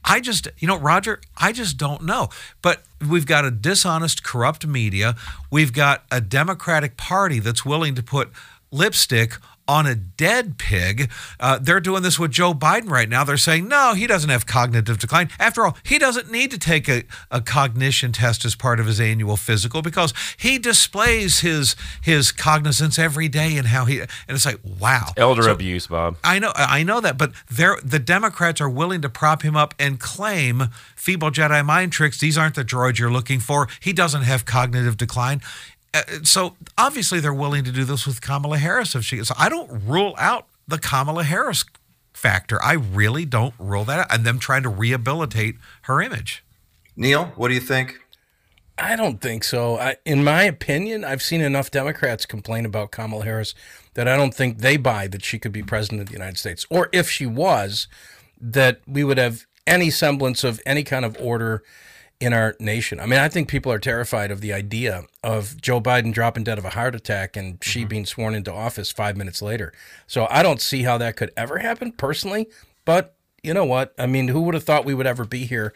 I 0.06 0.20
just, 0.20 0.50
you 0.60 0.68
know, 0.68 0.78
Roger, 0.78 1.22
I 1.38 1.52
just 1.52 1.78
don't 1.78 2.04
know. 2.04 2.30
But 2.62 2.84
we've 3.08 3.26
got 3.26 3.46
a 3.46 3.52
dishonest, 3.52 4.24
corrupt 4.24 4.68
media. 4.68 5.16
We've 5.50 5.72
got 5.72 6.04
a 6.12 6.20
Democratic 6.20 6.98
Party 6.98 7.40
that's 7.40 7.66
willing 7.66 7.96
to 7.96 8.04
put 8.04 8.30
lipstick 8.72 9.38
on 9.68 9.86
a 9.88 9.96
dead 9.96 10.58
pig. 10.58 11.12
Uh, 11.40 11.58
they're 11.62 11.80
doing 11.80 12.04
this 12.04 12.20
with 12.20 12.32
Joe 12.32 12.54
Biden 12.54 12.90
right 12.90 13.08
now. 13.08 13.24
They're 13.24 13.38
saying, 13.38 13.68
no, 13.68 13.94
he 13.94 14.08
doesn't 14.08 14.30
have 14.30 14.46
cognitive 14.46 15.00
decline. 15.00 15.30
After 15.40 15.66
all, 15.66 15.78
he 15.84 15.98
doesn't 15.98 16.32
need 16.32 16.52
to 16.52 16.58
take 16.58 16.90
a, 16.90 17.04
a 17.32 17.42
cognition 17.42 18.12
test 18.12 18.46
as 18.46 18.56
part 18.56 18.80
of 18.80 18.88
his 18.88 19.00
annual 19.00 19.38
physical 19.38 19.82
because 19.82 20.14
he 20.38 20.58
displays 20.58 21.40
his 21.40 21.76
his 22.02 22.32
cognizance 22.32 23.00
every 23.00 23.28
day 23.28 23.58
and 23.58 23.68
how 23.68 23.86
he 23.86 24.00
and 24.00 24.10
it's 24.30 24.46
like, 24.46 24.60
wow. 24.80 25.14
Elder 25.18 25.44
so, 25.44 25.52
abuse, 25.52 25.88
Bob. 25.88 26.18
I 26.24 26.40
know 26.40 26.52
I 26.56 26.84
know 26.84 27.00
that, 27.02 27.18
but 27.18 27.32
they're 27.50 27.78
the 27.84 28.00
Democrats 28.00 28.60
are 28.62 28.70
willing 28.70 29.02
to 29.02 29.10
prop 29.10 29.44
him 29.44 29.56
up 29.56 29.74
and 29.80 30.00
claim 30.00 30.70
feeble 30.96 31.32
Jedi 31.32 31.66
mind 31.66 31.92
tricks. 31.92 32.20
These 32.20 32.38
aren't 32.38 32.56
the 32.56 32.66
droids 32.66 33.00
you're 33.00 33.12
looking 33.12 33.40
for. 33.40 33.68
He 33.80 33.94
doesn't 33.94 34.24
have 34.24 34.46
cognitive 34.46 34.98
decline. 34.98 35.42
Uh, 35.94 36.02
so 36.24 36.56
obviously 36.78 37.20
they're 37.20 37.34
willing 37.34 37.64
to 37.64 37.72
do 37.72 37.84
this 37.84 38.08
with 38.08 38.22
Kamala 38.22 38.58
Harris 38.58 38.96
if 38.96 39.04
she. 39.04 39.24
So 39.24 39.36
I 39.38 39.50
don't 39.50 39.70
rule 39.86 40.16
out 40.18 40.48
the 40.68 40.80
Kamala 40.80 41.24
Harris 41.24 41.66
factor. 42.14 42.62
I 42.64 42.74
really 42.74 43.26
don't 43.26 43.54
rule 43.60 43.84
that 43.86 44.00
out, 44.00 44.14
and 44.14 44.26
them 44.26 44.40
trying 44.40 44.64
to 44.64 44.70
rehabilitate 44.70 45.56
her 45.84 46.02
image. 46.02 46.44
Neil, 46.96 47.26
what 47.36 47.50
do 47.50 47.54
you 47.54 47.60
think? 47.60 48.00
I 48.78 48.96
don't 48.96 49.22
think 49.22 49.44
so. 49.44 49.78
I, 49.78 49.98
in 50.04 50.24
my 50.24 50.44
opinion, 50.44 51.06
I've 51.06 51.22
seen 51.22 51.42
enough 51.42 51.70
Democrats 51.70 52.26
complain 52.26 52.66
about 52.66 52.92
Kamala 52.92 53.24
Harris 53.24 53.54
that 53.94 54.08
I 54.08 54.16
don't 54.16 54.34
think 54.34 54.60
they 54.60 54.78
buy 54.78 55.08
that 55.08 55.24
she 55.24 55.38
could 55.38 55.52
be 55.52 55.62
president 55.62 56.02
of 56.02 56.08
the 56.08 56.14
United 56.14 56.38
States. 56.38 56.66
Or 56.72 56.90
if 56.92 57.10
she 57.10 57.28
was, 57.28 57.88
that 58.42 58.82
we 58.88 59.04
would 59.04 59.18
have 59.18 59.46
any 59.68 59.90
semblance 59.90 60.44
of 60.44 60.60
any 60.66 60.84
kind 60.84 61.06
of 61.06 61.16
order 61.20 61.64
in 62.20 62.34
our 62.34 62.56
nation. 62.60 63.00
I 63.00 63.06
mean, 63.06 63.20
I 63.20 63.28
think 63.28 63.50
people 63.50 63.72
are 63.72 63.80
terrified 63.80 64.32
of 64.32 64.42
the 64.42 64.54
idea 64.54 65.04
of 65.24 65.60
Joe 65.62 65.82
Biden 65.82 66.14
dropping 66.14 66.44
dead 66.46 66.58
of 66.58 66.66
a 66.66 66.70
heart 66.70 66.96
attack 66.96 67.36
and 67.36 67.62
she 67.62 67.82
mm-hmm. 67.82 67.90
being 67.90 68.06
sworn 68.06 68.36
into 68.36 68.54
office 68.54 68.92
five 68.92 69.18
minutes 69.18 69.42
later. 69.42 69.74
So 70.08 70.28
I 70.30 70.42
don't 70.42 70.62
see 70.62 70.84
how 70.84 70.98
that 71.00 71.18
could 71.18 71.32
ever 71.36 71.58
happen 71.60 71.92
personally. 71.92 72.50
But 72.86 73.16
you 73.44 73.54
know 73.54 73.66
what? 73.66 73.94
I 73.98 74.06
mean, 74.08 74.30
who 74.30 74.42
would 74.44 74.54
have 74.54 74.64
thought 74.64 74.86
we 74.86 74.94
would 74.94 75.08
ever 75.08 75.26
be 75.26 75.46
here, 75.46 75.74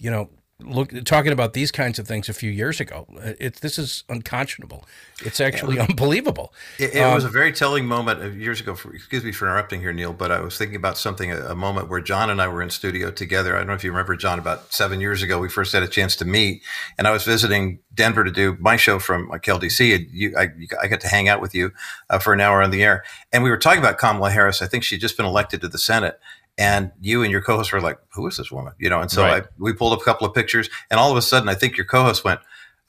you 0.00 0.10
know, 0.10 0.30
look 0.62 0.92
talking 1.04 1.32
about 1.32 1.52
these 1.52 1.70
kinds 1.70 1.98
of 1.98 2.06
things 2.06 2.28
a 2.28 2.32
few 2.32 2.50
years 2.50 2.80
ago. 2.80 3.06
It, 3.38 3.56
this 3.56 3.78
is 3.78 4.04
unconscionable. 4.08 4.84
It's 5.22 5.40
actually 5.40 5.76
yeah. 5.76 5.86
unbelievable. 5.88 6.52
It, 6.78 6.94
it 6.94 7.00
um, 7.00 7.14
was 7.14 7.24
a 7.24 7.28
very 7.28 7.52
telling 7.52 7.86
moment 7.86 8.36
years 8.36 8.60
ago. 8.60 8.74
For, 8.74 8.94
excuse 8.94 9.24
me 9.24 9.32
for 9.32 9.46
interrupting 9.46 9.80
here, 9.80 9.92
Neil, 9.92 10.12
but 10.12 10.30
I 10.30 10.40
was 10.40 10.56
thinking 10.56 10.76
about 10.76 10.96
something 10.98 11.30
a, 11.30 11.50
a, 11.50 11.54
moment 11.54 11.88
where 11.88 12.00
John 12.00 12.30
and 12.30 12.40
I 12.40 12.48
were 12.48 12.62
in 12.62 12.70
studio 12.70 13.10
together. 13.10 13.54
I 13.54 13.58
don't 13.58 13.68
know 13.68 13.74
if 13.74 13.84
you 13.84 13.90
remember 13.90 14.16
John. 14.16 14.38
About 14.38 14.72
seven 14.72 15.00
years 15.00 15.22
ago, 15.22 15.38
we 15.38 15.48
first 15.48 15.72
had 15.72 15.82
a 15.82 15.88
chance 15.88 16.16
to 16.16 16.24
meet, 16.24 16.62
and 16.96 17.06
I 17.06 17.10
was 17.10 17.24
visiting 17.24 17.80
Denver 17.94 18.24
to 18.24 18.30
do 18.30 18.56
my 18.60 18.76
show 18.76 18.98
from 18.98 19.28
KLDC. 19.28 19.94
And 19.94 20.06
you, 20.10 20.34
I, 20.36 20.48
I 20.82 20.86
got 20.86 21.00
to 21.00 21.08
hang 21.08 21.28
out 21.28 21.40
with 21.40 21.54
you 21.54 21.72
uh, 22.08 22.18
for 22.18 22.32
an 22.32 22.40
hour 22.40 22.62
on 22.62 22.70
the 22.70 22.82
air, 22.82 23.04
and 23.32 23.42
we 23.42 23.50
were 23.50 23.58
talking 23.58 23.80
about 23.80 23.98
Kamala 23.98 24.30
Harris. 24.30 24.62
I 24.62 24.66
think 24.66 24.84
she'd 24.84 25.00
just 25.00 25.16
been 25.16 25.26
elected 25.26 25.60
to 25.60 25.68
the 25.68 25.78
Senate, 25.78 26.18
and 26.60 26.92
you 27.00 27.22
and 27.22 27.32
your 27.32 27.40
co-host 27.40 27.72
were 27.72 27.80
like, 27.80 27.98
"Who 28.12 28.26
is 28.26 28.36
this 28.36 28.52
woman?" 28.52 28.74
You 28.78 28.90
know, 28.90 29.00
and 29.00 29.10
so 29.10 29.22
right. 29.22 29.44
I, 29.44 29.46
we 29.58 29.72
pulled 29.72 29.94
up 29.94 30.02
a 30.02 30.04
couple 30.04 30.26
of 30.26 30.34
pictures, 30.34 30.68
and 30.90 31.00
all 31.00 31.10
of 31.10 31.16
a 31.16 31.22
sudden, 31.22 31.48
I 31.48 31.54
think 31.54 31.78
your 31.78 31.86
co-host 31.86 32.22
went, 32.22 32.40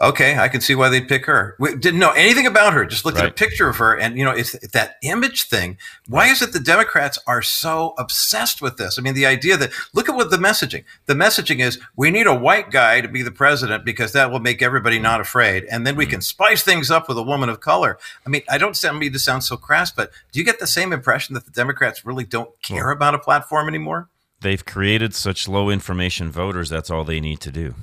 okay, 0.01 0.37
I 0.37 0.47
can 0.47 0.61
see 0.61 0.75
why 0.75 0.89
they'd 0.89 1.07
pick 1.07 1.25
her. 1.25 1.55
We 1.59 1.75
didn't 1.75 1.99
know 1.99 2.11
anything 2.11 2.47
about 2.47 2.73
her. 2.73 2.85
Just 2.85 3.05
looked 3.05 3.17
right. 3.17 3.25
at 3.25 3.31
a 3.31 3.33
picture 3.33 3.69
of 3.69 3.77
her, 3.77 3.97
and 3.97 4.17
you 4.17 4.25
know, 4.25 4.31
it's, 4.31 4.55
it's 4.55 4.73
that 4.73 4.95
image 5.03 5.43
thing. 5.43 5.77
Why 6.07 6.27
is 6.27 6.41
it 6.41 6.53
the 6.53 6.59
Democrats 6.59 7.19
are 7.27 7.41
so 7.41 7.93
obsessed 7.97 8.61
with 8.61 8.77
this? 8.77 8.97
I 8.97 9.01
mean, 9.01 9.13
the 9.13 9.25
idea 9.25 9.57
that 9.57 9.71
look 9.93 10.09
at 10.09 10.15
what 10.15 10.31
the 10.31 10.37
messaging. 10.37 10.83
The 11.05 11.13
messaging 11.13 11.59
is 11.59 11.79
we 11.95 12.11
need 12.11 12.27
a 12.27 12.35
white 12.35 12.71
guy 12.71 13.01
to 13.01 13.07
be 13.07 13.21
the 13.21 13.31
president 13.31 13.85
because 13.85 14.11
that 14.13 14.31
will 14.31 14.39
make 14.39 14.61
everybody 14.61 14.99
not 14.99 15.21
afraid, 15.21 15.65
and 15.65 15.85
then 15.85 15.95
we 15.95 16.05
mm-hmm. 16.05 16.11
can 16.11 16.21
spice 16.21 16.63
things 16.63 16.89
up 16.89 17.07
with 17.07 17.17
a 17.17 17.23
woman 17.23 17.49
of 17.49 17.59
color. 17.59 17.97
I 18.25 18.29
mean, 18.29 18.41
I 18.49 18.57
don't 18.57 18.75
sound 18.75 18.99
mean 18.99 19.13
to 19.13 19.19
sound 19.19 19.43
so 19.43 19.55
crass, 19.57 19.91
but 19.91 20.11
do 20.31 20.39
you 20.39 20.45
get 20.45 20.59
the 20.59 20.67
same 20.67 20.91
impression 20.91 21.35
that 21.35 21.45
the 21.45 21.51
Democrats 21.51 22.05
really 22.05 22.25
don't 22.25 22.49
care 22.61 22.89
about 22.89 23.15
a 23.15 23.19
platform 23.19 23.67
anymore? 23.67 24.09
They've 24.41 24.65
created 24.65 25.13
such 25.13 25.47
low 25.47 25.69
information 25.69 26.31
voters. 26.31 26.69
That's 26.69 26.89
all 26.89 27.03
they 27.03 27.19
need 27.19 27.39
to 27.41 27.51
do. 27.51 27.75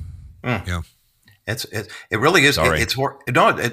Mm. 0.42 0.66
Yeah. 0.66 0.80
It's 1.48 1.64
it, 1.66 1.90
it 2.10 2.18
really 2.18 2.44
is. 2.44 2.58
It, 2.58 2.80
it's 2.80 2.92
hor- 2.92 3.18
no, 3.28 3.48
it, 3.48 3.72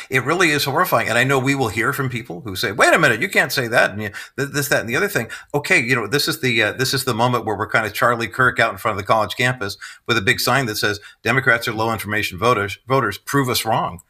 it 0.10 0.24
really 0.24 0.50
is 0.50 0.64
horrifying. 0.64 1.08
And 1.08 1.16
I 1.16 1.24
know 1.24 1.38
we 1.38 1.54
will 1.54 1.68
hear 1.68 1.92
from 1.92 2.08
people 2.08 2.40
who 2.40 2.56
say, 2.56 2.72
"Wait 2.72 2.92
a 2.92 2.98
minute, 2.98 3.22
you 3.22 3.28
can't 3.28 3.52
say 3.52 3.68
that." 3.68 3.92
And 3.92 4.02
you, 4.02 4.10
this, 4.36 4.68
that, 4.68 4.80
and 4.80 4.88
the 4.88 4.96
other 4.96 5.08
thing. 5.08 5.28
Okay, 5.54 5.80
you 5.80 5.94
know, 5.94 6.08
this 6.08 6.26
is 6.26 6.40
the 6.40 6.62
uh, 6.62 6.72
this 6.72 6.92
is 6.92 7.04
the 7.04 7.14
moment 7.14 7.44
where 7.44 7.56
we're 7.56 7.70
kind 7.70 7.86
of 7.86 7.94
Charlie 7.94 8.28
Kirk 8.28 8.58
out 8.58 8.72
in 8.72 8.78
front 8.78 8.98
of 8.98 9.02
the 9.02 9.06
college 9.06 9.36
campus 9.36 9.76
with 10.06 10.18
a 10.18 10.22
big 10.22 10.40
sign 10.40 10.66
that 10.66 10.76
says, 10.76 10.98
"Democrats 11.22 11.68
are 11.68 11.72
low 11.72 11.92
information 11.92 12.38
voters. 12.38 12.78
Voters 12.88 13.18
prove 13.18 13.48
us 13.48 13.64
wrong." 13.64 14.00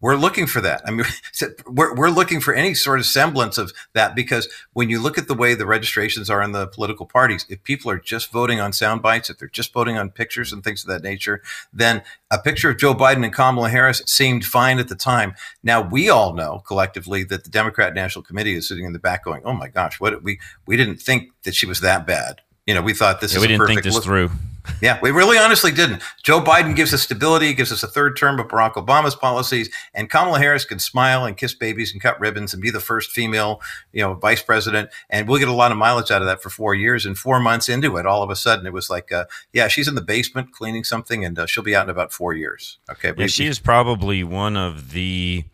We're 0.00 0.16
looking 0.16 0.46
for 0.46 0.60
that. 0.60 0.82
I 0.84 0.90
mean, 0.90 1.06
we're, 1.66 1.94
we're 1.94 2.10
looking 2.10 2.40
for 2.40 2.52
any 2.54 2.74
sort 2.74 2.98
of 2.98 3.06
semblance 3.06 3.58
of 3.58 3.72
that 3.94 4.14
because 4.14 4.48
when 4.72 4.90
you 4.90 5.00
look 5.00 5.16
at 5.18 5.28
the 5.28 5.34
way 5.34 5.54
the 5.54 5.66
registrations 5.66 6.28
are 6.28 6.42
in 6.42 6.52
the 6.52 6.66
political 6.66 7.06
parties, 7.06 7.46
if 7.48 7.62
people 7.62 7.90
are 7.90 7.98
just 7.98 8.30
voting 8.30 8.60
on 8.60 8.72
sound 8.72 9.02
bites, 9.02 9.30
if 9.30 9.38
they're 9.38 9.48
just 9.48 9.72
voting 9.72 9.96
on 9.96 10.10
pictures 10.10 10.52
and 10.52 10.62
things 10.62 10.84
of 10.84 10.88
that 10.88 11.02
nature, 11.02 11.42
then 11.72 12.02
a 12.30 12.38
picture 12.38 12.70
of 12.70 12.78
Joe 12.78 12.94
Biden 12.94 13.24
and 13.24 13.32
Kamala 13.32 13.70
Harris 13.70 14.02
seemed 14.06 14.44
fine 14.44 14.78
at 14.78 14.88
the 14.88 14.94
time. 14.94 15.34
Now 15.62 15.80
we 15.80 16.10
all 16.10 16.34
know 16.34 16.62
collectively 16.66 17.24
that 17.24 17.44
the 17.44 17.50
Democrat 17.50 17.94
National 17.94 18.22
Committee 18.22 18.54
is 18.54 18.68
sitting 18.68 18.84
in 18.84 18.92
the 18.92 18.98
back 18.98 19.24
going, 19.24 19.42
"Oh 19.44 19.52
my 19.52 19.68
gosh, 19.68 20.00
what 20.00 20.22
we 20.22 20.40
we 20.66 20.76
didn't 20.76 20.96
think 20.96 21.30
that 21.44 21.54
she 21.54 21.66
was 21.66 21.80
that 21.80 22.06
bad." 22.06 22.40
You 22.66 22.74
know, 22.74 22.82
we 22.82 22.94
thought 22.94 23.20
this 23.20 23.32
yeah, 23.32 23.38
is 23.38 23.42
we 23.42 23.48
didn't 23.48 23.66
think 23.66 23.82
this 23.82 23.94
look. 23.94 24.04
through. 24.04 24.30
Yeah, 24.80 24.98
we 25.02 25.10
really 25.10 25.38
honestly 25.38 25.72
didn't. 25.72 26.02
Joe 26.22 26.40
Biden 26.40 26.74
gives 26.74 26.94
us 26.94 27.02
stability, 27.02 27.52
gives 27.54 27.72
us 27.72 27.82
a 27.82 27.88
third 27.88 28.16
term 28.16 28.40
of 28.40 28.48
Barack 28.48 28.74
Obama's 28.74 29.14
policies, 29.14 29.70
and 29.92 30.10
Kamala 30.10 30.38
Harris 30.38 30.64
can 30.64 30.78
smile 30.78 31.24
and 31.24 31.36
kiss 31.36 31.54
babies 31.54 31.92
and 31.92 32.00
cut 32.00 32.18
ribbons 32.18 32.52
and 32.52 32.62
be 32.62 32.70
the 32.70 32.80
first 32.80 33.10
female, 33.10 33.60
you 33.92 34.02
know, 34.02 34.14
vice 34.14 34.42
president, 34.42 34.90
and 35.10 35.28
we'll 35.28 35.38
get 35.38 35.48
a 35.48 35.52
lot 35.52 35.72
of 35.72 35.78
mileage 35.78 36.10
out 36.10 36.22
of 36.22 36.26
that 36.26 36.42
for 36.42 36.50
four 36.50 36.74
years. 36.74 37.06
And 37.06 37.16
four 37.16 37.40
months 37.40 37.68
into 37.68 37.96
it, 37.96 38.06
all 38.06 38.22
of 38.22 38.30
a 38.30 38.36
sudden, 38.36 38.66
it 38.66 38.72
was 38.72 38.90
like, 38.90 39.12
uh, 39.12 39.26
yeah, 39.52 39.68
she's 39.68 39.88
in 39.88 39.94
the 39.94 40.02
basement 40.02 40.52
cleaning 40.52 40.84
something, 40.84 41.24
and 41.24 41.38
uh, 41.38 41.46
she'll 41.46 41.64
be 41.64 41.76
out 41.76 41.84
in 41.84 41.90
about 41.90 42.12
four 42.12 42.34
years. 42.34 42.78
Okay, 42.90 43.12
yeah, 43.16 43.26
she 43.26 43.46
is 43.46 43.58
probably 43.58 44.24
one 44.24 44.56
of 44.56 44.92
the 44.92 45.44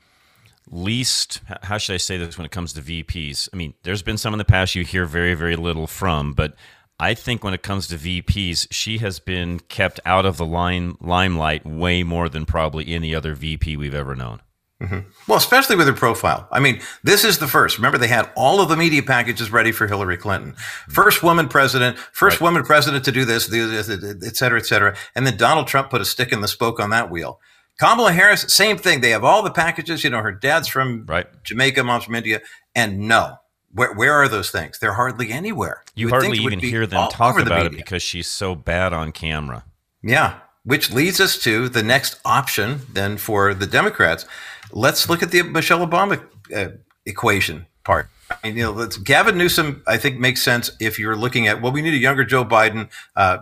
least 0.73 1.41
how 1.63 1.77
should 1.77 1.95
i 1.95 1.97
say 1.97 2.17
this 2.17 2.39
when 2.39 2.45
it 2.45 2.53
comes 2.53 2.73
to 2.73 2.81
vps 2.81 3.49
i 3.53 3.57
mean 3.57 3.75
there's 3.83 4.03
been 4.03 4.17
some 4.17 4.33
in 4.33 4.39
the 4.39 4.45
past 4.45 4.77
you 4.77 4.85
hear 4.85 5.05
very 5.05 5.35
very 5.35 5.57
little 5.57 5.89
from 5.89 6.33
but 6.33 6.55
I 7.01 7.15
think 7.15 7.43
when 7.43 7.55
it 7.55 7.63
comes 7.63 7.87
to 7.89 7.97
VPs, 7.97 8.67
she 8.71 8.99
has 8.99 9.19
been 9.21 9.59
kept 9.61 10.01
out 10.05 10.27
of 10.27 10.37
the 10.37 10.45
line 10.45 10.97
limelight 11.01 11.65
way 11.65 12.03
more 12.03 12.29
than 12.29 12.45
probably 12.45 12.95
any 12.95 13.15
other 13.15 13.35
VP 13.35 13.79
we've 13.79 13.95
ever 13.95 14.15
known. 14.15 14.43
Mm-hmm. 14.83 15.09
Well, 15.27 15.39
especially 15.39 15.77
with 15.77 15.87
her 15.87 15.95
profile. 15.95 16.47
I 16.53 16.61
mean, 16.61 16.81
this 17.03 17.25
is 17.25 17.39
the 17.39 17.49
first. 17.49 17.79
Remember, 17.79 17.97
they 17.97 18.09
had 18.09 18.31
all 18.37 18.61
of 18.61 18.69
the 18.69 18.77
media 18.77 19.03
packages 19.03 19.51
ready 19.51 19.73
for 19.73 19.87
Hillary 19.87 20.19
Clinton. 20.19 20.55
First 20.89 21.23
woman 21.23 21.49
president, 21.49 21.99
first 21.99 22.41
right. 22.41 22.47
woman 22.47 22.65
president 22.65 23.05
to 23.07 23.13
do 23.13 23.25
this, 23.25 23.51
et 23.51 24.37
cetera, 24.37 24.59
et 24.59 24.67
cetera. 24.67 24.95
And 25.15 25.27
then 25.27 25.39
Donald 25.39 25.67
Trump 25.69 25.91
put 25.91 26.03
a 26.03 26.07
stick 26.07 26.33
in 26.33 26.43
the 26.43 26.49
spoke 26.49 26.81
on 26.81 26.91
that 26.91 27.11
wheel. 27.11 27.41
Kamala 27.79 28.13
Harris, 28.13 28.43
same 28.55 28.77
thing. 28.77 29.01
They 29.01 29.11
have 29.11 29.25
all 29.25 29.43
the 29.43 29.51
packages. 29.51 30.05
You 30.05 30.11
know, 30.11 30.21
her 30.21 30.33
dad's 30.33 30.69
from 30.69 31.07
right. 31.07 31.27
Jamaica, 31.45 31.83
mom's 31.83 32.05
from 32.05 32.15
India. 32.15 32.41
And 32.75 33.01
no, 33.01 33.37
where, 33.73 33.93
where 33.95 34.15
are 34.15 34.29
those 34.29 34.51
things? 34.51 34.79
They're 34.79 34.95
hardly 34.95 35.31
anywhere. 35.31 35.83
You, 35.95 36.07
you 36.07 36.11
hardly 36.11 36.39
even 36.39 36.59
hear 36.59 36.87
them 36.87 37.09
talk 37.11 37.39
about 37.39 37.67
it 37.67 37.73
because 37.73 38.03
she's 38.03 38.27
so 38.27 38.55
bad 38.55 38.93
on 38.93 39.13
camera. 39.13 39.65
Yeah, 40.03 40.39
which 40.65 40.93
leads 40.93 41.21
us 41.21 41.39
to 41.43 41.69
the 41.69 41.83
next 41.83 42.21
option 42.25 42.81
then 42.93 43.17
for 43.17 43.55
the 43.55 43.67
Democrats. 43.67 44.27
Let's 44.73 45.09
look 45.09 45.23
at 45.23 45.31
the 45.31 45.43
Michelle 45.43 45.87
Obama 45.87 46.23
uh, 46.55 46.71
equation 47.07 47.67
part. 47.85 48.09
I 48.31 48.37
mean, 48.49 48.57
you 48.57 48.63
know, 48.63 48.87
Gavin 49.03 49.37
Newsom. 49.37 49.83
I 49.87 49.97
think 49.97 50.19
makes 50.19 50.43
sense 50.43 50.71
if 50.79 50.99
you're 50.99 51.17
looking 51.17 51.49
at 51.49 51.61
well, 51.61 51.73
we 51.73 51.83
need 51.83 51.95
a 51.95 51.99
younger 51.99 52.25
Joe 52.25 52.45
Biden. 52.45 52.89
Uh, 53.17 53.39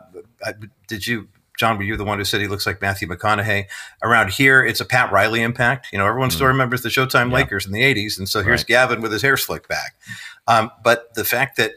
did 0.87 1.07
you 1.07 1.29
John, 1.59 1.77
were 1.77 1.83
you 1.83 1.97
the 1.97 2.05
one 2.05 2.19
who 2.19 2.25
said 2.25 2.41
he 2.41 2.47
looks 2.47 2.67
like 2.67 2.81
Matthew 2.81 3.09
McConaughey? 3.09 3.67
Around 4.03 4.31
here, 4.31 4.65
it's 4.65 4.81
a 4.81 4.85
Pat 4.85 5.13
Riley 5.13 5.43
impact. 5.43 5.89
You 5.93 5.99
know, 5.99 6.07
everyone 6.07 6.31
mm. 6.31 6.35
still 6.35 6.47
remembers 6.47 6.83
the 6.83 6.89
Showtime 6.89 7.29
yeah. 7.29 7.35
Lakers 7.35 7.67
in 7.67 7.73
the 7.73 7.83
80s. 7.83 8.17
And 8.19 8.29
so 8.29 8.43
here's 8.43 8.61
right. 8.61 8.67
Gavin 8.69 9.01
with 9.01 9.13
his 9.13 9.23
hair 9.23 9.37
slicked 9.37 9.69
back. 9.69 9.97
Um, 10.47 10.71
but 10.83 11.13
the 11.15 11.25
fact 11.25 11.57
that 11.57 11.73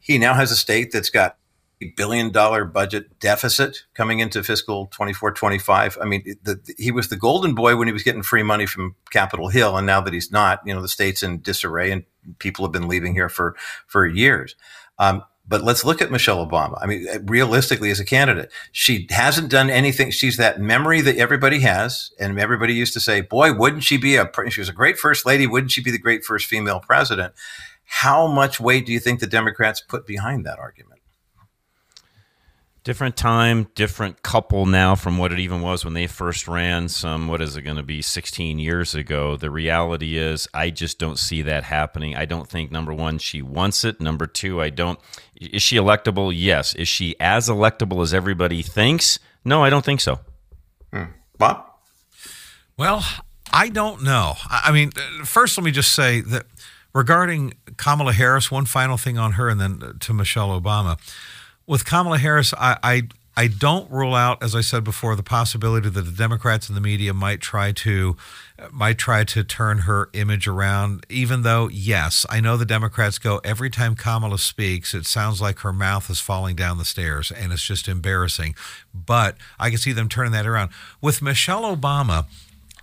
he 0.00 0.18
now 0.18 0.34
has 0.34 0.52
a 0.52 0.56
state 0.56 0.92
that's 0.92 1.10
got 1.10 1.36
a 1.82 1.92
billion 1.96 2.30
dollar 2.30 2.64
budget 2.64 3.18
deficit 3.18 3.84
coming 3.94 4.20
into 4.20 4.42
fiscal 4.44 4.86
24 4.86 5.32
25. 5.32 5.98
I 6.00 6.04
mean, 6.04 6.36
the, 6.42 6.54
the, 6.54 6.74
he 6.78 6.92
was 6.92 7.08
the 7.08 7.16
golden 7.16 7.54
boy 7.54 7.76
when 7.76 7.88
he 7.88 7.92
was 7.92 8.04
getting 8.04 8.22
free 8.22 8.44
money 8.44 8.66
from 8.66 8.94
Capitol 9.10 9.48
Hill. 9.48 9.76
And 9.76 9.86
now 9.86 10.00
that 10.00 10.14
he's 10.14 10.30
not, 10.30 10.60
you 10.64 10.72
know, 10.72 10.80
the 10.80 10.88
state's 10.88 11.22
in 11.22 11.42
disarray 11.42 11.90
and 11.90 12.04
people 12.38 12.64
have 12.64 12.72
been 12.72 12.88
leaving 12.88 13.14
here 13.14 13.28
for, 13.28 13.56
for 13.88 14.06
years. 14.06 14.54
Um, 14.98 15.24
but 15.46 15.62
let's 15.62 15.84
look 15.84 16.00
at 16.00 16.10
Michelle 16.10 16.46
Obama. 16.46 16.78
I 16.80 16.86
mean, 16.86 17.06
eh, 17.08 17.18
realistically, 17.24 17.90
as 17.90 18.00
a 18.00 18.04
candidate, 18.04 18.50
she 18.72 19.06
hasn't 19.10 19.50
done 19.50 19.68
anything. 19.70 20.10
She's 20.10 20.36
that 20.38 20.60
memory 20.60 21.00
that 21.02 21.16
everybody 21.16 21.60
has, 21.60 22.10
and 22.18 22.38
everybody 22.38 22.74
used 22.74 22.94
to 22.94 23.00
say, 23.00 23.20
"Boy, 23.20 23.52
wouldn't 23.52 23.84
she 23.84 23.96
be 23.96 24.16
a? 24.16 24.30
She 24.48 24.60
was 24.60 24.68
a 24.68 24.72
great 24.72 24.98
first 24.98 25.26
lady. 25.26 25.46
Wouldn't 25.46 25.72
she 25.72 25.82
be 25.82 25.90
the 25.90 25.98
great 25.98 26.24
first 26.24 26.46
female 26.46 26.80
president?" 26.80 27.34
How 27.86 28.26
much 28.26 28.58
weight 28.58 28.86
do 28.86 28.92
you 28.92 29.00
think 29.00 29.20
the 29.20 29.26
Democrats 29.26 29.80
put 29.80 30.06
behind 30.06 30.46
that 30.46 30.58
argument? 30.58 31.00
Different 32.84 33.16
time, 33.16 33.66
different 33.74 34.22
couple 34.22 34.66
now 34.66 34.94
from 34.94 35.16
what 35.16 35.32
it 35.32 35.38
even 35.38 35.62
was 35.62 35.84
when 35.84 35.94
they 35.94 36.06
first 36.06 36.46
ran 36.46 36.86
some, 36.88 37.26
what 37.26 37.40
is 37.40 37.56
it 37.56 37.62
going 37.62 37.78
to 37.78 37.82
be, 37.82 38.02
16 38.02 38.58
years 38.58 38.94
ago. 38.94 39.38
The 39.38 39.50
reality 39.50 40.18
is, 40.18 40.46
I 40.52 40.68
just 40.68 40.98
don't 40.98 41.18
see 41.18 41.40
that 41.42 41.64
happening. 41.64 42.14
I 42.14 42.26
don't 42.26 42.48
think, 42.48 42.70
number 42.70 42.92
one, 42.92 43.18
she 43.18 43.40
wants 43.40 43.84
it. 43.84 44.00
Number 44.00 44.26
two, 44.26 44.60
I 44.60 44.68
don't. 44.68 45.00
Is 45.34 45.62
she 45.62 45.76
electable? 45.76 46.30
Yes. 46.34 46.74
Is 46.74 46.86
she 46.86 47.16
as 47.18 47.48
electable 47.48 48.02
as 48.02 48.12
everybody 48.12 48.60
thinks? 48.60 49.18
No, 49.44 49.64
I 49.64 49.70
don't 49.70 49.84
think 49.84 50.02
so. 50.02 50.20
Hmm. 50.92 51.04
Bob? 51.38 51.64
Well, 52.76 53.04
I 53.50 53.70
don't 53.70 54.02
know. 54.02 54.34
I 54.50 54.72
mean, 54.72 54.90
first, 55.24 55.56
let 55.56 55.64
me 55.64 55.70
just 55.70 55.92
say 55.92 56.20
that 56.20 56.44
regarding 56.92 57.54
Kamala 57.78 58.12
Harris, 58.12 58.50
one 58.50 58.66
final 58.66 58.98
thing 58.98 59.16
on 59.16 59.32
her 59.32 59.48
and 59.48 59.60
then 59.60 59.96
to 60.00 60.12
Michelle 60.12 60.60
Obama 60.60 60.98
with 61.66 61.84
Kamala 61.84 62.18
Harris, 62.18 62.52
I, 62.54 62.78
I 62.82 63.02
I 63.36 63.48
don't 63.48 63.90
rule 63.90 64.14
out, 64.14 64.42
as 64.42 64.54
I 64.54 64.60
said 64.60 64.84
before, 64.84 65.16
the 65.16 65.22
possibility 65.24 65.88
that 65.88 66.02
the 66.02 66.12
Democrats 66.12 66.68
and 66.68 66.76
the 66.76 66.80
media 66.80 67.12
might 67.12 67.40
try 67.40 67.72
to 67.72 68.16
might 68.70 68.96
try 68.96 69.24
to 69.24 69.42
turn 69.42 69.78
her 69.78 70.08
image 70.12 70.46
around. 70.46 71.04
Even 71.08 71.42
though, 71.42 71.68
yes, 71.68 72.24
I 72.30 72.40
know 72.40 72.56
the 72.56 72.64
Democrats 72.64 73.18
go 73.18 73.40
every 73.42 73.70
time 73.70 73.96
Kamala 73.96 74.38
speaks, 74.38 74.94
it 74.94 75.04
sounds 75.04 75.40
like 75.40 75.60
her 75.60 75.72
mouth 75.72 76.08
is 76.10 76.20
falling 76.20 76.54
down 76.54 76.78
the 76.78 76.84
stairs, 76.84 77.32
and 77.32 77.52
it's 77.52 77.64
just 77.64 77.88
embarrassing. 77.88 78.54
But 78.94 79.36
I 79.58 79.70
can 79.70 79.78
see 79.78 79.92
them 79.92 80.08
turning 80.08 80.32
that 80.32 80.46
around 80.46 80.70
with 81.00 81.20
Michelle 81.20 81.76
Obama. 81.76 82.26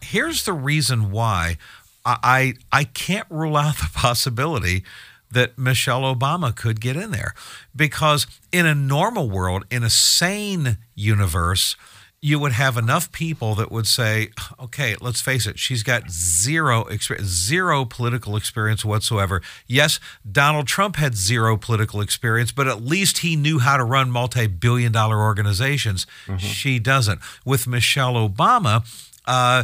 Here's 0.01 0.43
the 0.43 0.53
reason 0.53 1.11
why 1.11 1.57
I 2.05 2.55
I 2.73 2.83
can't 2.83 3.27
rule 3.29 3.55
out 3.55 3.77
the 3.77 3.89
possibility 3.93 4.83
that 5.31 5.57
Michelle 5.57 6.01
Obama 6.01 6.55
could 6.55 6.81
get 6.81 6.95
in 6.95 7.11
there. 7.11 7.33
Because 7.75 8.27
in 8.51 8.65
a 8.65 8.75
normal 8.75 9.29
world, 9.29 9.65
in 9.71 9.83
a 9.83 9.89
sane 9.89 10.77
universe, 10.95 11.75
you 12.23 12.37
would 12.37 12.51
have 12.51 12.77
enough 12.77 13.11
people 13.11 13.55
that 13.55 13.71
would 13.71 13.87
say, 13.87 14.29
okay, 14.59 14.95
let's 15.01 15.21
face 15.21 15.47
it, 15.47 15.57
she's 15.57 15.81
got 15.81 16.11
zero 16.11 16.83
experience, 16.85 17.27
zero 17.27 17.83
political 17.83 18.35
experience 18.35 18.85
whatsoever. 18.85 19.41
Yes, 19.65 19.99
Donald 20.29 20.67
Trump 20.67 20.97
had 20.97 21.15
zero 21.15 21.57
political 21.57 21.99
experience, 21.99 22.51
but 22.51 22.67
at 22.67 22.83
least 22.83 23.19
he 23.19 23.35
knew 23.35 23.57
how 23.57 23.75
to 23.75 23.83
run 23.83 24.11
multi 24.11 24.45
billion 24.45 24.91
dollar 24.91 25.19
organizations. 25.19 26.05
Mm-hmm. 26.27 26.37
She 26.37 26.77
doesn't. 26.77 27.21
With 27.43 27.65
Michelle 27.65 28.13
Obama, 28.13 28.85
uh, 29.25 29.63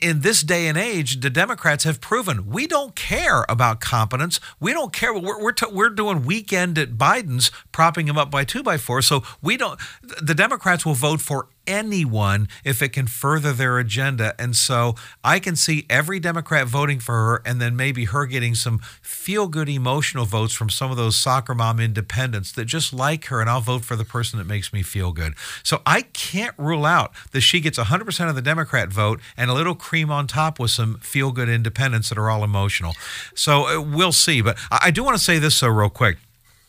in 0.00 0.20
this 0.20 0.42
day 0.42 0.66
and 0.66 0.76
age, 0.76 1.20
the 1.20 1.30
Democrats 1.30 1.84
have 1.84 2.00
proven 2.00 2.48
we 2.48 2.66
don't 2.66 2.94
care 2.94 3.44
about 3.48 3.80
competence. 3.80 4.40
We 4.58 4.72
don't 4.72 4.92
care. 4.92 5.12
We're 5.14 5.42
we're, 5.42 5.52
t- 5.52 5.66
we're 5.70 5.90
doing 5.90 6.24
weekend 6.24 6.78
at 6.78 6.92
Biden's, 6.92 7.50
propping 7.72 8.08
him 8.08 8.18
up 8.18 8.30
by 8.30 8.44
two 8.44 8.62
by 8.62 8.76
four. 8.76 9.02
So 9.02 9.22
we 9.40 9.56
don't. 9.56 9.78
The 10.02 10.34
Democrats 10.34 10.84
will 10.84 10.94
vote 10.94 11.20
for 11.20 11.48
anyone 11.68 12.48
if 12.64 12.82
it 12.82 12.88
can 12.88 13.06
further 13.06 13.52
their 13.52 13.78
agenda. 13.78 14.34
And 14.40 14.56
so 14.56 14.96
I 15.22 15.38
can 15.38 15.54
see 15.54 15.86
every 15.88 16.18
Democrat 16.18 16.66
voting 16.66 16.98
for 16.98 17.14
her 17.14 17.42
and 17.44 17.60
then 17.60 17.76
maybe 17.76 18.06
her 18.06 18.26
getting 18.26 18.56
some 18.56 18.78
feel 19.02 19.46
good 19.46 19.68
emotional 19.68 20.24
votes 20.24 20.54
from 20.54 20.70
some 20.70 20.90
of 20.90 20.96
those 20.96 21.16
soccer 21.16 21.54
mom 21.54 21.78
independents 21.78 22.50
that 22.52 22.64
just 22.64 22.92
like 22.92 23.26
her. 23.26 23.40
And 23.40 23.48
I'll 23.48 23.60
vote 23.60 23.84
for 23.84 23.94
the 23.94 24.04
person 24.04 24.38
that 24.38 24.46
makes 24.46 24.72
me 24.72 24.82
feel 24.82 25.12
good. 25.12 25.34
So 25.62 25.82
I 25.86 26.02
can't 26.02 26.54
rule 26.58 26.86
out 26.86 27.12
that 27.32 27.42
she 27.42 27.60
gets 27.60 27.78
100% 27.78 28.28
of 28.28 28.34
the 28.34 28.42
Democrat 28.42 28.88
vote 28.88 29.20
and 29.36 29.50
a 29.50 29.54
little 29.54 29.74
cream 29.74 30.10
on 30.10 30.26
top 30.26 30.58
with 30.58 30.70
some 30.70 30.98
feel 30.98 31.30
good 31.30 31.48
independents 31.48 32.08
that 32.08 32.18
are 32.18 32.30
all 32.30 32.42
emotional. 32.42 32.94
So 33.34 33.68
uh, 33.68 33.80
we'll 33.80 34.12
see. 34.12 34.40
But 34.40 34.58
I 34.70 34.90
do 34.90 35.04
want 35.04 35.16
to 35.16 35.22
say 35.22 35.38
this, 35.38 35.60
though, 35.60 35.68
real 35.68 35.90
quick 35.90 36.16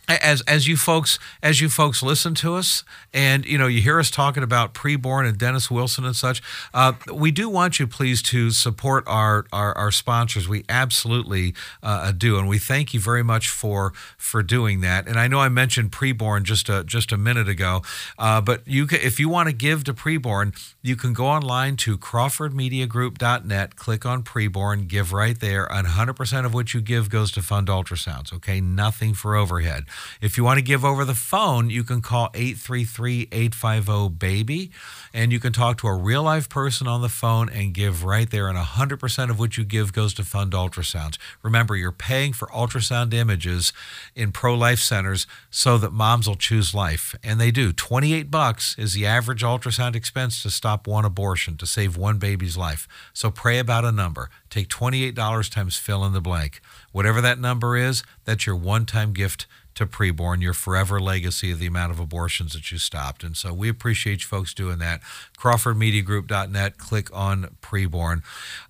as 0.10 0.42
as 0.42 0.68
you 0.68 0.76
folks 0.76 1.20
as 1.44 1.62
you 1.62 1.70
folks 1.70 2.02
listen 2.02 2.34
to 2.36 2.56
us 2.56 2.84
and 3.14 3.46
you 3.46 3.58
know 3.58 3.68
you 3.68 3.82
hear 3.82 4.00
us 4.00 4.10
talking 4.10 4.44
about 4.44 4.74
preborn 4.74 5.28
and 5.28 5.38
Dennis 5.38 5.70
Wilson 5.70 6.06
and 6.06 6.16
such 6.16 6.42
uh, 6.74 6.94
we 7.14 7.32
do 7.32 7.48
want 7.50 7.80
you 7.80 7.88
please 7.88 8.22
to 8.24 8.52
support 8.52 9.04
our 9.08 9.46
our, 9.54 9.78
our 9.78 9.92
sponsors. 9.92 10.48
We 10.48 10.66
absolutely 10.70 11.54
uh, 11.84 12.12
do. 12.12 12.38
And 12.38 12.48
we 12.48 12.58
thank 12.58 12.94
you 12.94 13.00
very 13.00 13.24
much 13.24 13.50
for 13.50 13.94
for 14.18 14.42
doing 14.44 14.82
that. 14.82 15.08
And 15.08 15.20
I 15.20 15.28
know 15.28 15.40
I 15.40 15.50
mentioned 15.50 15.92
preborn 15.92 16.44
just 16.44 16.70
a 16.70 16.84
just 16.84 17.12
a 17.12 17.18
minute 17.18 17.48
ago 17.48 17.82
uh, 18.18 18.42
but 18.42 18.68
you 18.68 18.88
can, 18.88 19.00
if 19.02 19.20
you 19.20 19.30
want 19.30 19.48
to 19.48 19.54
give 19.54 19.84
to 19.84 19.94
preborn 19.94 20.56
you 20.82 20.96
can 20.96 21.14
go 21.14 21.26
online 21.26 21.76
to 21.78 21.98
crawfordmediagroup.net 21.98 23.76
click 23.76 24.06
on 24.06 24.24
preborn 24.24 24.88
give 24.88 25.14
right 25.14 25.40
there 25.40 25.72
and 25.72 25.88
100% 25.88 26.46
of 26.46 26.54
what 26.54 26.74
you 26.74 26.82
give 26.82 27.10
goes 27.10 27.32
to 27.32 27.42
fund 27.42 27.68
ultrasounds 27.68 28.34
okay? 28.34 28.60
Nothing 28.62 29.14
for 29.14 29.36
overhead 29.36 29.86
if 30.22 30.38
you 30.38 30.44
want 30.44 30.58
to 30.58 30.64
give 30.64 30.84
over 30.84 31.06
the 31.06 31.16
phone, 31.16 31.70
you 31.70 31.84
can 31.84 32.02
call 32.02 32.30
833 32.34 33.30
850 33.32 34.10
BABY 34.10 34.72
and 35.14 35.32
you 35.32 35.40
can 35.40 35.54
talk 35.54 35.78
to 35.80 35.88
a 35.88 35.94
real 35.94 36.24
life 36.24 36.50
person 36.50 36.88
on 36.88 37.02
the 37.02 37.10
phone 37.10 37.50
and 37.50 37.74
give 37.74 38.04
right 38.04 38.30
there. 38.30 38.48
And 38.48 38.58
100% 38.58 39.30
of 39.30 39.40
what 39.40 39.58
you 39.58 39.64
give 39.64 39.94
goes 39.94 40.14
to 40.16 40.24
fund 40.24 40.54
ultrasounds. 40.54 41.18
Remember, 41.42 41.76
you're 41.76 41.92
paying 41.92 42.34
for 42.34 42.48
ultrasound 42.50 43.14
images 43.14 43.74
in 44.16 44.32
pro 44.32 44.56
life 44.56 44.80
centers 44.80 45.26
so 45.50 45.78
that 45.78 45.92
moms 45.92 46.28
will 46.28 46.36
choose 46.36 46.74
life. 46.74 47.16
And 47.24 47.40
they 47.40 47.52
do. 47.52 47.74
28 47.74 48.30
bucks 48.30 48.76
is 48.78 48.94
the 48.94 49.06
average 49.06 49.42
ultrasound 49.44 49.96
expense 49.96 50.42
to 50.44 50.50
stop 50.50 50.88
one 50.88 51.06
abortion, 51.06 51.58
to 51.58 51.66
save 51.66 51.98
one 51.98 52.18
baby's 52.18 52.58
life. 52.58 52.88
So 53.14 53.32
pray 53.32 53.60
about 53.60 53.86
a 53.86 53.92
number. 53.92 54.30
Take 54.50 54.68
$28 54.70 55.50
times 55.50 55.78
fill 55.78 56.06
in 56.06 56.14
the 56.14 56.22
blank. 56.22 56.62
Whatever 56.92 57.22
that 57.22 57.40
number 57.40 57.78
is, 57.78 58.04
that's 58.26 58.46
your 58.46 58.56
one 58.56 58.86
time 58.86 59.14
gift 59.14 59.46
to 59.80 59.88
preborn, 59.88 60.42
your 60.42 60.54
forever 60.54 61.00
legacy 61.00 61.52
of 61.52 61.60
the 61.60 61.66
amount 61.66 61.92
of 61.92 62.00
abortions 62.00 62.52
that 62.52 62.70
you 62.70 62.78
stopped. 62.78 63.24
And 63.24 63.36
so 63.36 63.54
we 63.54 63.70
appreciate 63.70 64.22
you 64.24 64.28
folks 64.28 64.54
doing 64.54 64.78
that. 64.80 65.00
CrawfordMediaGroup.net, 65.38 66.78
click 66.78 67.10
on 67.14 67.56
preborn. 67.62 68.22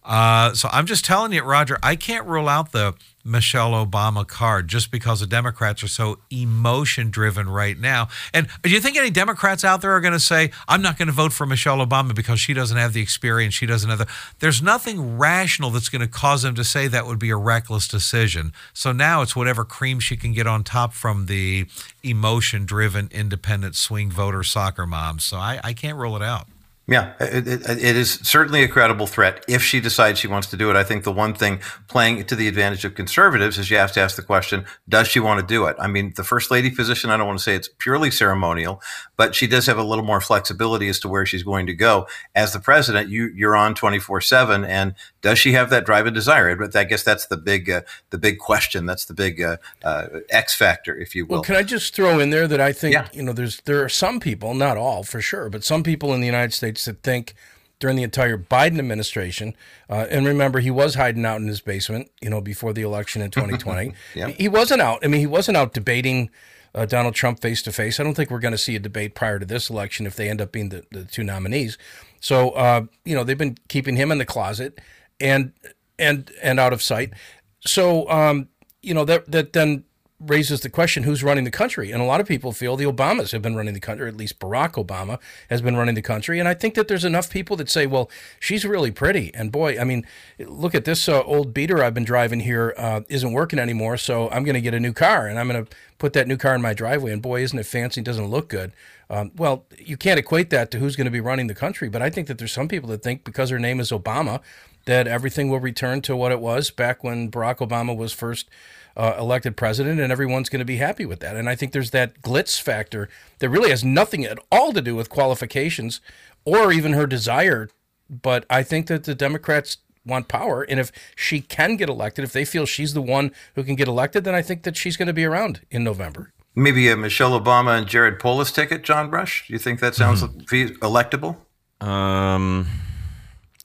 Uh, 0.06 0.54
so 0.54 0.70
I'm 0.72 0.86
just 0.86 1.04
telling 1.04 1.34
you, 1.34 1.44
Roger, 1.44 1.80
I 1.82 1.96
can't 1.96 2.28
rule 2.28 2.48
out 2.48 2.72
the 2.74 2.94
Michelle 3.30 3.72
Obama 3.72 4.28
card 4.28 4.68
just 4.68 4.92
because 4.92 5.20
the 5.20 5.28
Democrats 5.28 5.84
are 5.84 5.88
so 5.88 6.18
emotion 6.32 7.10
driven 7.10 7.48
right 7.48 7.78
now. 7.78 8.10
And 8.34 8.48
do 8.64 8.70
you 8.70 8.80
think 8.80 8.98
any 8.98 9.10
Democrats 9.10 9.64
out 9.64 9.82
there 9.82 9.92
are 9.92 10.02
going 10.02 10.14
to 10.14 10.20
say, 10.20 10.52
I'm 10.68 10.82
not 10.82 10.98
going 10.98 11.08
to 11.08 11.14
vote 11.14 11.32
for 11.32 11.46
Michelle 11.46 11.86
Obama 11.86 12.16
because 12.16 12.40
she 12.40 12.54
doesn't 12.54 12.78
have 12.78 12.94
the 12.94 13.02
experience, 13.02 13.54
she 13.54 13.66
doesn't 13.66 13.90
have 13.90 14.00
the. 14.00 14.08
There's 14.40 14.62
nothing 14.62 15.18
rational 15.18 15.70
that's 15.70 15.90
going 15.90 16.02
to 16.02 16.08
cause 16.08 16.42
them 16.42 16.56
to 16.56 16.64
say 16.64 16.88
that 16.88 17.06
would 17.06 17.20
be 17.20 17.30
a 17.30 17.38
reckless 17.38 17.88
decision. 17.88 18.52
So 18.74 18.92
now 18.92 19.22
it's 19.22 19.36
whatever 19.36 19.64
cream 19.64 20.00
she 20.00 20.18
can 20.18 20.34
get 20.34 20.48
on 20.48 20.64
top 20.64 20.94
from 20.94 21.28
the 21.28 21.68
emotion 22.04 22.66
driven 22.66 23.10
independent 23.12 23.76
swing 23.76 24.10
voter 24.12 24.44
soccer 24.44 24.86
moms. 24.86 25.24
So 25.24 25.38
I, 25.38 25.60
I 25.64 25.74
can't 25.74 25.98
rule 25.98 26.16
it 26.16 26.24
out. 26.24 26.48
Yeah, 26.90 27.14
it, 27.20 27.48
it, 27.48 27.70
it 27.70 27.96
is 27.96 28.14
certainly 28.24 28.64
a 28.64 28.68
credible 28.68 29.06
threat 29.06 29.44
if 29.48 29.62
she 29.62 29.80
decides 29.80 30.20
she 30.20 30.28
wants 30.28 30.48
to 30.48 30.58
do 30.58 30.70
it. 30.72 30.76
I 30.76 30.84
think 30.84 31.04
the 31.04 31.12
one 31.12 31.34
thing 31.34 31.60
playing 31.88 32.24
to 32.26 32.36
the 32.36 32.48
advantage 32.48 32.84
of 32.86 32.96
conservatives 32.96 33.60
is 33.60 33.70
you 33.70 33.78
have 33.78 33.92
to 33.94 34.02
ask 34.02 34.16
the 34.16 34.24
question, 34.24 34.66
does 34.88 35.08
she 35.08 35.20
want 35.20 35.40
to 35.40 35.46
do 35.46 35.66
it? 35.66 35.76
I 35.80 35.88
mean, 35.88 36.14
the 36.16 36.24
first 36.24 36.50
lady 36.50 36.72
position, 36.72 37.12
I 37.12 37.18
don't 37.18 37.28
want 37.28 37.40
to 37.40 37.44
say 37.44 37.56
it's 37.56 37.70
purely 37.78 38.10
ceremonial, 38.10 38.82
but 39.18 39.36
she 39.36 39.46
does 39.46 39.68
have 39.68 39.78
a 39.78 39.84
little 39.84 40.04
more 40.04 40.20
flexibility 40.20 40.90
as 40.90 41.00
to 41.02 41.08
where 41.08 41.26
she's 41.26 41.44
going 41.44 41.68
to 41.68 41.74
go. 41.74 42.08
As 42.34 42.54
the 42.54 42.60
president, 42.60 43.10
you, 43.10 43.28
you're 43.36 43.56
on 43.56 43.76
24 43.76 44.22
seven. 44.22 44.66
And 44.66 44.96
does 45.22 45.38
she 45.38 45.52
have 45.54 45.70
that 45.70 45.86
drive 45.86 46.08
and 46.08 46.16
desire? 46.16 46.56
But 46.56 46.76
I 46.76 46.86
guess 46.86 47.04
that's 47.04 47.28
the 47.28 47.38
big, 47.38 47.70
uh, 47.70 47.82
the 48.10 48.18
big 48.18 48.40
question. 48.40 48.86
That's 48.86 49.06
the 49.06 49.14
big 49.14 49.42
uh, 49.42 49.58
uh, 49.84 50.08
X 50.30 50.56
factor, 50.56 50.98
if 50.98 51.14
you 51.14 51.26
will. 51.26 51.38
Well, 51.38 51.44
can 51.44 51.56
I 51.56 51.64
just 51.64 51.94
throw 51.94 52.20
in 52.20 52.32
there 52.32 52.48
that 52.48 52.62
I 52.62 52.74
think, 52.74 52.94
yeah. 52.94 53.10
you 53.14 53.22
know, 53.22 53.34
there's, 53.34 53.62
there 53.62 53.84
are 53.84 53.90
some 53.90 54.20
people, 54.20 54.54
not 54.54 54.78
all 54.78 55.04
for 55.04 55.22
sure, 55.22 55.50
but 55.50 55.64
some 55.64 55.84
people 55.84 56.14
in 56.14 56.22
the 56.22 56.26
United 56.26 56.54
States 56.54 56.79
to 56.86 56.94
think 56.94 57.34
during 57.80 57.96
the 57.96 58.04
entire 58.04 58.38
Biden 58.38 58.78
administration. 58.78 59.56
Uh, 59.90 60.06
and 60.10 60.26
remember, 60.26 60.60
he 60.60 60.72
was 60.72 60.96
hiding 60.96 61.26
out 61.26 61.40
in 61.40 61.48
his 61.48 61.62
basement, 61.62 62.12
you 62.22 62.30
know, 62.30 62.42
before 62.42 62.74
the 62.74 62.82
election 62.82 63.22
in 63.22 63.32
2020. 63.32 63.94
yep. 64.16 64.30
He 64.32 64.50
wasn't 64.50 64.82
out. 64.82 65.00
I 65.04 65.08
mean, 65.08 65.22
he 65.22 65.28
wasn't 65.28 65.58
out 65.58 65.74
debating 65.74 66.30
uh, 66.76 66.86
Donald 66.86 67.16
Trump 67.16 67.42
face 67.42 67.62
to 67.64 67.72
face. 67.72 68.00
I 68.00 68.04
don't 68.04 68.14
think 68.14 68.30
we're 68.30 68.40
going 68.40 68.52
to 68.52 68.58
see 68.58 68.76
a 68.76 68.80
debate 68.80 69.16
prior 69.16 69.40
to 69.40 69.46
this 69.46 69.70
election 69.70 70.06
if 70.06 70.16
they 70.16 70.30
end 70.30 70.42
up 70.42 70.52
being 70.52 70.70
the, 70.70 70.84
the 70.92 71.06
two 71.06 71.24
nominees. 71.24 71.78
So, 72.20 72.52
uh, 72.52 72.84
you 73.06 73.16
know, 73.16 73.24
they've 73.24 73.38
been 73.38 73.58
keeping 73.70 73.96
him 73.96 74.12
in 74.12 74.18
the 74.18 74.26
closet 74.26 74.80
and 75.20 75.54
and 75.98 76.32
and 76.42 76.60
out 76.60 76.74
of 76.74 76.82
sight. 76.82 77.14
So, 77.62 78.10
um, 78.10 78.50
you 78.82 78.94
know, 78.94 79.06
that 79.06 79.32
that 79.32 79.54
then 79.54 79.86
raises 80.20 80.62
the 80.62 80.70
question 80.70 81.04
who's 81.04 81.24
running 81.24 81.46
the 81.46 81.52
country? 81.52 81.92
And 81.92 82.02
a 82.02 82.06
lot 82.06 82.20
of 82.20 82.28
people 82.28 82.52
feel 82.52 82.76
the 82.76 82.86
obamas 82.86 83.32
have 83.32 83.42
been 83.42 83.56
running 83.56 83.74
the 83.74 83.80
country 83.80 84.06
or 84.06 84.10
at 84.10 84.18
least 84.18 84.40
barack 84.40 84.74
obama 84.74 85.20
has 85.50 85.62
been 85.62 85.78
running 85.78 85.96
the 85.96 86.02
country. 86.02 86.40
And 86.40 86.48
i 86.48 86.54
think 86.54 86.76
that 86.76 86.88
there's 86.88 87.06
enough 87.06 87.30
people 87.30 87.56
that 87.58 87.70
say 87.70 87.88
well 87.88 88.10
she's 88.40 88.66
really 88.66 88.92
pretty. 88.92 89.34
And 89.34 89.52
boy 89.52 89.80
i 89.80 89.84
mean 89.84 90.06
look 90.40 90.76
at 90.76 90.86
this 90.86 91.08
uh, 91.08 91.24
old 91.24 91.54
beater 91.54 91.84
i've 91.84 91.94
been 91.94 92.04
driving 92.04 92.42
here 92.42 92.74
uh, 92.78 93.02
not 93.10 93.32
working 93.32 93.60
anymore. 93.60 93.98
So 93.98 94.30
i'm 94.30 94.44
going 94.44 94.56
to 94.56 94.62
get 94.62 94.74
a 94.74 94.80
new 94.80 94.94
car 94.94 95.28
and 95.28 95.40
i'm 95.40 95.48
going 95.48 95.66
to 95.66 95.76
put 95.98 96.14
that 96.14 96.28
new 96.28 96.38
car 96.38 96.56
in 96.56 96.62
my 96.62 96.74
driveway. 96.74 97.12
And 97.12 97.22
boy 97.22 97.42
isn't 97.42 97.58
it 97.58 97.66
fancy? 97.66 98.02
Doesn't 98.02 98.28
look 98.28 98.50
good. 98.50 98.74
Um, 99.10 99.32
well 99.38 99.66
you 99.78 99.96
can't 99.96 100.20
equate 100.20 100.50
that 100.50 100.70
to 100.72 100.80
who's 100.80 100.96
going 100.96 101.06
to 101.06 101.12
be 101.12 101.22
running 101.22 101.48
the 101.48 101.56
country. 101.56 101.88
But 101.88 102.02
i 102.02 102.10
think 102.10 102.28
that 102.28 102.38
there's 102.38 102.52
some 102.52 102.68
people 102.68 102.90
that 102.90 103.02
think 103.04 103.24
because 103.24 103.50
her 103.52 103.60
name 103.60 103.80
is 103.80 103.92
obama 103.92 104.42
that 104.90 105.08
everything 105.08 105.50
will 105.50 105.60
return 105.60 106.02
to 106.02 106.16
what 106.16 106.32
it 106.32 106.40
was 106.40 106.72
back 106.72 107.04
when 107.04 107.30
Barack 107.30 107.58
Obama 107.58 107.96
was 107.96 108.12
first 108.12 108.50
uh, 108.98 109.16
elected 109.20 109.56
president, 109.56 110.00
and 110.00 110.12
everyone's 110.12 110.50
going 110.50 110.60
to 110.60 110.66
be 110.66 110.78
happy 110.78 111.06
with 111.06 111.20
that. 111.20 111.36
And 111.36 111.48
I 111.48 111.54
think 111.54 111.74
there's 111.74 111.92
that 111.92 112.24
glitz 112.24 112.60
factor 112.60 113.08
that 113.38 113.50
really 113.50 113.70
has 113.70 113.84
nothing 113.84 114.26
at 114.26 114.40
all 114.52 114.74
to 114.74 114.82
do 114.82 114.96
with 114.96 115.08
qualifications 115.08 116.02
or 116.44 116.72
even 116.72 116.94
her 116.94 117.06
desire. 117.06 117.70
But 118.10 118.48
I 118.50 118.64
think 118.64 118.88
that 118.88 119.04
the 119.04 119.14
Democrats 119.14 119.78
want 120.04 120.28
power, 120.28 120.64
and 120.64 120.80
if 120.80 120.92
she 121.16 121.40
can 121.40 121.76
get 121.76 121.88
elected, 121.88 122.26
if 122.26 122.34
they 122.34 122.44
feel 122.44 122.66
she's 122.66 122.96
the 122.96 123.02
one 123.02 123.32
who 123.54 123.64
can 123.64 123.76
get 123.76 123.88
elected, 123.88 124.24
then 124.24 124.34
I 124.34 124.42
think 124.42 124.64
that 124.64 124.76
she's 124.76 124.98
going 124.98 125.06
to 125.06 125.14
be 125.14 125.24
around 125.24 125.62
in 125.70 125.84
November. 125.84 126.34
Maybe 126.56 126.90
a 126.90 126.98
Michelle 126.98 127.40
Obama 127.40 127.78
and 127.78 127.86
Jared 127.86 128.18
Polis 128.20 128.52
ticket, 128.52 128.84
John 128.84 129.12
Rush. 129.12 129.46
Do 129.46 129.54
you 129.54 129.60
think 129.60 129.82
that 129.82 129.94
sounds 129.94 130.24
mm-hmm. 130.24 130.84
electable? 130.84 131.38
Um, 131.80 132.68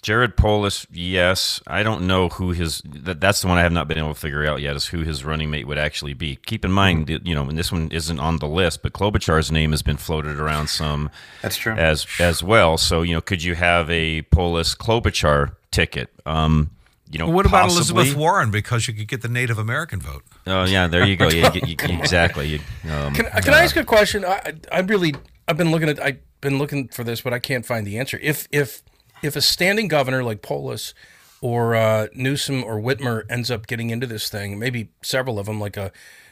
Jared 0.04 0.36
Polis, 0.36 0.86
yes. 0.92 1.62
I 1.66 1.82
don't 1.82 2.06
know 2.06 2.28
who 2.28 2.50
his. 2.50 2.82
That, 2.84 3.22
that's 3.22 3.40
the 3.40 3.48
one 3.48 3.56
I 3.56 3.62
have 3.62 3.72
not 3.72 3.88
been 3.88 3.96
able 3.96 4.12
to 4.12 4.20
figure 4.20 4.46
out 4.46 4.60
yet. 4.60 4.76
Is 4.76 4.88
who 4.88 4.98
his 4.98 5.24
running 5.24 5.50
mate 5.50 5.66
would 5.66 5.78
actually 5.78 6.12
be. 6.12 6.36
Keep 6.36 6.66
in 6.66 6.70
mind, 6.70 7.06
mm-hmm. 7.06 7.26
you 7.26 7.34
know, 7.34 7.48
and 7.48 7.58
this 7.58 7.72
one 7.72 7.88
isn't 7.90 8.18
on 8.18 8.36
the 8.36 8.46
list, 8.46 8.82
but 8.82 8.92
Klobuchar's 8.92 9.50
name 9.50 9.70
has 9.70 9.80
been 9.80 9.96
floated 9.96 10.38
around 10.38 10.68
some. 10.68 11.08
That's 11.40 11.56
true. 11.56 11.72
As 11.72 12.06
as 12.20 12.42
well. 12.42 12.76
So 12.76 13.00
you 13.00 13.14
know, 13.14 13.22
could 13.22 13.42
you 13.42 13.54
have 13.54 13.88
a 13.90 14.20
Polis 14.22 14.74
Klobuchar 14.74 15.56
ticket? 15.70 16.10
Um, 16.26 16.72
you 17.10 17.18
know, 17.18 17.24
well, 17.24 17.36
what 17.36 17.46
about 17.46 17.70
Elizabeth 17.70 18.14
Warren 18.14 18.50
because 18.50 18.86
you 18.86 18.92
could 18.92 19.08
get 19.08 19.22
the 19.22 19.28
Native 19.28 19.56
American 19.56 20.00
vote? 20.00 20.22
Oh 20.46 20.64
yeah, 20.64 20.86
there 20.86 21.06
you 21.06 21.16
go. 21.16 21.28
Yeah, 21.28 21.50
you, 21.54 21.62
you, 21.88 21.98
exactly. 21.98 22.46
You, 22.48 22.58
um, 22.92 23.14
can, 23.14 23.24
can 23.24 23.54
uh, 23.54 23.56
I 23.56 23.64
ask 23.64 23.74
a 23.74 23.84
question? 23.84 24.26
I, 24.26 24.52
I 24.70 24.80
really, 24.80 25.14
I've 25.48 25.56
been 25.56 25.70
looking 25.70 25.88
at, 25.88 25.98
I've 25.98 26.18
been 26.42 26.58
looking 26.58 26.88
for 26.88 27.04
this, 27.04 27.22
but 27.22 27.32
I 27.32 27.38
can't 27.38 27.64
find 27.64 27.86
the 27.86 27.98
answer. 27.98 28.18
If 28.20 28.48
if 28.52 28.82
if 29.24 29.36
a 29.36 29.40
standing 29.40 29.88
governor 29.88 30.22
like 30.22 30.42
Polis 30.42 30.94
or 31.40 31.74
uh, 31.74 32.08
Newsom 32.14 32.62
or 32.62 32.80
Whitmer 32.80 33.24
ends 33.30 33.50
up 33.50 33.66
getting 33.66 33.90
into 33.90 34.06
this 34.06 34.28
thing, 34.28 34.58
maybe 34.58 34.90
several 35.02 35.38
of 35.38 35.46
them, 35.46 35.58
like 35.58 35.76
a 35.76 35.82
uh, 35.82 35.88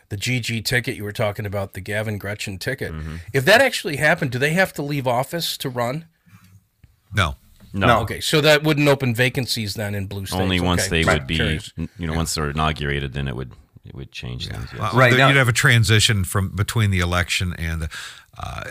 the 0.09 0.19
GG 0.19 0.67
ticket 0.67 0.95
you 0.95 1.05
were 1.05 1.13
talking 1.13 1.47
about, 1.47 1.73
the 1.73 1.81
Gavin 1.81 2.19
Gretchen 2.19 2.59
ticket. 2.59 2.93
Mm-hmm. 2.93 3.17
If 3.33 3.47
that 3.47 3.63
actually 3.63 3.97
happened, 3.97 4.31
do 4.31 4.39
they 4.39 4.53
have 4.53 4.75
to 4.75 4.83
leave 4.83 5.07
office 5.07 5.57
to 5.57 5.71
run? 5.71 6.05
No. 7.15 7.37
No. 7.73 7.87
no. 7.87 8.01
Okay, 8.01 8.21
so 8.21 8.43
that 8.43 8.63
wouldn't 8.63 8.89
open 8.89 9.15
vacancies 9.15 9.73
then 9.73 9.95
in 9.95 10.07
blue 10.07 10.27
states. 10.27 10.39
Only 10.39 10.61
once 10.61 10.83
okay. 10.83 11.03
they 11.03 11.05
right. 11.05 11.21
would 11.21 11.27
be, 11.27 11.37
Curious. 11.37 11.73
you 11.79 11.89
know, 12.07 12.13
yeah. 12.13 12.17
once 12.17 12.35
they're 12.35 12.51
inaugurated, 12.51 13.15
then 13.15 13.27
it 13.27 13.35
would 13.35 13.53
it 13.85 13.95
would 13.95 14.13
change 14.13 14.47
yeah. 14.47 14.59
things. 14.59 14.69
Yes. 14.73 14.81
Well, 14.81 14.93
right, 14.93 15.13
you'd 15.13 15.37
have 15.37 15.49
a 15.49 15.53
transition 15.53 16.25
from 16.25 16.51
between 16.51 16.91
the 16.91 17.01
election 17.01 17.55
and 17.59 17.83
the 17.83 17.89
uh, 18.39 18.65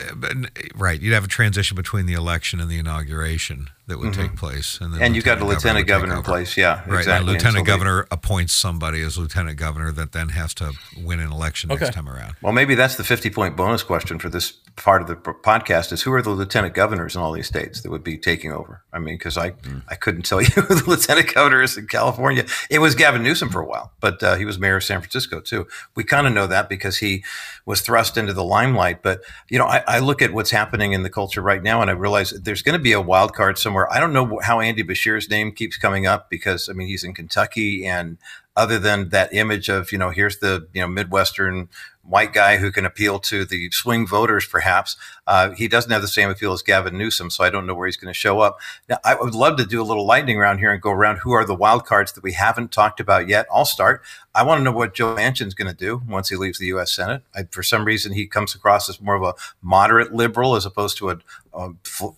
right, 0.75 0.99
you'd 0.99 1.13
have 1.13 1.23
a 1.23 1.27
transition 1.27 1.75
between 1.75 2.07
the 2.07 2.13
election 2.13 2.59
and 2.59 2.69
the 2.69 2.79
inauguration 2.79 3.67
that 3.85 3.99
would 3.99 4.13
mm-hmm. 4.13 4.21
take 4.21 4.35
place, 4.35 4.79
and, 4.81 4.99
and 4.99 5.15
you've 5.15 5.25
got 5.25 5.37
the 5.37 5.45
lieutenant 5.45 5.85
governor, 5.85 6.15
in 6.15 6.23
place, 6.23 6.57
yeah, 6.57 6.81
right. 6.87 6.99
Exactly. 6.99 7.33
lieutenant 7.33 7.67
governor 7.67 8.07
they... 8.09 8.15
appoints 8.15 8.53
somebody 8.53 9.01
as 9.01 9.19
lieutenant 9.19 9.57
governor 9.57 9.91
that 9.91 10.13
then 10.13 10.29
has 10.29 10.55
to 10.55 10.73
win 10.97 11.19
an 11.19 11.31
election 11.31 11.71
okay. 11.71 11.83
next 11.83 11.95
time 11.95 12.09
around. 12.09 12.35
Well, 12.41 12.53
maybe 12.53 12.73
that's 12.73 12.95
the 12.95 13.03
fifty-point 13.03 13.55
bonus 13.55 13.83
question 13.83 14.17
for 14.17 14.29
this 14.29 14.51
part 14.77 15.03
of 15.03 15.07
the 15.07 15.15
podcast: 15.15 15.91
is 15.91 16.01
who 16.01 16.11
are 16.13 16.23
the 16.23 16.31
lieutenant 16.31 16.73
governors 16.73 17.15
in 17.15 17.21
all 17.21 17.31
these 17.31 17.47
states 17.47 17.81
that 17.81 17.91
would 17.91 18.03
be 18.03 18.17
taking 18.17 18.51
over? 18.51 18.81
I 18.91 18.97
mean, 18.97 19.15
because 19.15 19.37
I 19.37 19.51
mm. 19.51 19.83
I 19.89 19.95
couldn't 19.95 20.23
tell 20.23 20.41
you 20.41 20.49
who 20.49 20.73
the 20.73 20.89
lieutenant 20.89 21.33
governor 21.35 21.61
is 21.61 21.77
in 21.77 21.85
California. 21.85 22.45
It 22.71 22.79
was 22.79 22.95
Gavin 22.95 23.21
Newsom 23.21 23.49
for 23.49 23.61
a 23.61 23.67
while, 23.67 23.91
but 23.99 24.23
uh, 24.23 24.37
he 24.37 24.45
was 24.45 24.57
mayor 24.57 24.77
of 24.77 24.83
San 24.83 25.01
Francisco 25.01 25.39
too. 25.39 25.67
We 25.95 26.03
kind 26.03 26.25
of 26.25 26.33
know 26.33 26.47
that 26.47 26.67
because 26.67 26.97
he 26.97 27.23
was 27.65 27.81
thrust 27.81 28.17
into 28.17 28.33
the 28.33 28.43
limelight, 28.43 29.03
but 29.03 29.21
you 29.51 29.59
know, 29.59 29.65
I, 29.65 29.83
I, 29.85 29.99
look 29.99 30.21
at 30.21 30.31
what's 30.31 30.49
happening 30.49 30.93
in 30.93 31.03
the 31.03 31.09
culture 31.09 31.41
right 31.41 31.61
now, 31.61 31.81
and 31.81 31.91
I 31.91 31.93
realize 31.93 32.29
there's 32.29 32.61
going 32.61 32.77
to 32.77 32.81
be 32.81 32.93
a 32.93 33.01
wild 33.01 33.33
card 33.33 33.57
somewhere. 33.57 33.91
I 33.91 33.99
don't 33.99 34.13
know 34.13 34.39
how 34.41 34.61
Andy 34.61 34.81
Beshear's 34.81 35.29
name 35.29 35.51
keeps 35.51 35.75
coming 35.75 36.07
up 36.07 36.29
because 36.29 36.69
I 36.69 36.73
mean 36.73 36.87
he's 36.87 37.03
in 37.03 37.13
Kentucky, 37.13 37.85
and 37.85 38.17
other 38.55 38.79
than 38.79 39.09
that 39.09 39.33
image 39.33 39.67
of 39.67 39.91
you 39.91 39.97
know 39.97 40.09
here's 40.09 40.37
the 40.37 40.69
you 40.71 40.79
know 40.79 40.87
Midwestern 40.87 41.67
white 42.03 42.33
guy 42.33 42.57
who 42.57 42.71
can 42.71 42.85
appeal 42.85 43.19
to 43.19 43.45
the 43.45 43.69
swing 43.71 44.07
voters, 44.07 44.45
perhaps. 44.45 44.97
Uh, 45.27 45.51
he 45.51 45.67
doesn't 45.67 45.91
have 45.91 46.01
the 46.01 46.07
same 46.07 46.29
appeal 46.29 46.51
as 46.51 46.61
Gavin 46.61 46.97
Newsom, 46.97 47.29
so 47.29 47.43
I 47.43 47.49
don't 47.49 47.67
know 47.67 47.75
where 47.75 47.87
he's 47.87 47.97
going 47.97 48.13
to 48.13 48.17
show 48.17 48.39
up. 48.39 48.59
Now, 48.89 48.97
I 49.05 49.15
would 49.15 49.35
love 49.35 49.57
to 49.57 49.65
do 49.65 49.81
a 49.81 49.83
little 49.83 50.05
lightning 50.05 50.37
round 50.37 50.59
here 50.59 50.71
and 50.71 50.81
go 50.81 50.91
around 50.91 51.17
who 51.17 51.31
are 51.31 51.45
the 51.45 51.55
wild 51.55 51.85
cards 51.85 52.11
that 52.13 52.23
we 52.23 52.33
haven't 52.33 52.71
talked 52.71 52.99
about 52.99 53.27
yet. 53.27 53.45
I'll 53.51 53.65
start. 53.65 54.01
I 54.33 54.43
want 54.43 54.59
to 54.59 54.63
know 54.63 54.71
what 54.71 54.93
Joe 54.93 55.15
Manchin's 55.15 55.53
going 55.53 55.69
to 55.69 55.77
do 55.77 56.01
once 56.07 56.29
he 56.29 56.35
leaves 56.35 56.59
the 56.59 56.67
U.S. 56.67 56.91
Senate. 56.91 57.23
I, 57.35 57.43
for 57.51 57.63
some 57.63 57.85
reason, 57.85 58.13
he 58.13 58.27
comes 58.27 58.55
across 58.55 58.89
as 58.89 58.99
more 58.99 59.15
of 59.15 59.23
a 59.23 59.33
moderate 59.61 60.13
liberal 60.13 60.55
as 60.55 60.65
opposed 60.65 60.97
to 60.97 61.11
a, 61.11 61.19
a 61.53 61.69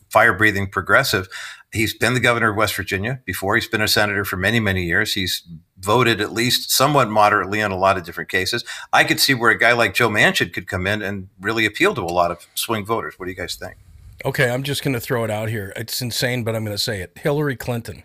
fire 0.09 0.33
breathing 0.33 0.67
progressive. 0.67 1.27
He's 1.71 1.93
been 1.93 2.13
the 2.13 2.19
governor 2.19 2.51
of 2.51 2.55
West 2.55 2.75
Virginia 2.75 3.19
before. 3.25 3.55
He's 3.55 3.67
been 3.67 3.81
a 3.81 3.87
senator 3.87 4.23
for 4.23 4.37
many, 4.37 4.59
many 4.59 4.83
years. 4.83 5.13
He's 5.13 5.43
voted 5.83 6.21
at 6.21 6.31
least 6.31 6.71
somewhat 6.71 7.09
moderately 7.09 7.61
on 7.61 7.71
a 7.71 7.77
lot 7.77 7.97
of 7.97 8.03
different 8.03 8.29
cases. 8.29 8.63
I 8.91 9.03
could 9.03 9.19
see 9.19 9.33
where 9.33 9.51
a 9.51 9.57
guy 9.57 9.73
like 9.73 9.93
Joe 9.93 10.09
Manchin 10.09 10.53
could 10.53 10.67
come 10.67 10.87
in 10.87 11.01
and 11.01 11.29
really 11.39 11.65
appeal 11.65 11.93
to 11.95 12.01
a 12.01 12.05
lot 12.05 12.31
of 12.31 12.47
swing 12.55 12.85
voters. 12.85 13.17
What 13.17 13.25
do 13.25 13.31
you 13.31 13.37
guys 13.37 13.55
think? 13.55 13.77
Okay, 14.25 14.49
I'm 14.49 14.63
just 14.63 14.83
going 14.83 14.93
to 14.93 14.99
throw 14.99 15.23
it 15.23 15.31
out 15.31 15.49
here. 15.49 15.73
It's 15.75 16.01
insane, 16.01 16.43
but 16.43 16.55
I'm 16.55 16.63
going 16.63 16.75
to 16.75 16.81
say 16.81 17.01
it. 17.01 17.17
Hillary 17.17 17.55
Clinton. 17.55 18.03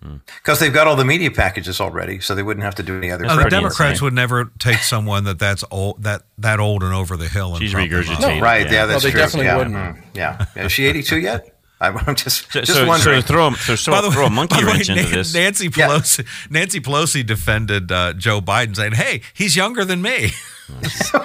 Because 0.00 0.60
they've 0.60 0.72
got 0.72 0.86
all 0.86 0.94
the 0.94 1.04
media 1.04 1.30
packages 1.30 1.80
already, 1.80 2.20
so 2.20 2.34
they 2.34 2.42
wouldn't 2.44 2.62
have 2.62 2.76
to 2.76 2.84
do 2.84 2.96
any 2.96 3.10
other. 3.10 3.26
Oh, 3.28 3.36
the 3.36 3.50
Democrats 3.50 4.00
would 4.00 4.12
never 4.12 4.50
take 4.60 4.78
someone 4.78 5.24
that 5.24 5.40
that's 5.40 5.64
old 5.72 6.04
that 6.04 6.22
that 6.38 6.60
old 6.60 6.84
and 6.84 6.94
over 6.94 7.16
the 7.16 7.26
hill. 7.26 7.56
And 7.56 7.62
She's 7.62 7.74
regurgitated. 7.74 8.20
No, 8.20 8.40
right? 8.40 8.66
Yeah, 8.66 8.72
yeah 8.72 8.86
that's 8.86 9.02
well, 9.02 9.10
they 9.10 9.10
true. 9.10 9.20
definitely 9.20 9.46
yeah. 9.46 9.56
wouldn't. 9.56 9.76
Mm-hmm. 9.76 10.08
Yeah. 10.14 10.46
Is 10.56 10.70
she 10.70 10.86
82 10.86 11.18
yet? 11.18 11.57
I'm 11.80 12.16
just, 12.16 12.50
so, 12.50 12.60
just 12.60 12.72
so, 12.72 12.86
wondering. 12.86 13.20
So 13.20 13.26
throw, 13.26 13.52
so, 13.52 13.76
so 13.76 14.10
throw 14.10 14.26
a 14.26 14.30
monkey 14.30 14.64
wrench 14.64 14.88
into 14.88 15.04
this. 15.04 15.32
Nancy 15.32 15.68
Pelosi, 15.68 16.24
yeah. 16.24 16.30
Nancy 16.50 16.80
Pelosi 16.80 17.24
defended 17.24 17.92
uh, 17.92 18.14
Joe 18.14 18.40
Biden, 18.40 18.74
saying, 18.74 18.92
"Hey, 18.92 19.22
he's 19.32 19.54
younger 19.54 19.84
than 19.84 20.02
me." 20.02 20.28
she 20.82 20.82
said 20.82 21.22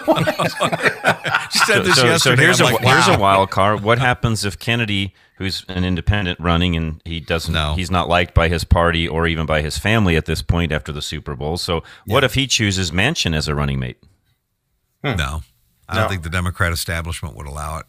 this 1.82 1.96
so, 1.96 2.06
yesterday. 2.06 2.18
So 2.18 2.36
here's, 2.36 2.60
a, 2.60 2.66
like, 2.66 2.82
wow. 2.82 2.94
here's 2.94 3.08
a 3.08 3.20
wild 3.20 3.50
card. 3.50 3.84
What 3.84 3.98
happens 3.98 4.46
if 4.46 4.60
Kennedy, 4.60 5.14
who's 5.38 5.66
an 5.68 5.84
independent 5.84 6.40
running, 6.40 6.78
and 6.78 7.02
he 7.04 7.20
doesn't, 7.20 7.54
no. 7.54 7.74
he's 7.74 7.92
not 7.92 8.08
liked 8.08 8.36
by 8.36 8.48
his 8.48 8.64
party 8.64 9.08
or 9.08 9.28
even 9.28 9.46
by 9.46 9.62
his 9.62 9.78
family 9.78 10.16
at 10.16 10.26
this 10.26 10.42
point 10.44 10.72
after 10.72 10.92
the 10.92 11.02
Super 11.02 11.36
Bowl? 11.36 11.58
So 11.58 11.84
yeah. 12.06 12.14
what 12.14 12.24
if 12.24 12.36
he 12.36 12.48
chooses 12.48 12.92
Manchin 12.92 13.36
as 13.36 13.48
a 13.48 13.56
running 13.56 13.80
mate? 13.80 13.98
Hmm. 15.04 15.18
No. 15.18 15.42
I 15.94 16.02
don't 16.02 16.10
think 16.10 16.24
the 16.24 16.30
Democrat 16.30 16.72
establishment 16.72 17.36
would 17.36 17.48
allow 17.48 17.80
it. 17.80 17.86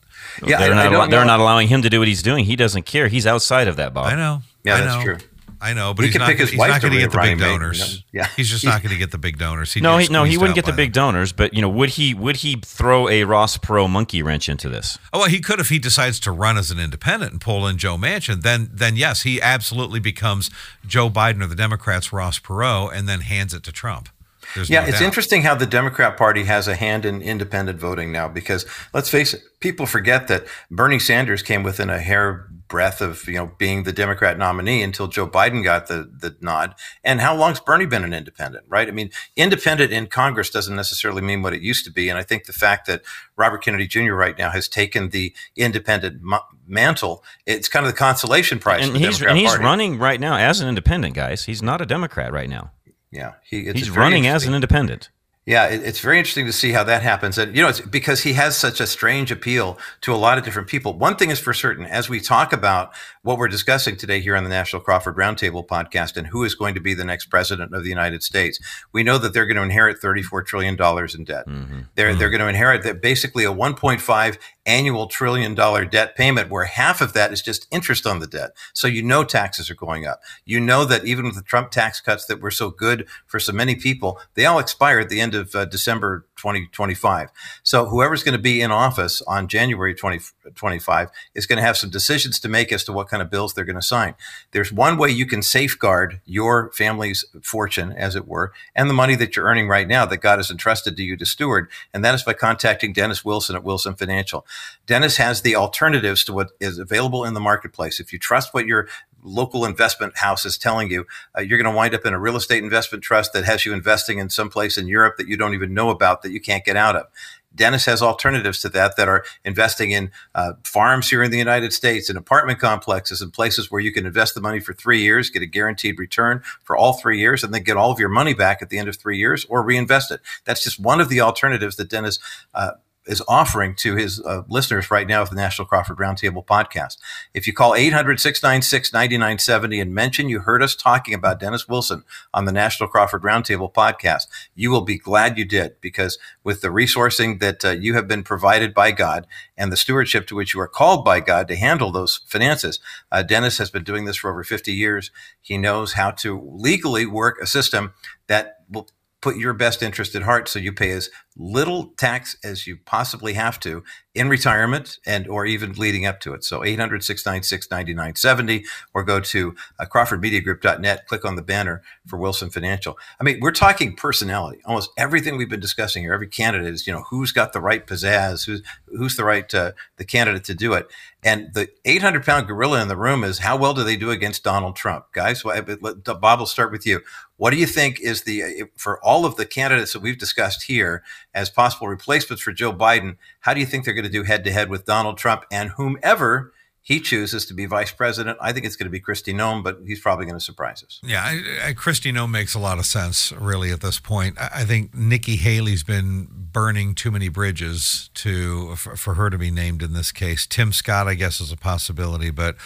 Yeah, 0.46 0.58
they're, 0.58 0.72
I, 0.72 0.88
not, 0.88 1.08
I 1.08 1.10
they're 1.10 1.24
not 1.24 1.40
allowing 1.40 1.68
him 1.68 1.82
to 1.82 1.90
do 1.90 1.98
what 1.98 2.08
he's 2.08 2.22
doing. 2.22 2.44
He 2.44 2.56
doesn't 2.56 2.86
care. 2.86 3.08
He's 3.08 3.26
outside 3.26 3.68
of 3.68 3.76
that 3.76 3.94
box. 3.94 4.12
I 4.12 4.16
know. 4.16 4.42
Yeah, 4.64 4.76
I 4.76 4.80
that's 4.80 4.96
know. 4.96 5.02
true. 5.02 5.28
I 5.64 5.72
know, 5.72 5.94
but 5.94 6.02
he 6.02 6.10
he's 6.10 6.18
not, 6.18 6.28
he's 6.28 6.54
not 6.54 6.82
going 6.82 6.92
to 6.92 6.98
get 6.98 7.10
the 7.10 7.18
big 7.18 7.38
donors. 7.38 8.04
Yeah, 8.12 8.26
he's 8.36 8.50
just 8.50 8.66
not 8.66 8.82
going 8.82 8.92
to 8.92 8.98
get 8.98 9.12
the 9.12 9.18
big 9.18 9.38
donors. 9.38 9.72
He 9.72 9.80
no, 9.80 9.96
he, 9.96 10.08
no, 10.08 10.24
he 10.24 10.36
wouldn't 10.36 10.56
get 10.56 10.66
the 10.66 10.72
big 10.72 10.92
them. 10.92 11.04
donors. 11.04 11.32
But 11.32 11.54
you 11.54 11.62
know, 11.62 11.70
would 11.70 11.90
he? 11.90 12.12
Would 12.12 12.36
he 12.36 12.56
throw 12.62 13.08
a 13.08 13.24
Ross 13.24 13.56
Perot 13.56 13.88
monkey 13.88 14.22
wrench 14.22 14.50
into 14.50 14.68
this? 14.68 14.98
Oh, 15.14 15.20
well, 15.20 15.28
he 15.28 15.40
could 15.40 15.60
if 15.60 15.70
he 15.70 15.78
decides 15.78 16.20
to 16.20 16.32
run 16.32 16.58
as 16.58 16.70
an 16.70 16.78
independent 16.78 17.32
and 17.32 17.40
pull 17.40 17.66
in 17.66 17.78
Joe 17.78 17.96
Manchin. 17.96 18.42
Then, 18.42 18.68
then 18.74 18.96
yes, 18.96 19.22
he 19.22 19.40
absolutely 19.40 20.00
becomes 20.00 20.50
Joe 20.86 21.08
Biden 21.08 21.42
or 21.42 21.46
the 21.46 21.56
Democrats' 21.56 22.12
Ross 22.12 22.38
Perot, 22.38 22.94
and 22.94 23.08
then 23.08 23.20
hands 23.20 23.54
it 23.54 23.62
to 23.62 23.72
Trump. 23.72 24.10
There's 24.54 24.70
yeah, 24.70 24.80
no 24.82 24.88
it's 24.88 24.98
doubt. 24.98 25.06
interesting 25.06 25.42
how 25.42 25.54
the 25.54 25.66
Democrat 25.66 26.16
Party 26.16 26.44
has 26.44 26.68
a 26.68 26.74
hand 26.74 27.04
in 27.04 27.22
independent 27.22 27.78
voting 27.78 28.12
now 28.12 28.28
because 28.28 28.66
let's 28.92 29.08
face 29.08 29.34
it, 29.34 29.42
people 29.60 29.86
forget 29.86 30.28
that 30.28 30.46
Bernie 30.70 30.98
Sanders 30.98 31.42
came 31.42 31.62
within 31.62 31.90
a 31.90 31.98
hair 31.98 32.48
breadth 32.68 33.00
of 33.00 33.26
you 33.28 33.34
know 33.34 33.52
being 33.58 33.84
the 33.84 33.92
Democrat 33.92 34.38
nominee 34.38 34.82
until 34.82 35.06
Joe 35.06 35.28
Biden 35.28 35.62
got 35.62 35.86
the 35.86 36.10
the 36.12 36.36
nod. 36.40 36.74
And 37.02 37.20
how 37.20 37.36
long's 37.36 37.60
Bernie 37.60 37.86
been 37.86 38.04
an 38.04 38.12
independent, 38.12 38.64
right? 38.68 38.88
I 38.88 38.90
mean, 38.90 39.10
independent 39.36 39.92
in 39.92 40.06
Congress 40.06 40.50
doesn't 40.50 40.74
necessarily 40.74 41.22
mean 41.22 41.42
what 41.42 41.52
it 41.52 41.62
used 41.62 41.84
to 41.84 41.92
be. 41.92 42.08
And 42.08 42.18
I 42.18 42.22
think 42.22 42.46
the 42.46 42.52
fact 42.52 42.86
that 42.86 43.02
Robert 43.36 43.62
Kennedy 43.62 43.86
Jr. 43.86 44.14
right 44.14 44.36
now 44.36 44.50
has 44.50 44.68
taken 44.68 45.10
the 45.10 45.34
independent 45.56 46.22
mantle, 46.66 47.22
it's 47.46 47.68
kind 47.68 47.86
of 47.86 47.92
the 47.92 47.98
consolation 47.98 48.58
prize. 48.58 48.88
And 48.88 48.96
he's 48.96 49.22
and 49.22 49.38
he's 49.38 49.56
running 49.58 49.98
right 49.98 50.18
now 50.20 50.36
as 50.36 50.60
an 50.60 50.68
independent, 50.68 51.14
guys. 51.14 51.44
He's 51.44 51.62
not 51.62 51.80
a 51.80 51.86
Democrat 51.86 52.32
right 52.32 52.48
now. 52.48 52.72
Yeah, 53.14 53.34
he, 53.42 53.70
he's 53.72 53.90
running 53.90 54.26
as 54.26 54.44
an 54.44 54.54
independent. 54.54 55.10
Yeah, 55.46 55.66
it, 55.66 55.82
it's 55.82 56.00
very 56.00 56.18
interesting 56.18 56.46
to 56.46 56.52
see 56.52 56.72
how 56.72 56.84
that 56.84 57.02
happens. 57.02 57.36
And, 57.36 57.54
you 57.54 57.62
know, 57.62 57.68
it's 57.68 57.80
because 57.80 58.22
he 58.22 58.32
has 58.32 58.56
such 58.56 58.80
a 58.80 58.86
strange 58.86 59.30
appeal 59.30 59.78
to 60.00 60.14
a 60.14 60.16
lot 60.16 60.38
of 60.38 60.44
different 60.44 60.68
people. 60.68 60.94
One 60.94 61.16
thing 61.16 61.30
is 61.30 61.38
for 61.38 61.52
certain, 61.52 61.84
as 61.84 62.08
we 62.08 62.18
talk 62.18 62.52
about 62.52 62.94
what 63.22 63.36
we're 63.36 63.48
discussing 63.48 63.96
today 63.96 64.20
here 64.20 64.36
on 64.36 64.44
the 64.44 64.50
National 64.50 64.80
Crawford 64.80 65.16
Roundtable 65.16 65.66
podcast 65.66 66.16
and 66.16 66.28
who 66.28 66.44
is 66.44 66.54
going 66.54 66.74
to 66.74 66.80
be 66.80 66.94
the 66.94 67.04
next 67.04 67.26
president 67.26 67.74
of 67.74 67.82
the 67.82 67.90
United 67.90 68.22
States, 68.22 68.58
we 68.92 69.02
know 69.02 69.18
that 69.18 69.34
they're 69.34 69.46
going 69.46 69.58
to 69.58 69.62
inherit 69.62 70.00
$34 70.00 70.46
trillion 70.46 70.74
in 70.74 71.24
debt. 71.24 71.46
Mm-hmm. 71.46 71.80
They're, 71.94 72.10
mm-hmm. 72.10 72.18
they're 72.18 72.30
going 72.30 72.40
to 72.40 72.48
inherit 72.48 72.82
that 72.84 73.02
basically 73.02 73.44
a 73.44 73.52
1.5 73.52 74.38
annual 74.66 75.06
trillion 75.06 75.54
dollar 75.54 75.84
debt 75.84 76.16
payment 76.16 76.50
where 76.50 76.64
half 76.64 77.00
of 77.00 77.12
that 77.12 77.32
is 77.32 77.42
just 77.42 77.66
interest 77.70 78.06
on 78.06 78.18
the 78.18 78.26
debt. 78.26 78.52
So 78.72 78.86
you 78.86 79.02
know 79.02 79.24
taxes 79.24 79.70
are 79.70 79.74
going 79.74 80.06
up. 80.06 80.20
You 80.44 80.60
know 80.60 80.84
that 80.84 81.04
even 81.04 81.24
with 81.26 81.34
the 81.34 81.42
Trump 81.42 81.70
tax 81.70 82.00
cuts 82.00 82.26
that 82.26 82.40
were 82.40 82.50
so 82.50 82.70
good 82.70 83.06
for 83.26 83.38
so 83.38 83.52
many 83.52 83.74
people, 83.74 84.18
they 84.34 84.46
all 84.46 84.58
expire 84.58 85.00
at 85.00 85.08
the 85.08 85.20
end 85.20 85.34
of 85.34 85.54
uh, 85.54 85.64
December 85.66 86.26
2025. 86.36 87.30
So 87.62 87.86
whoever's 87.86 88.22
going 88.22 88.36
to 88.36 88.42
be 88.42 88.60
in 88.60 88.70
office 88.70 89.22
on 89.22 89.48
January 89.48 89.94
2025 89.94 91.10
is 91.34 91.46
going 91.46 91.56
to 91.56 91.62
have 91.62 91.76
some 91.76 91.90
decisions 91.90 92.38
to 92.40 92.48
make 92.48 92.72
as 92.72 92.84
to 92.84 92.92
what 92.92 93.08
kind 93.08 93.22
of 93.22 93.30
bills 93.30 93.54
they're 93.54 93.64
going 93.64 93.76
to 93.76 93.82
sign. 93.82 94.14
There's 94.52 94.72
one 94.72 94.96
way 94.96 95.10
you 95.10 95.26
can 95.26 95.42
safeguard 95.42 96.20
your 96.24 96.70
family's 96.72 97.24
fortune, 97.42 97.92
as 97.92 98.16
it 98.16 98.26
were, 98.26 98.52
and 98.74 98.88
the 98.88 98.94
money 98.94 99.14
that 99.16 99.36
you're 99.36 99.46
earning 99.46 99.68
right 99.68 99.88
now 99.88 100.04
that 100.06 100.18
God 100.18 100.38
has 100.38 100.50
entrusted 100.50 100.96
to 100.96 101.02
you 101.02 101.16
to 101.16 101.26
steward, 101.26 101.70
and 101.92 102.04
that 102.04 102.14
is 102.14 102.22
by 102.22 102.32
contacting 102.32 102.92
Dennis 102.92 103.24
Wilson 103.24 103.56
at 103.56 103.64
Wilson 103.64 103.94
Financial. 103.94 104.46
Dennis 104.86 105.16
has 105.16 105.42
the 105.42 105.56
alternatives 105.56 106.24
to 106.24 106.32
what 106.32 106.50
is 106.60 106.78
available 106.78 107.24
in 107.24 107.34
the 107.34 107.40
marketplace. 107.40 108.00
If 108.00 108.12
you 108.12 108.18
trust 108.18 108.54
what 108.54 108.66
your 108.66 108.88
local 109.24 109.64
investment 109.64 110.18
house 110.18 110.44
is 110.44 110.56
telling 110.56 110.90
you, 110.90 111.06
uh, 111.36 111.40
you're 111.40 111.58
going 111.58 111.70
to 111.70 111.76
wind 111.76 111.94
up 111.94 112.06
in 112.06 112.12
a 112.12 112.20
real 112.20 112.36
estate 112.36 112.62
investment 112.62 113.02
trust 113.02 113.32
that 113.32 113.44
has 113.44 113.66
you 113.66 113.72
investing 113.72 114.18
in 114.18 114.30
some 114.30 114.50
place 114.50 114.78
in 114.78 114.86
Europe 114.86 115.16
that 115.16 115.26
you 115.26 115.36
don't 115.36 115.54
even 115.54 115.74
know 115.74 115.90
about 115.90 116.22
that 116.22 116.30
you 116.30 116.40
can't 116.40 116.64
get 116.64 116.76
out 116.76 116.94
of. 116.94 117.06
Dennis 117.54 117.84
has 117.84 118.02
alternatives 118.02 118.60
to 118.60 118.68
that 118.70 118.96
that 118.96 119.08
are 119.08 119.24
investing 119.44 119.92
in 119.92 120.10
uh, 120.34 120.54
farms 120.64 121.08
here 121.08 121.22
in 121.22 121.30
the 121.30 121.38
United 121.38 121.72
States 121.72 122.08
and 122.08 122.18
apartment 122.18 122.58
complexes 122.58 123.20
and 123.20 123.32
places 123.32 123.70
where 123.70 123.80
you 123.80 123.92
can 123.92 124.06
invest 124.06 124.34
the 124.34 124.40
money 124.40 124.60
for 124.60 124.72
three 124.72 125.00
years, 125.00 125.30
get 125.30 125.42
a 125.42 125.46
guaranteed 125.46 125.98
return 125.98 126.42
for 126.64 126.76
all 126.76 126.94
three 126.94 127.18
years, 127.18 127.44
and 127.44 127.54
then 127.54 127.62
get 127.62 127.76
all 127.76 127.92
of 127.92 128.00
your 128.00 128.08
money 128.08 128.34
back 128.34 128.60
at 128.60 128.70
the 128.70 128.78
end 128.78 128.88
of 128.88 128.96
three 128.96 129.18
years 129.18 129.46
or 129.48 129.62
reinvest 129.62 130.10
it. 130.10 130.20
That's 130.44 130.64
just 130.64 130.80
one 130.80 131.00
of 131.00 131.08
the 131.08 131.20
alternatives 131.20 131.76
that 131.76 131.88
Dennis 131.88 132.18
uh, 132.54 132.72
is 133.06 133.22
offering 133.28 133.74
to 133.76 133.96
his 133.96 134.20
uh, 134.20 134.42
listeners 134.48 134.90
right 134.90 135.06
now 135.06 135.22
of 135.22 135.30
the 135.30 135.36
National 135.36 135.66
Crawford 135.66 135.98
Roundtable 135.98 136.44
podcast. 136.44 136.96
If 137.32 137.46
you 137.46 137.52
call 137.52 137.74
800 137.74 138.20
696 138.20 138.92
9970 138.92 139.80
and 139.80 139.94
mention 139.94 140.28
you 140.28 140.40
heard 140.40 140.62
us 140.62 140.74
talking 140.74 141.14
about 141.14 141.40
Dennis 141.40 141.68
Wilson 141.68 142.04
on 142.32 142.44
the 142.44 142.52
National 142.52 142.88
Crawford 142.88 143.22
Roundtable 143.22 143.72
podcast, 143.72 144.26
you 144.54 144.70
will 144.70 144.82
be 144.82 144.98
glad 144.98 145.38
you 145.38 145.44
did 145.44 145.80
because 145.80 146.18
with 146.42 146.60
the 146.60 146.68
resourcing 146.68 147.40
that 147.40 147.64
uh, 147.64 147.70
you 147.70 147.94
have 147.94 148.08
been 148.08 148.22
provided 148.22 148.72
by 148.72 148.90
God 148.92 149.26
and 149.56 149.70
the 149.70 149.76
stewardship 149.76 150.26
to 150.28 150.34
which 150.34 150.54
you 150.54 150.60
are 150.60 150.68
called 150.68 151.04
by 151.04 151.20
God 151.20 151.48
to 151.48 151.56
handle 151.56 151.92
those 151.92 152.20
finances, 152.26 152.80
uh, 153.12 153.22
Dennis 153.22 153.58
has 153.58 153.70
been 153.70 153.84
doing 153.84 154.04
this 154.04 154.16
for 154.16 154.30
over 154.30 154.44
50 154.44 154.72
years. 154.72 155.10
He 155.40 155.58
knows 155.58 155.94
how 155.94 156.10
to 156.12 156.40
legally 156.40 157.06
work 157.06 157.38
a 157.40 157.46
system 157.46 157.92
that 158.26 158.60
will 158.70 158.88
put 159.24 159.36
your 159.38 159.54
best 159.54 159.82
interest 159.82 160.14
at 160.14 160.22
heart 160.22 160.48
so 160.48 160.58
you 160.58 160.70
pay 160.70 160.90
as 160.90 161.08
little 161.36 161.86
tax 161.96 162.36
as 162.44 162.66
you 162.66 162.76
possibly 162.84 163.32
have 163.34 163.58
to 163.60 163.82
in 164.14 164.28
retirement 164.28 164.98
and 165.04 165.26
or 165.26 165.44
even 165.44 165.72
leading 165.72 166.06
up 166.06 166.20
to 166.20 166.32
it. 166.32 166.44
So 166.44 166.60
800-696-9970 166.60 168.62
or 168.94 169.02
go 169.02 169.18
to 169.18 169.56
uh, 169.80 169.86
crawfordmediagroup.net, 169.86 171.08
click 171.08 171.24
on 171.24 171.34
the 171.34 171.42
banner 171.42 171.82
for 172.06 172.16
Wilson 172.16 172.50
Financial. 172.50 172.96
I 173.20 173.24
mean, 173.24 173.40
we're 173.40 173.50
talking 173.50 173.96
personality. 173.96 174.60
Almost 174.64 174.90
everything 174.96 175.36
we've 175.36 175.50
been 175.50 175.58
discussing 175.58 176.04
here, 176.04 176.14
every 176.14 176.28
candidate 176.28 176.72
is, 176.72 176.86
you 176.86 176.92
know, 176.92 177.02
who's 177.10 177.32
got 177.32 177.52
the 177.52 177.60
right 177.60 177.84
pizzazz, 177.84 178.46
who's, 178.46 178.62
who's 178.86 179.16
the 179.16 179.24
right, 179.24 179.52
uh, 179.52 179.72
the 179.96 180.04
candidate 180.04 180.44
to 180.44 180.54
do 180.54 180.74
it. 180.74 180.86
And 181.24 181.52
the 181.54 181.68
800 181.84 182.24
pound 182.24 182.46
gorilla 182.46 182.80
in 182.82 182.88
the 182.88 182.96
room 182.96 183.24
is 183.24 183.40
how 183.40 183.56
well 183.56 183.74
do 183.74 183.82
they 183.82 183.96
do 183.96 184.10
against 184.10 184.44
Donald 184.44 184.76
Trump? 184.76 185.06
Guys, 185.12 185.42
Bob, 185.42 186.38
will 186.38 186.46
start 186.46 186.70
with 186.70 186.86
you. 186.86 187.00
What 187.36 187.50
do 187.50 187.56
you 187.56 187.66
think 187.66 188.00
is 188.00 188.22
the, 188.22 188.42
uh, 188.42 188.66
for 188.76 189.02
all 189.02 189.24
of 189.24 189.34
the 189.36 189.46
candidates 189.46 189.94
that 189.94 190.02
we've 190.02 190.18
discussed 190.18 190.64
here 190.64 191.02
as 191.34 191.50
possible 191.50 191.88
replacements 191.88 192.42
for 192.42 192.52
Joe 192.52 192.72
Biden, 192.72 193.16
how 193.40 193.54
do 193.54 193.60
you 193.60 193.66
think 193.66 193.84
they're 193.84 193.94
going 193.94 194.04
to 194.04 194.10
do 194.10 194.22
head 194.22 194.44
to 194.44 194.52
head 194.52 194.70
with 194.70 194.84
Donald 194.84 195.18
Trump 195.18 195.44
and 195.50 195.70
whomever 195.70 196.52
he 196.84 197.00
chooses 197.00 197.46
to 197.46 197.54
be 197.54 197.64
vice 197.64 197.90
president. 197.90 198.36
I 198.42 198.52
think 198.52 198.66
it's 198.66 198.76
going 198.76 198.84
to 198.84 198.90
be 198.90 199.00
Kristi 199.00 199.34
Noem, 199.34 199.64
but 199.64 199.78
he's 199.86 200.00
probably 200.00 200.26
going 200.26 200.38
to 200.38 200.44
surprise 200.44 200.84
us. 200.84 201.00
Yeah, 201.02 201.22
I, 201.22 201.68
I, 201.68 201.72
Kristi 201.72 202.12
Noem 202.12 202.30
makes 202.30 202.54
a 202.54 202.58
lot 202.58 202.78
of 202.78 202.84
sense, 202.84 203.32
really, 203.32 203.72
at 203.72 203.80
this 203.80 203.98
point. 203.98 204.38
I, 204.38 204.50
I 204.56 204.64
think 204.64 204.94
Nikki 204.94 205.36
Haley's 205.36 205.82
been 205.82 206.28
burning 206.30 206.94
too 206.94 207.10
many 207.10 207.30
bridges 207.30 208.10
to 208.16 208.76
for, 208.76 208.96
for, 208.96 209.14
her 209.14 209.30
to 209.30 209.38
be 209.38 209.50
named 209.50 209.82
in 209.82 209.94
this 209.94 210.12
case. 210.12 210.46
Tim 210.46 210.74
Scott, 210.74 211.08
I 211.08 211.14
guess, 211.14 211.40
is 211.40 211.50
a 211.50 211.56
possibility, 211.56 212.30
but 212.30 212.56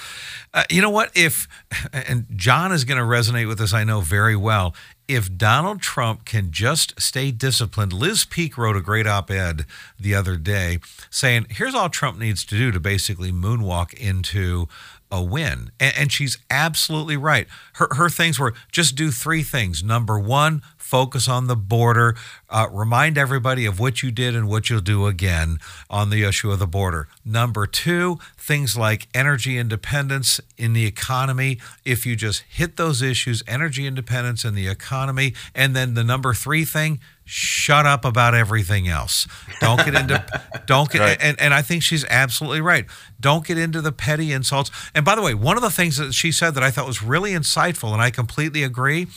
uh, 0.52 0.64
you 0.68 0.82
know 0.82 0.90
what? 0.90 1.12
If 1.14 1.46
and 1.92 2.26
John 2.34 2.72
is 2.72 2.82
going 2.82 2.98
to 2.98 3.04
resonate 3.04 3.46
with 3.46 3.58
this, 3.58 3.72
I 3.72 3.84
know 3.84 4.00
very 4.00 4.34
well 4.34 4.74
if 5.08 5.34
Donald 5.36 5.80
Trump 5.80 6.26
can 6.26 6.50
just 6.50 7.00
stay 7.00 7.30
disciplined, 7.30 7.94
Liz 7.94 8.26
Peek 8.26 8.58
wrote 8.58 8.76
a 8.76 8.82
great 8.82 9.06
op 9.06 9.30
ed 9.30 9.64
the 9.98 10.14
other 10.14 10.36
day 10.36 10.78
saying, 11.08 11.46
here's 11.48 11.74
all 11.74 11.88
Trump 11.88 12.18
needs 12.18 12.44
to 12.44 12.56
do 12.56 12.70
to 12.70 12.78
basically 12.78 13.32
moonwalk 13.32 13.94
into 13.94 14.68
a 15.10 15.22
win. 15.22 15.70
And, 15.80 15.94
and, 15.96 16.12
she's 16.12 16.38
absolutely 16.50 17.16
right. 17.16 17.46
Her, 17.74 17.88
her 17.92 18.10
things 18.10 18.38
were 18.38 18.54
just 18.72 18.94
do 18.94 19.10
three 19.10 19.42
things. 19.42 19.82
Number 19.82 20.18
one, 20.18 20.62
focus 20.76 21.28
on 21.28 21.46
the 21.46 21.56
border, 21.56 22.16
uh, 22.48 22.66
remind 22.70 23.18
everybody 23.18 23.66
of 23.66 23.78
what 23.78 24.02
you 24.02 24.10
did 24.10 24.34
and 24.34 24.48
what 24.48 24.70
you'll 24.70 24.80
do 24.80 25.06
again 25.06 25.58
on 25.90 26.10
the 26.10 26.24
issue 26.24 26.50
of 26.50 26.58
the 26.58 26.66
border. 26.66 27.08
Number 27.24 27.66
two, 27.66 28.18
things 28.36 28.76
like 28.76 29.06
energy 29.12 29.58
independence 29.58 30.40
in 30.56 30.72
the 30.72 30.86
economy. 30.86 31.58
If 31.84 32.06
you 32.06 32.16
just 32.16 32.42
hit 32.48 32.76
those 32.76 33.02
issues, 33.02 33.42
energy 33.46 33.86
independence 33.86 34.44
in 34.44 34.54
the 34.54 34.66
economy, 34.66 35.34
and 35.54 35.76
then 35.76 35.94
the 35.94 36.04
number 36.04 36.32
three 36.32 36.64
thing, 36.64 37.00
shut 37.28 37.84
up 37.84 38.06
about 38.06 38.34
everything 38.34 38.88
else. 38.88 39.28
Don't 39.60 39.84
get 39.84 39.94
into 39.94 40.24
don't 40.66 40.90
get 40.90 41.00
right. 41.00 41.18
and, 41.20 41.38
and 41.38 41.52
I 41.52 41.60
think 41.60 41.82
she's 41.82 42.04
absolutely 42.06 42.62
right. 42.62 42.86
Don't 43.20 43.46
get 43.46 43.58
into 43.58 43.82
the 43.82 43.92
petty 43.92 44.32
insults. 44.32 44.70
And 44.94 45.04
by 45.04 45.14
the 45.14 45.20
way, 45.20 45.34
one 45.34 45.56
of 45.56 45.62
the 45.62 45.70
things 45.70 45.98
that 45.98 46.14
she 46.14 46.32
said 46.32 46.54
that 46.54 46.62
I 46.62 46.70
thought 46.70 46.86
was 46.86 47.02
really 47.02 47.32
insightful, 47.32 47.92
and 47.92 48.00
I 48.00 48.10
completely 48.10 48.62
agree, 48.62 49.08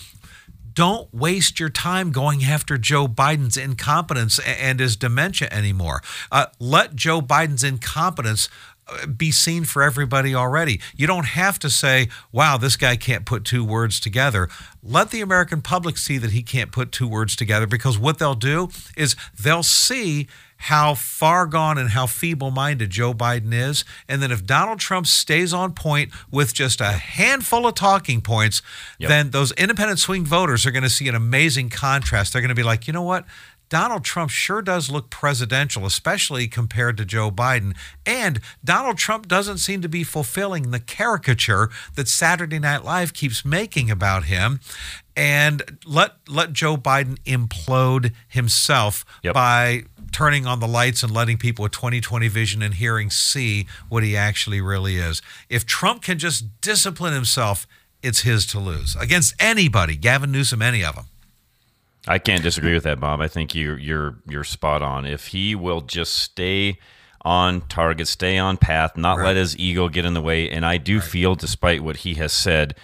don't 0.74 1.14
waste 1.14 1.60
your 1.60 1.70
time 1.70 2.12
going 2.12 2.44
after 2.44 2.78
Joe 2.78 3.08
Biden's 3.08 3.58
incompetence 3.58 4.40
and 4.40 4.80
his 4.80 4.96
dementia 4.96 5.50
anymore. 5.52 6.02
Uh, 6.32 6.48
let 6.60 6.96
Joe 6.96 7.22
Biden's 7.22 7.64
incompetence 7.64 8.50
be 9.18 9.32
seen 9.32 9.64
for 9.66 9.84
everybody 9.84 10.34
already. 10.36 10.80
You 10.96 11.08
don't 11.08 11.28
have 11.28 11.60
to 11.60 11.70
say, 11.70 12.10
wow, 12.32 12.58
this 12.58 12.76
guy 12.76 12.96
can't 12.96 13.26
put 13.26 13.46
two 13.46 13.64
words 13.64 14.00
together. 14.00 14.50
Let 14.84 15.12
the 15.12 15.22
American 15.22 15.62
public 15.62 15.98
see 15.98 16.18
that 16.18 16.32
he 16.32 16.44
can't 16.44 16.72
put 16.72 16.92
two 16.92 17.08
words 17.08 17.36
together 17.36 17.68
because 17.68 17.98
what 17.98 18.20
they'll 18.20 18.36
do 18.36 18.70
is 18.98 19.16
they'll 19.40 19.64
see 19.64 20.28
how 20.62 20.94
far 20.94 21.48
gone 21.48 21.80
and 21.80 21.90
how 21.90 22.06
feeble 22.06 22.52
minded 22.52 22.92
Joe 22.92 23.16
Biden 23.16 23.52
is. 23.52 23.84
And 24.08 24.22
then 24.22 24.32
if 24.32 24.46
Donald 24.46 24.80
Trump 24.80 25.08
stays 25.08 25.54
on 25.54 25.74
point 25.74 26.12
with 26.30 26.54
just 26.54 26.80
a 26.80 26.92
handful 26.92 27.66
of 27.66 27.74
talking 27.74 28.22
points, 28.22 28.62
yep. 29.00 29.10
then 29.10 29.32
those 29.32 29.52
independent 29.54 29.98
swing 29.98 30.24
voters 30.24 30.64
are 30.68 30.72
going 30.72 30.84
to 30.84 30.90
see 30.90 31.08
an 31.08 31.16
amazing 31.16 31.70
contrast. 31.70 32.34
They're 32.34 32.44
going 32.44 32.50
to 32.50 32.56
be 32.56 32.62
like, 32.62 32.86
you 32.86 32.94
know 32.94 33.02
what? 33.02 33.26
Donald 33.72 34.04
Trump 34.04 34.30
sure 34.30 34.62
does 34.62 34.92
look 34.92 35.10
presidential, 35.10 35.86
especially 35.86 36.46
compared 36.46 36.98
to 36.98 37.06
Joe 37.06 37.32
Biden. 37.32 37.74
And 38.06 38.42
Donald 38.66 38.98
Trump 38.98 39.30
doesn't 39.30 39.60
seem 39.60 39.82
to 39.82 39.88
be 39.88 40.04
fulfilling 40.04 40.72
the 40.72 40.80
caricature 40.80 41.70
that 41.96 42.10
Saturday 42.10 42.60
Night 42.60 42.84
Live 42.84 43.14
keeps 43.14 43.46
making 43.46 43.90
about 43.90 44.26
him 44.26 44.60
and 45.16 45.80
let 45.86 46.16
let 46.28 46.52
Joe 46.52 46.76
Biden 46.76 47.18
implode 47.24 48.14
himself 48.28 49.06
yep. 49.24 49.34
by 49.34 49.86
turning 50.12 50.46
on 50.46 50.60
the 50.60 50.68
lights 50.68 51.02
and 51.02 51.14
letting 51.14 51.38
people 51.38 51.64
with 51.64 51.72
2020 51.72 52.28
vision 52.28 52.62
and 52.62 52.74
hearing 52.74 53.10
see 53.10 53.68
what 53.88 54.04
he 54.04 54.18
actually 54.18 54.60
really 54.60 54.98
is. 54.98 55.22
If 55.50 55.66
Trump 55.66 56.02
can 56.02 56.20
just 56.20 56.60
discipline 56.60 57.14
himself, 57.14 57.66
it's 58.04 58.22
his 58.22 58.46
to 58.48 58.60
lose 58.60 58.98
against 59.00 59.34
anybody, 59.40 59.96
Gavin 59.96 60.30
Newsom, 60.30 60.62
any 60.62 60.84
of 60.84 60.96
them. 60.96 61.06
I 62.08 62.18
can't 62.20 62.44
disagree 62.44 62.74
with 62.74 62.84
that, 62.84 63.00
Bob. 63.00 63.22
I 63.22 63.28
think 63.28 63.54
you 63.54 63.76
you're 63.76 64.18
you're 64.28 64.44
spot 64.44 64.82
on. 64.82 65.06
If 65.06 65.28
he 65.28 65.56
will 65.56 65.82
just 65.82 66.14
stay 66.14 66.80
on 67.24 67.62
target, 67.62 68.08
stay 68.08 68.38
on 68.38 68.58
path, 68.58 68.98
not 68.98 69.18
right. 69.18 69.28
let 69.28 69.36
his 69.36 69.58
ego 69.58 69.88
get 69.90 70.06
in 70.06 70.14
the 70.14 70.22
way, 70.22 70.50
and 70.50 70.66
I 70.66 70.78
do 70.78 70.98
right. 70.98 71.08
feel, 71.08 71.36
despite 71.36 71.84
what 71.84 71.98
he 71.98 72.16
has 72.16 72.34
said, 72.34 72.76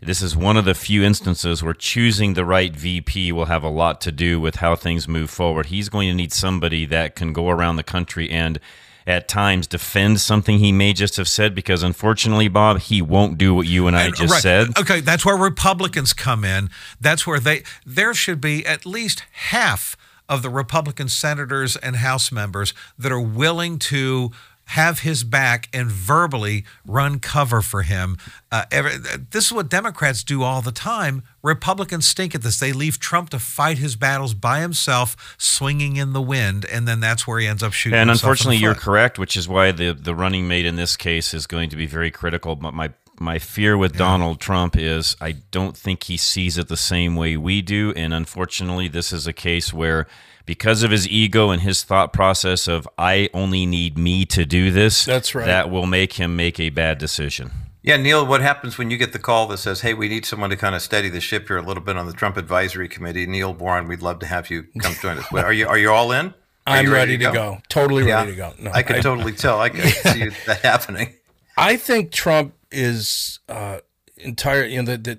this 0.00 0.22
is 0.22 0.36
one 0.36 0.56
of 0.56 0.64
the 0.64 0.74
few 0.74 1.04
instances 1.04 1.62
where 1.62 1.74
choosing 1.74 2.34
the 2.34 2.44
right 2.44 2.74
VP 2.74 3.30
will 3.32 3.44
have 3.44 3.62
a 3.62 3.68
lot 3.68 4.00
to 4.00 4.10
do 4.10 4.40
with 4.40 4.56
how 4.56 4.74
things 4.74 5.06
move 5.06 5.30
forward. 5.30 5.66
He's 5.66 5.88
going 5.88 6.08
to 6.08 6.14
need 6.14 6.32
somebody 6.32 6.86
that 6.86 7.14
can 7.14 7.32
go 7.32 7.50
around 7.50 7.76
the 7.76 7.82
country 7.82 8.28
and 8.28 8.58
at 9.06 9.28
times 9.28 9.66
defend 9.66 10.20
something 10.20 10.58
he 10.58 10.72
may 10.72 10.92
just 10.92 11.16
have 11.16 11.28
said 11.28 11.54
because 11.54 11.82
unfortunately 11.82 12.48
bob 12.48 12.78
he 12.78 13.02
won't 13.02 13.38
do 13.38 13.54
what 13.54 13.66
you 13.66 13.86
and 13.86 13.96
i 13.96 14.10
just 14.10 14.32
right. 14.32 14.42
said 14.42 14.68
okay 14.78 15.00
that's 15.00 15.24
where 15.24 15.36
republicans 15.36 16.12
come 16.12 16.44
in 16.44 16.68
that's 17.00 17.26
where 17.26 17.40
they 17.40 17.62
there 17.84 18.14
should 18.14 18.40
be 18.40 18.64
at 18.66 18.86
least 18.86 19.24
half 19.32 19.96
of 20.28 20.42
the 20.42 20.50
republican 20.50 21.08
senators 21.08 21.76
and 21.76 21.96
house 21.96 22.30
members 22.30 22.74
that 22.98 23.12
are 23.12 23.20
willing 23.20 23.78
to 23.78 24.30
have 24.72 25.00
his 25.00 25.22
back 25.22 25.68
and 25.74 25.90
verbally 25.90 26.64
run 26.86 27.20
cover 27.20 27.60
for 27.60 27.82
him. 27.82 28.16
Uh, 28.50 28.64
every, 28.70 28.92
this 29.30 29.46
is 29.46 29.52
what 29.52 29.68
Democrats 29.68 30.24
do 30.24 30.42
all 30.42 30.62
the 30.62 30.72
time. 30.72 31.22
Republicans 31.42 32.06
stink 32.06 32.34
at 32.34 32.40
this. 32.40 32.58
They 32.58 32.72
leave 32.72 32.98
Trump 32.98 33.28
to 33.30 33.38
fight 33.38 33.76
his 33.76 33.96
battles 33.96 34.32
by 34.32 34.60
himself, 34.60 35.36
swinging 35.36 35.96
in 35.96 36.14
the 36.14 36.22
wind, 36.22 36.64
and 36.64 36.88
then 36.88 37.00
that's 37.00 37.26
where 37.26 37.38
he 37.38 37.46
ends 37.46 37.62
up 37.62 37.74
shooting. 37.74 37.98
And 37.98 38.10
unfortunately, 38.10 38.56
you're 38.56 38.74
correct, 38.74 39.18
which 39.18 39.36
is 39.36 39.46
why 39.46 39.72
the 39.72 39.92
the 39.92 40.14
running 40.14 40.48
mate 40.48 40.64
in 40.64 40.76
this 40.76 40.96
case 40.96 41.34
is 41.34 41.46
going 41.46 41.68
to 41.68 41.76
be 41.76 41.86
very 41.86 42.10
critical. 42.10 42.56
But 42.56 42.72
my 42.72 42.92
my 43.20 43.38
fear 43.38 43.76
with 43.76 43.92
yeah. 43.92 43.98
Donald 43.98 44.40
Trump 44.40 44.74
is 44.74 45.16
I 45.20 45.32
don't 45.50 45.76
think 45.76 46.04
he 46.04 46.16
sees 46.16 46.56
it 46.56 46.68
the 46.68 46.78
same 46.78 47.14
way 47.14 47.36
we 47.36 47.60
do, 47.60 47.92
and 47.94 48.14
unfortunately, 48.14 48.88
this 48.88 49.12
is 49.12 49.26
a 49.26 49.34
case 49.34 49.70
where 49.70 50.06
because 50.46 50.82
of 50.82 50.90
his 50.90 51.08
ego 51.08 51.50
and 51.50 51.62
his 51.62 51.82
thought 51.82 52.12
process 52.12 52.68
of 52.68 52.88
I 52.98 53.28
only 53.32 53.66
need 53.66 53.98
me 53.98 54.24
to 54.26 54.44
do 54.44 54.70
this. 54.70 55.04
That's 55.04 55.34
right. 55.34 55.46
That 55.46 55.70
will 55.70 55.86
make 55.86 56.14
him 56.14 56.36
make 56.36 56.58
a 56.58 56.70
bad 56.70 56.98
decision. 56.98 57.50
Yeah, 57.82 57.96
Neil, 57.96 58.24
what 58.24 58.40
happens 58.42 58.78
when 58.78 58.90
you 58.90 58.96
get 58.96 59.12
the 59.12 59.18
call 59.18 59.48
that 59.48 59.58
says, 59.58 59.80
"Hey, 59.80 59.92
we 59.92 60.08
need 60.08 60.24
someone 60.24 60.50
to 60.50 60.56
kind 60.56 60.74
of 60.74 60.82
steady 60.82 61.08
the 61.08 61.20
ship 61.20 61.48
here 61.48 61.56
a 61.56 61.62
little 61.62 61.82
bit 61.82 61.96
on 61.96 62.06
the 62.06 62.12
Trump 62.12 62.36
Advisory 62.36 62.88
Committee"? 62.88 63.26
Neil 63.26 63.52
Boron, 63.52 63.88
we'd 63.88 64.02
love 64.02 64.20
to 64.20 64.26
have 64.26 64.50
you 64.50 64.64
come 64.78 64.94
join 64.94 65.18
us. 65.18 65.26
Are 65.32 65.52
you 65.52 65.66
are 65.66 65.78
you 65.78 65.90
all 65.90 66.12
in? 66.12 66.26
Are 66.64 66.76
I'm 66.76 66.92
ready, 66.92 67.16
ready, 67.16 67.18
to 67.18 67.24
go? 67.24 67.32
go. 67.32 67.58
Totally 67.68 68.06
yeah, 68.06 68.20
ready 68.20 68.32
to 68.32 68.36
go. 68.36 68.52
No, 68.60 68.70
I 68.72 68.82
can 68.84 68.96
I, 68.96 69.00
totally 69.00 69.32
tell. 69.32 69.60
I 69.60 69.68
can 69.68 69.80
see 70.12 70.28
that 70.46 70.60
happening. 70.62 71.14
I 71.56 71.76
think 71.76 72.12
Trump 72.12 72.54
is 72.70 73.40
uh, 73.48 73.78
entire. 74.16 74.64
You 74.64 74.82
know 74.82 74.92
that, 74.92 75.02
that 75.04 75.18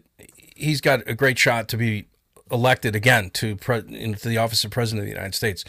he's 0.56 0.80
got 0.80 1.02
a 1.06 1.14
great 1.16 1.38
shot 1.38 1.68
to 1.70 1.78
be 1.78 2.06
elected 2.52 2.96
again 2.96 3.30
to 3.32 3.56
pre- 3.56 3.84
into 3.88 4.28
the 4.28 4.38
office 4.38 4.64
of 4.64 4.72
president 4.72 5.02
of 5.02 5.06
the 5.06 5.14
United 5.14 5.36
States. 5.36 5.64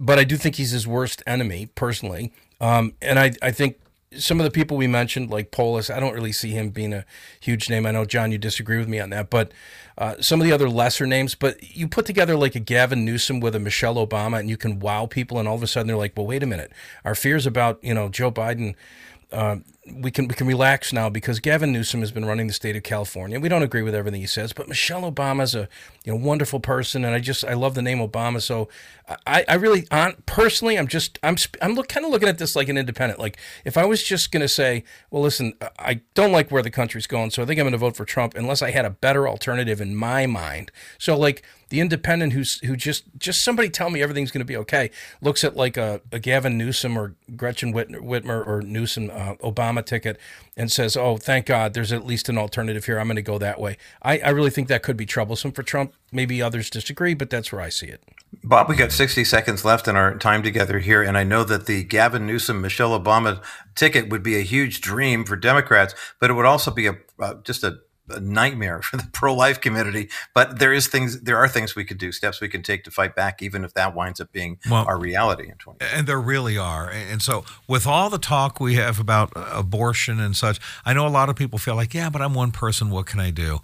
But 0.00 0.18
I 0.18 0.24
do 0.24 0.36
think 0.36 0.56
he's 0.56 0.72
his 0.72 0.86
worst 0.86 1.22
enemy 1.26 1.68
personally. 1.74 2.32
Um, 2.60 2.94
and 3.00 3.18
I, 3.18 3.32
I 3.42 3.50
think 3.50 3.78
some 4.16 4.40
of 4.40 4.44
the 4.44 4.50
people 4.50 4.76
we 4.76 4.86
mentioned, 4.86 5.30
like 5.30 5.50
Polis, 5.50 5.90
I 5.90 6.00
don't 6.00 6.14
really 6.14 6.32
see 6.32 6.50
him 6.50 6.70
being 6.70 6.92
a 6.92 7.04
huge 7.40 7.68
name. 7.68 7.86
I 7.86 7.90
know, 7.90 8.04
John, 8.04 8.32
you 8.32 8.38
disagree 8.38 8.78
with 8.78 8.88
me 8.88 9.00
on 9.00 9.10
that, 9.10 9.30
but 9.30 9.52
uh, 9.98 10.16
some 10.20 10.40
of 10.40 10.46
the 10.46 10.52
other 10.52 10.68
lesser 10.68 11.06
names. 11.06 11.34
But 11.34 11.76
you 11.76 11.88
put 11.88 12.06
together 12.06 12.36
like 12.36 12.54
a 12.54 12.60
Gavin 12.60 13.04
Newsom 13.04 13.40
with 13.40 13.54
a 13.54 13.60
Michelle 13.60 13.96
Obama, 13.96 14.40
and 14.40 14.48
you 14.48 14.56
can 14.56 14.78
wow 14.78 15.06
people, 15.06 15.38
and 15.38 15.48
all 15.48 15.56
of 15.56 15.62
a 15.62 15.66
sudden 15.66 15.86
they're 15.86 15.96
like, 15.96 16.16
well, 16.16 16.26
wait 16.26 16.42
a 16.42 16.46
minute. 16.46 16.72
Our 17.04 17.14
fears 17.14 17.46
about, 17.46 17.82
you 17.82 17.94
know, 17.94 18.08
Joe 18.08 18.30
Biden 18.30 18.74
uh, 19.32 19.56
we 19.92 20.10
can 20.10 20.28
we 20.28 20.34
can 20.34 20.46
relax 20.46 20.92
now 20.92 21.10
because 21.10 21.40
Gavin 21.40 21.70
Newsom 21.70 22.00
has 22.00 22.10
been 22.10 22.24
running 22.24 22.46
the 22.46 22.52
state 22.52 22.74
of 22.76 22.82
California. 22.82 23.38
We 23.38 23.48
don't 23.48 23.62
agree 23.62 23.82
with 23.82 23.94
everything 23.94 24.20
he 24.20 24.26
says, 24.26 24.52
but 24.52 24.68
Michelle 24.68 25.10
Obama's 25.10 25.54
a 25.54 25.68
you 26.04 26.12
know 26.12 26.18
wonderful 26.18 26.60
person, 26.60 27.04
and 27.04 27.14
I 27.14 27.18
just 27.18 27.44
I 27.44 27.54
love 27.54 27.74
the 27.74 27.82
name 27.82 27.98
Obama. 27.98 28.40
So 28.40 28.68
I, 29.26 29.44
I 29.46 29.54
really 29.54 29.86
on, 29.90 30.16
personally 30.24 30.78
I'm 30.78 30.86
just 30.86 31.18
I'm 31.22 31.36
I'm 31.60 31.74
look, 31.74 31.88
kind 31.88 32.06
of 32.06 32.12
looking 32.12 32.28
at 32.28 32.38
this 32.38 32.56
like 32.56 32.68
an 32.68 32.78
independent. 32.78 33.20
Like 33.20 33.36
if 33.64 33.76
I 33.76 33.84
was 33.84 34.02
just 34.02 34.32
gonna 34.32 34.48
say, 34.48 34.84
well, 35.10 35.22
listen, 35.22 35.52
I 35.78 36.00
don't 36.14 36.32
like 36.32 36.50
where 36.50 36.62
the 36.62 36.70
country's 36.70 37.06
going, 37.06 37.30
so 37.30 37.42
I 37.42 37.46
think 37.46 37.60
I'm 37.60 37.66
gonna 37.66 37.76
vote 37.76 37.96
for 37.96 38.06
Trump 38.06 38.34
unless 38.36 38.62
I 38.62 38.70
had 38.70 38.84
a 38.86 38.90
better 38.90 39.28
alternative 39.28 39.80
in 39.80 39.94
my 39.94 40.26
mind. 40.26 40.72
So 40.98 41.16
like 41.18 41.44
the 41.74 41.80
independent 41.80 42.32
who's 42.32 42.60
who 42.60 42.76
just 42.76 43.04
just 43.18 43.42
somebody 43.42 43.68
tell 43.68 43.90
me 43.90 44.00
everything's 44.00 44.30
going 44.30 44.38
to 44.38 44.44
be 44.44 44.56
okay 44.56 44.90
looks 45.20 45.42
at 45.42 45.56
like 45.56 45.76
a, 45.76 46.00
a 46.12 46.20
Gavin 46.20 46.56
Newsom 46.56 46.96
or 46.96 47.16
Gretchen 47.34 47.74
Whitmer 47.74 48.46
or 48.46 48.62
Newsom 48.62 49.10
uh, 49.10 49.34
Obama 49.36 49.73
ticket 49.82 50.18
and 50.56 50.70
says, 50.70 50.96
"Oh, 50.96 51.16
thank 51.16 51.46
God, 51.46 51.74
there's 51.74 51.92
at 51.92 52.06
least 52.06 52.28
an 52.28 52.38
alternative 52.38 52.84
here. 52.84 52.98
I'm 52.98 53.06
going 53.06 53.16
to 53.16 53.22
go 53.22 53.38
that 53.38 53.60
way." 53.60 53.76
I, 54.02 54.18
I 54.18 54.30
really 54.30 54.50
think 54.50 54.68
that 54.68 54.82
could 54.82 54.96
be 54.96 55.06
troublesome 55.06 55.52
for 55.52 55.62
Trump. 55.62 55.94
Maybe 56.12 56.40
others 56.40 56.70
disagree, 56.70 57.14
but 57.14 57.30
that's 57.30 57.52
where 57.52 57.60
I 57.60 57.68
see 57.68 57.86
it. 57.86 58.02
Bob, 58.42 58.68
we 58.68 58.76
got 58.76 58.92
60 58.92 59.24
seconds 59.24 59.64
left 59.64 59.88
in 59.88 59.96
our 59.96 60.16
time 60.16 60.42
together 60.42 60.78
here, 60.78 61.02
and 61.02 61.16
I 61.16 61.24
know 61.24 61.44
that 61.44 61.66
the 61.66 61.84
Gavin 61.84 62.26
Newsom 62.26 62.60
Michelle 62.60 62.98
Obama 62.98 63.42
ticket 63.74 64.08
would 64.08 64.22
be 64.22 64.36
a 64.36 64.42
huge 64.42 64.80
dream 64.80 65.24
for 65.24 65.36
Democrats, 65.36 65.94
but 66.20 66.30
it 66.30 66.34
would 66.34 66.46
also 66.46 66.70
be 66.70 66.86
a 66.86 66.96
uh, 67.18 67.34
just 67.44 67.64
a 67.64 67.78
a 68.08 68.20
nightmare 68.20 68.82
for 68.82 68.96
the 68.96 69.08
pro-life 69.12 69.60
community. 69.60 70.08
But 70.34 70.58
there 70.58 70.72
is 70.72 70.88
things, 70.88 71.22
there 71.22 71.36
are 71.36 71.48
things 71.48 71.74
we 71.74 71.84
could 71.84 71.98
do, 71.98 72.12
steps 72.12 72.40
we 72.40 72.48
can 72.48 72.62
take 72.62 72.84
to 72.84 72.90
fight 72.90 73.14
back, 73.14 73.42
even 73.42 73.64
if 73.64 73.74
that 73.74 73.94
winds 73.94 74.20
up 74.20 74.32
being 74.32 74.58
well, 74.70 74.84
our 74.86 74.98
reality 74.98 75.48
in 75.48 75.56
20. 75.56 75.78
And 75.80 76.06
there 76.06 76.20
really 76.20 76.58
are. 76.58 76.90
And 76.90 77.22
so, 77.22 77.44
with 77.68 77.86
all 77.86 78.10
the 78.10 78.18
talk 78.18 78.60
we 78.60 78.74
have 78.74 79.00
about 79.00 79.32
uh, 79.36 79.46
abortion 79.52 80.20
and 80.20 80.36
such, 80.36 80.60
I 80.84 80.92
know 80.92 81.06
a 81.06 81.08
lot 81.08 81.28
of 81.28 81.36
people 81.36 81.58
feel 81.58 81.76
like, 81.76 81.94
yeah, 81.94 82.10
but 82.10 82.22
I'm 82.22 82.34
one 82.34 82.50
person. 82.50 82.90
What 82.90 83.06
can 83.06 83.20
I 83.20 83.30
do? 83.30 83.60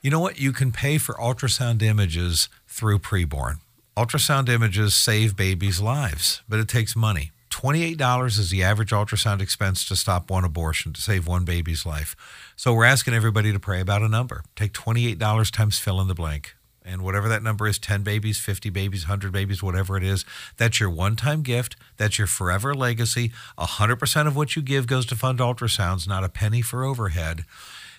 You 0.00 0.10
know 0.10 0.20
what? 0.20 0.38
You 0.38 0.52
can 0.52 0.70
pay 0.70 0.98
for 0.98 1.14
ultrasound 1.14 1.82
images 1.82 2.48
through 2.68 2.98
preborn. 2.98 3.60
Ultrasound 3.96 4.48
images 4.48 4.92
save 4.92 5.36
babies' 5.36 5.80
lives, 5.80 6.42
but 6.48 6.58
it 6.58 6.68
takes 6.68 6.96
money. 6.96 7.30
$28 7.64 8.38
is 8.38 8.50
the 8.50 8.62
average 8.62 8.90
ultrasound 8.90 9.40
expense 9.40 9.86
to 9.86 9.96
stop 9.96 10.28
one 10.28 10.44
abortion, 10.44 10.92
to 10.92 11.00
save 11.00 11.26
one 11.26 11.46
baby's 11.46 11.86
life. 11.86 12.14
So 12.56 12.74
we're 12.74 12.84
asking 12.84 13.14
everybody 13.14 13.54
to 13.54 13.58
pray 13.58 13.80
about 13.80 14.02
a 14.02 14.08
number. 14.08 14.44
Take 14.54 14.74
$28 14.74 15.50
times 15.50 15.78
fill 15.78 15.98
in 15.98 16.06
the 16.06 16.14
blank. 16.14 16.56
And 16.84 17.00
whatever 17.00 17.26
that 17.30 17.42
number 17.42 17.66
is 17.66 17.78
10 17.78 18.02
babies, 18.02 18.38
50 18.38 18.68
babies, 18.68 19.04
100 19.04 19.32
babies, 19.32 19.62
whatever 19.62 19.96
it 19.96 20.04
is 20.04 20.26
that's 20.58 20.78
your 20.78 20.90
one 20.90 21.16
time 21.16 21.40
gift. 21.40 21.74
That's 21.96 22.18
your 22.18 22.26
forever 22.26 22.74
legacy. 22.74 23.32
100% 23.58 24.26
of 24.26 24.36
what 24.36 24.56
you 24.56 24.60
give 24.60 24.86
goes 24.86 25.06
to 25.06 25.16
fund 25.16 25.38
ultrasounds, 25.38 26.06
not 26.06 26.22
a 26.22 26.28
penny 26.28 26.60
for 26.60 26.84
overhead. 26.84 27.46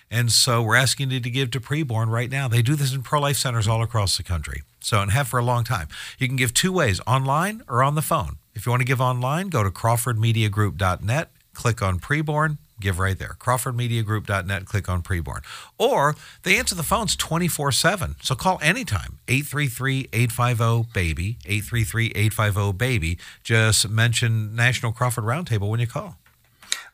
And 0.08 0.30
so 0.30 0.62
we're 0.62 0.76
asking 0.76 1.10
you 1.10 1.18
to 1.18 1.28
give 1.28 1.50
to 1.50 1.58
preborn 1.58 2.06
right 2.06 2.30
now. 2.30 2.46
They 2.46 2.62
do 2.62 2.76
this 2.76 2.94
in 2.94 3.02
pro 3.02 3.18
life 3.18 3.36
centers 3.36 3.66
all 3.66 3.82
across 3.82 4.16
the 4.16 4.22
country. 4.22 4.62
So, 4.78 5.02
and 5.02 5.10
have 5.10 5.26
for 5.26 5.40
a 5.40 5.44
long 5.44 5.64
time. 5.64 5.88
You 6.20 6.28
can 6.28 6.36
give 6.36 6.54
two 6.54 6.70
ways 6.70 7.00
online 7.04 7.64
or 7.68 7.82
on 7.82 7.96
the 7.96 8.02
phone. 8.02 8.38
If 8.56 8.64
you 8.64 8.70
want 8.70 8.80
to 8.80 8.86
give 8.86 9.02
online, 9.02 9.48
go 9.48 9.62
to 9.62 9.70
crawfordmediagroup.net, 9.70 11.30
click 11.52 11.82
on 11.82 12.00
preborn, 12.00 12.56
give 12.80 12.98
right 12.98 13.18
there. 13.18 13.36
crawfordmediagroup.net, 13.38 14.64
click 14.64 14.88
on 14.88 15.02
preborn. 15.02 15.42
Or 15.76 16.16
they 16.42 16.58
answer 16.58 16.74
the 16.74 16.82
phones 16.82 17.16
24 17.16 17.70
7. 17.70 18.16
So 18.22 18.34
call 18.34 18.58
anytime 18.62 19.18
833 19.28 20.08
850 20.10 20.90
BABY, 20.94 21.36
833 21.44 22.06
850 22.16 22.72
BABY. 22.72 23.18
Just 23.44 23.90
mention 23.90 24.56
National 24.56 24.90
Crawford 24.90 25.24
Roundtable 25.24 25.68
when 25.68 25.80
you 25.80 25.86
call. 25.86 26.16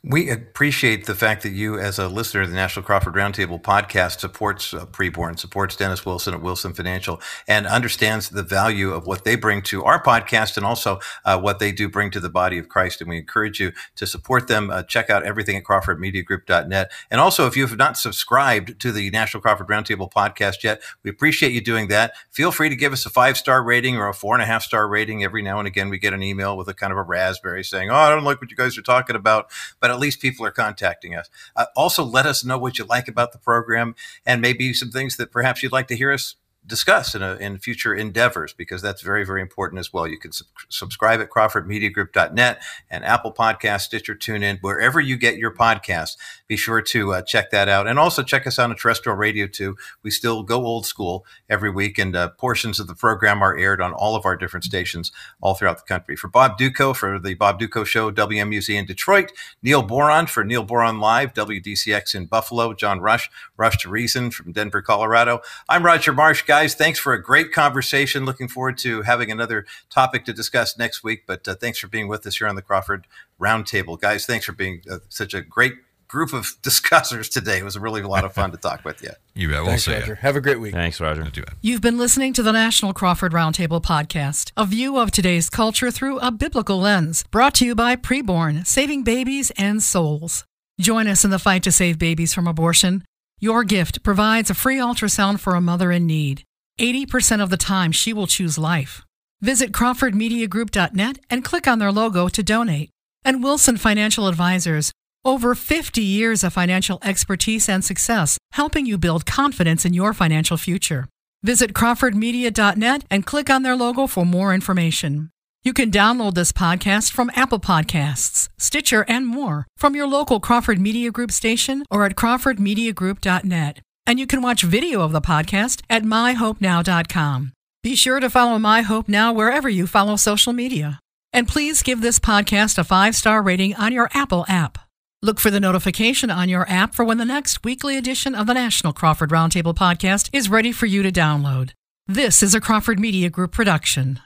We 0.04 0.30
appreciate 0.30 1.06
the 1.06 1.14
fact 1.14 1.44
that 1.44 1.52
you, 1.52 1.78
as 1.78 1.96
a 1.96 2.08
listener 2.08 2.42
to 2.42 2.50
the 2.50 2.56
National 2.56 2.84
Crawford 2.84 3.14
Roundtable 3.14 3.62
podcast, 3.62 4.18
supports 4.18 4.74
uh, 4.74 4.84
Preborn, 4.86 5.38
supports 5.38 5.76
Dennis 5.76 6.04
Wilson 6.04 6.34
at 6.34 6.42
Wilson 6.42 6.74
Financial, 6.74 7.20
and 7.46 7.68
understands 7.68 8.28
the 8.28 8.42
value 8.42 8.90
of 8.90 9.06
what 9.06 9.22
they 9.22 9.36
bring 9.36 9.62
to 9.62 9.84
our 9.84 10.02
podcast 10.02 10.56
and 10.56 10.66
also 10.66 10.98
uh, 11.24 11.38
what 11.38 11.60
they 11.60 11.70
do 11.70 11.88
bring 11.88 12.10
to 12.10 12.18
the 12.18 12.28
body 12.28 12.58
of 12.58 12.68
Christ. 12.68 13.00
And 13.00 13.08
we 13.08 13.16
encourage 13.16 13.60
you 13.60 13.70
to 13.94 14.04
support 14.04 14.48
them. 14.48 14.70
Uh, 14.70 14.82
check 14.82 15.08
out 15.08 15.22
everything 15.22 15.56
at 15.56 15.62
CrawfordMediaGroup.net. 15.62 16.90
And 17.08 17.20
also, 17.20 17.46
if 17.46 17.56
you 17.56 17.64
have 17.64 17.78
not 17.78 17.96
subscribed 17.96 18.80
to 18.80 18.90
the 18.90 19.08
National 19.10 19.40
Crawford 19.40 19.68
Roundtable 19.68 20.10
podcast 20.10 20.64
yet, 20.64 20.82
we 21.04 21.10
appreciate 21.10 21.52
you 21.52 21.60
doing 21.60 21.86
that. 21.88 22.14
Feel 22.32 22.50
free 22.50 22.70
to 22.70 22.74
give 22.74 22.92
us 22.92 23.06
a 23.06 23.10
five 23.10 23.36
star 23.36 23.62
rating 23.62 23.98
or 23.98 24.08
a 24.08 24.14
four 24.14 24.34
and 24.34 24.42
a 24.42 24.46
half 24.46 24.64
star 24.64 24.88
rating. 24.88 25.22
Every 25.22 25.42
now 25.42 25.60
and 25.60 25.68
again, 25.68 25.90
we 25.90 25.98
get 25.98 26.12
an 26.12 26.24
email 26.24 26.56
with 26.56 26.66
a 26.66 26.74
kind 26.74 26.90
of 26.90 26.98
a 26.98 27.02
raspberry 27.02 27.62
saying, 27.62 27.88
"Oh, 27.88 27.94
I 27.94 28.10
don't 28.10 28.24
like 28.24 28.40
what 28.40 28.50
you 28.50 28.56
guys 28.56 28.76
are 28.76 28.82
talking 28.82 29.14
about," 29.14 29.48
but 29.78 29.91
at 29.92 30.00
least 30.00 30.20
people 30.20 30.44
are 30.44 30.50
contacting 30.50 31.14
us. 31.14 31.28
Uh, 31.54 31.66
also, 31.76 32.04
let 32.04 32.26
us 32.26 32.44
know 32.44 32.58
what 32.58 32.78
you 32.78 32.84
like 32.84 33.08
about 33.08 33.32
the 33.32 33.38
program 33.38 33.94
and 34.26 34.40
maybe 34.40 34.72
some 34.72 34.90
things 34.90 35.16
that 35.16 35.30
perhaps 35.30 35.62
you'd 35.62 35.72
like 35.72 35.88
to 35.88 35.96
hear 35.96 36.12
us 36.12 36.36
discuss 36.66 37.14
in, 37.14 37.22
a, 37.22 37.34
in 37.36 37.58
future 37.58 37.94
endeavors 37.94 38.52
because 38.52 38.80
that's 38.80 39.02
very, 39.02 39.24
very 39.24 39.40
important 39.40 39.80
as 39.80 39.92
well. 39.92 40.06
You 40.06 40.18
can 40.18 40.32
sub- 40.32 40.46
subscribe 40.68 41.20
at 41.20 41.30
crawfordmediagroup.net 41.30 42.62
and 42.88 43.04
Apple 43.04 43.32
Podcast, 43.32 43.82
Stitcher, 43.82 44.14
TuneIn, 44.14 44.60
wherever 44.60 45.00
you 45.00 45.16
get 45.16 45.36
your 45.36 45.52
podcast. 45.52 46.16
Be 46.46 46.56
sure 46.56 46.80
to 46.80 47.14
uh, 47.14 47.22
check 47.22 47.50
that 47.50 47.68
out. 47.68 47.88
And 47.88 47.98
also 47.98 48.22
check 48.22 48.46
us 48.46 48.58
out 48.58 48.70
on 48.70 48.76
terrestrial 48.76 49.16
radio 49.16 49.46
too. 49.46 49.76
We 50.02 50.10
still 50.10 50.42
go 50.44 50.64
old 50.64 50.86
school 50.86 51.26
every 51.48 51.70
week 51.70 51.98
and 51.98 52.14
uh, 52.14 52.30
portions 52.30 52.78
of 52.78 52.86
the 52.86 52.94
program 52.94 53.42
are 53.42 53.56
aired 53.56 53.80
on 53.80 53.92
all 53.92 54.14
of 54.14 54.24
our 54.24 54.36
different 54.36 54.64
stations 54.64 55.10
all 55.40 55.54
throughout 55.54 55.78
the 55.78 55.84
country. 55.84 56.14
For 56.14 56.28
Bob 56.28 56.58
Dutko, 56.58 56.94
for 56.94 57.18
the 57.18 57.34
Bob 57.34 57.58
Dutko 57.58 57.84
Show, 57.84 58.12
WMUZ 58.12 58.74
in 58.74 58.86
Detroit, 58.86 59.32
Neil 59.62 59.82
Boron 59.82 60.26
for 60.26 60.44
Neil 60.44 60.62
Boron 60.62 61.00
Live, 61.00 61.34
WDCX 61.34 62.14
in 62.14 62.26
Buffalo, 62.26 62.72
John 62.72 63.00
Rush, 63.00 63.30
Rush 63.56 63.78
to 63.78 63.88
Reason 63.88 64.30
from 64.30 64.52
Denver, 64.52 64.80
Colorado. 64.80 65.40
I'm 65.68 65.84
Roger 65.84 66.12
Marsh 66.12 66.42
guys, 66.52 66.74
thanks 66.74 66.98
for 66.98 67.14
a 67.14 67.22
great 67.22 67.50
conversation. 67.50 68.26
Looking 68.26 68.46
forward 68.46 68.76
to 68.78 69.00
having 69.00 69.30
another 69.30 69.64
topic 69.88 70.26
to 70.26 70.34
discuss 70.34 70.76
next 70.76 71.02
week. 71.02 71.22
But 71.26 71.48
uh, 71.48 71.54
thanks 71.54 71.78
for 71.78 71.88
being 71.88 72.08
with 72.08 72.26
us 72.26 72.36
here 72.36 72.46
on 72.46 72.56
the 72.56 72.60
Crawford 72.60 73.06
Roundtable. 73.40 73.98
Guys, 73.98 74.26
thanks 74.26 74.44
for 74.44 74.52
being 74.52 74.82
uh, 74.90 74.98
such 75.08 75.32
a 75.32 75.40
great 75.40 75.72
group 76.08 76.34
of 76.34 76.58
discussers 76.62 77.30
today. 77.30 77.60
It 77.60 77.64
was 77.64 77.78
really 77.78 78.02
a 78.02 78.06
lot 78.06 78.26
of 78.26 78.34
fun 78.34 78.50
to 78.50 78.58
talk 78.58 78.84
with 78.84 79.02
you. 79.02 79.12
You 79.34 79.48
bet. 79.48 79.60
We'll 79.60 79.68
Thanks, 79.68 79.84
see 79.86 79.94
Roger. 79.94 80.06
You. 80.08 80.14
Have 80.16 80.36
a 80.36 80.42
great 80.42 80.60
week. 80.60 80.74
Thanks, 80.74 81.00
Roger. 81.00 81.26
You've 81.62 81.80
been 81.80 81.96
listening 81.96 82.34
to 82.34 82.42
the 82.42 82.52
National 82.52 82.92
Crawford 82.92 83.32
Roundtable 83.32 83.82
podcast, 83.82 84.52
a 84.54 84.66
view 84.66 84.98
of 84.98 85.10
today's 85.10 85.48
culture 85.48 85.90
through 85.90 86.18
a 86.18 86.30
biblical 86.30 86.78
lens, 86.78 87.24
brought 87.30 87.54
to 87.54 87.64
you 87.64 87.74
by 87.74 87.96
Preborn, 87.96 88.66
saving 88.66 89.04
babies 89.04 89.50
and 89.56 89.82
souls. 89.82 90.44
Join 90.78 91.08
us 91.08 91.24
in 91.24 91.30
the 91.30 91.38
fight 91.38 91.62
to 91.62 91.72
save 91.72 91.98
babies 91.98 92.34
from 92.34 92.46
abortion. 92.46 93.04
Your 93.44 93.64
gift 93.64 94.04
provides 94.04 94.50
a 94.50 94.54
free 94.54 94.76
ultrasound 94.76 95.40
for 95.40 95.56
a 95.56 95.60
mother 95.60 95.90
in 95.90 96.06
need. 96.06 96.44
80% 96.78 97.42
of 97.42 97.50
the 97.50 97.56
time, 97.56 97.90
she 97.90 98.12
will 98.12 98.28
choose 98.28 98.56
life. 98.56 99.02
Visit 99.40 99.72
CrawfordMediaGroup.net 99.72 101.18
and 101.28 101.42
click 101.42 101.66
on 101.66 101.80
their 101.80 101.90
logo 101.90 102.28
to 102.28 102.42
donate. 102.44 102.90
And 103.24 103.42
Wilson 103.42 103.78
Financial 103.78 104.28
Advisors, 104.28 104.92
over 105.24 105.56
50 105.56 106.00
years 106.00 106.44
of 106.44 106.52
financial 106.52 107.00
expertise 107.02 107.68
and 107.68 107.84
success, 107.84 108.38
helping 108.52 108.86
you 108.86 108.96
build 108.96 109.26
confidence 109.26 109.84
in 109.84 109.92
your 109.92 110.12
financial 110.12 110.56
future. 110.56 111.08
Visit 111.42 111.72
CrawfordMedia.net 111.72 113.04
and 113.10 113.26
click 113.26 113.50
on 113.50 113.64
their 113.64 113.74
logo 113.74 114.06
for 114.06 114.24
more 114.24 114.54
information. 114.54 115.30
You 115.64 115.72
can 115.72 115.92
download 115.92 116.34
this 116.34 116.50
podcast 116.50 117.12
from 117.12 117.30
Apple 117.36 117.60
Podcasts, 117.60 118.48
Stitcher, 118.58 119.04
and 119.06 119.24
more 119.24 119.68
from 119.76 119.94
your 119.94 120.08
local 120.08 120.40
Crawford 120.40 120.80
Media 120.80 121.12
Group 121.12 121.30
station 121.30 121.84
or 121.88 122.04
at 122.04 122.16
CrawfordMediaGroup.net. 122.16 123.78
And 124.04 124.18
you 124.18 124.26
can 124.26 124.42
watch 124.42 124.64
video 124.64 125.02
of 125.02 125.12
the 125.12 125.20
podcast 125.20 125.82
at 125.88 126.02
myhopenow.com. 126.02 127.52
Be 127.80 127.94
sure 127.94 128.18
to 128.18 128.28
follow 128.28 128.58
My 128.58 128.82
Hope 128.82 129.08
Now 129.08 129.32
wherever 129.32 129.68
you 129.68 129.86
follow 129.86 130.16
social 130.16 130.52
media. 130.52 130.98
And 131.32 131.46
please 131.46 131.84
give 131.84 132.00
this 132.00 132.18
podcast 132.18 132.76
a 132.76 132.82
five 132.82 133.14
star 133.14 133.40
rating 133.40 133.76
on 133.76 133.92
your 133.92 134.10
Apple 134.14 134.44
app. 134.48 134.78
Look 135.22 135.38
for 135.38 135.52
the 135.52 135.60
notification 135.60 136.28
on 136.28 136.48
your 136.48 136.68
app 136.68 136.92
for 136.92 137.04
when 137.04 137.18
the 137.18 137.24
next 137.24 137.62
weekly 137.62 137.96
edition 137.96 138.34
of 138.34 138.48
the 138.48 138.54
National 138.54 138.92
Crawford 138.92 139.30
Roundtable 139.30 139.76
podcast 139.76 140.28
is 140.32 140.48
ready 140.48 140.72
for 140.72 140.86
you 140.86 141.04
to 141.04 141.12
download. 141.12 141.70
This 142.08 142.42
is 142.42 142.52
a 142.52 142.60
Crawford 142.60 142.98
Media 142.98 143.30
Group 143.30 143.52
production. 143.52 144.18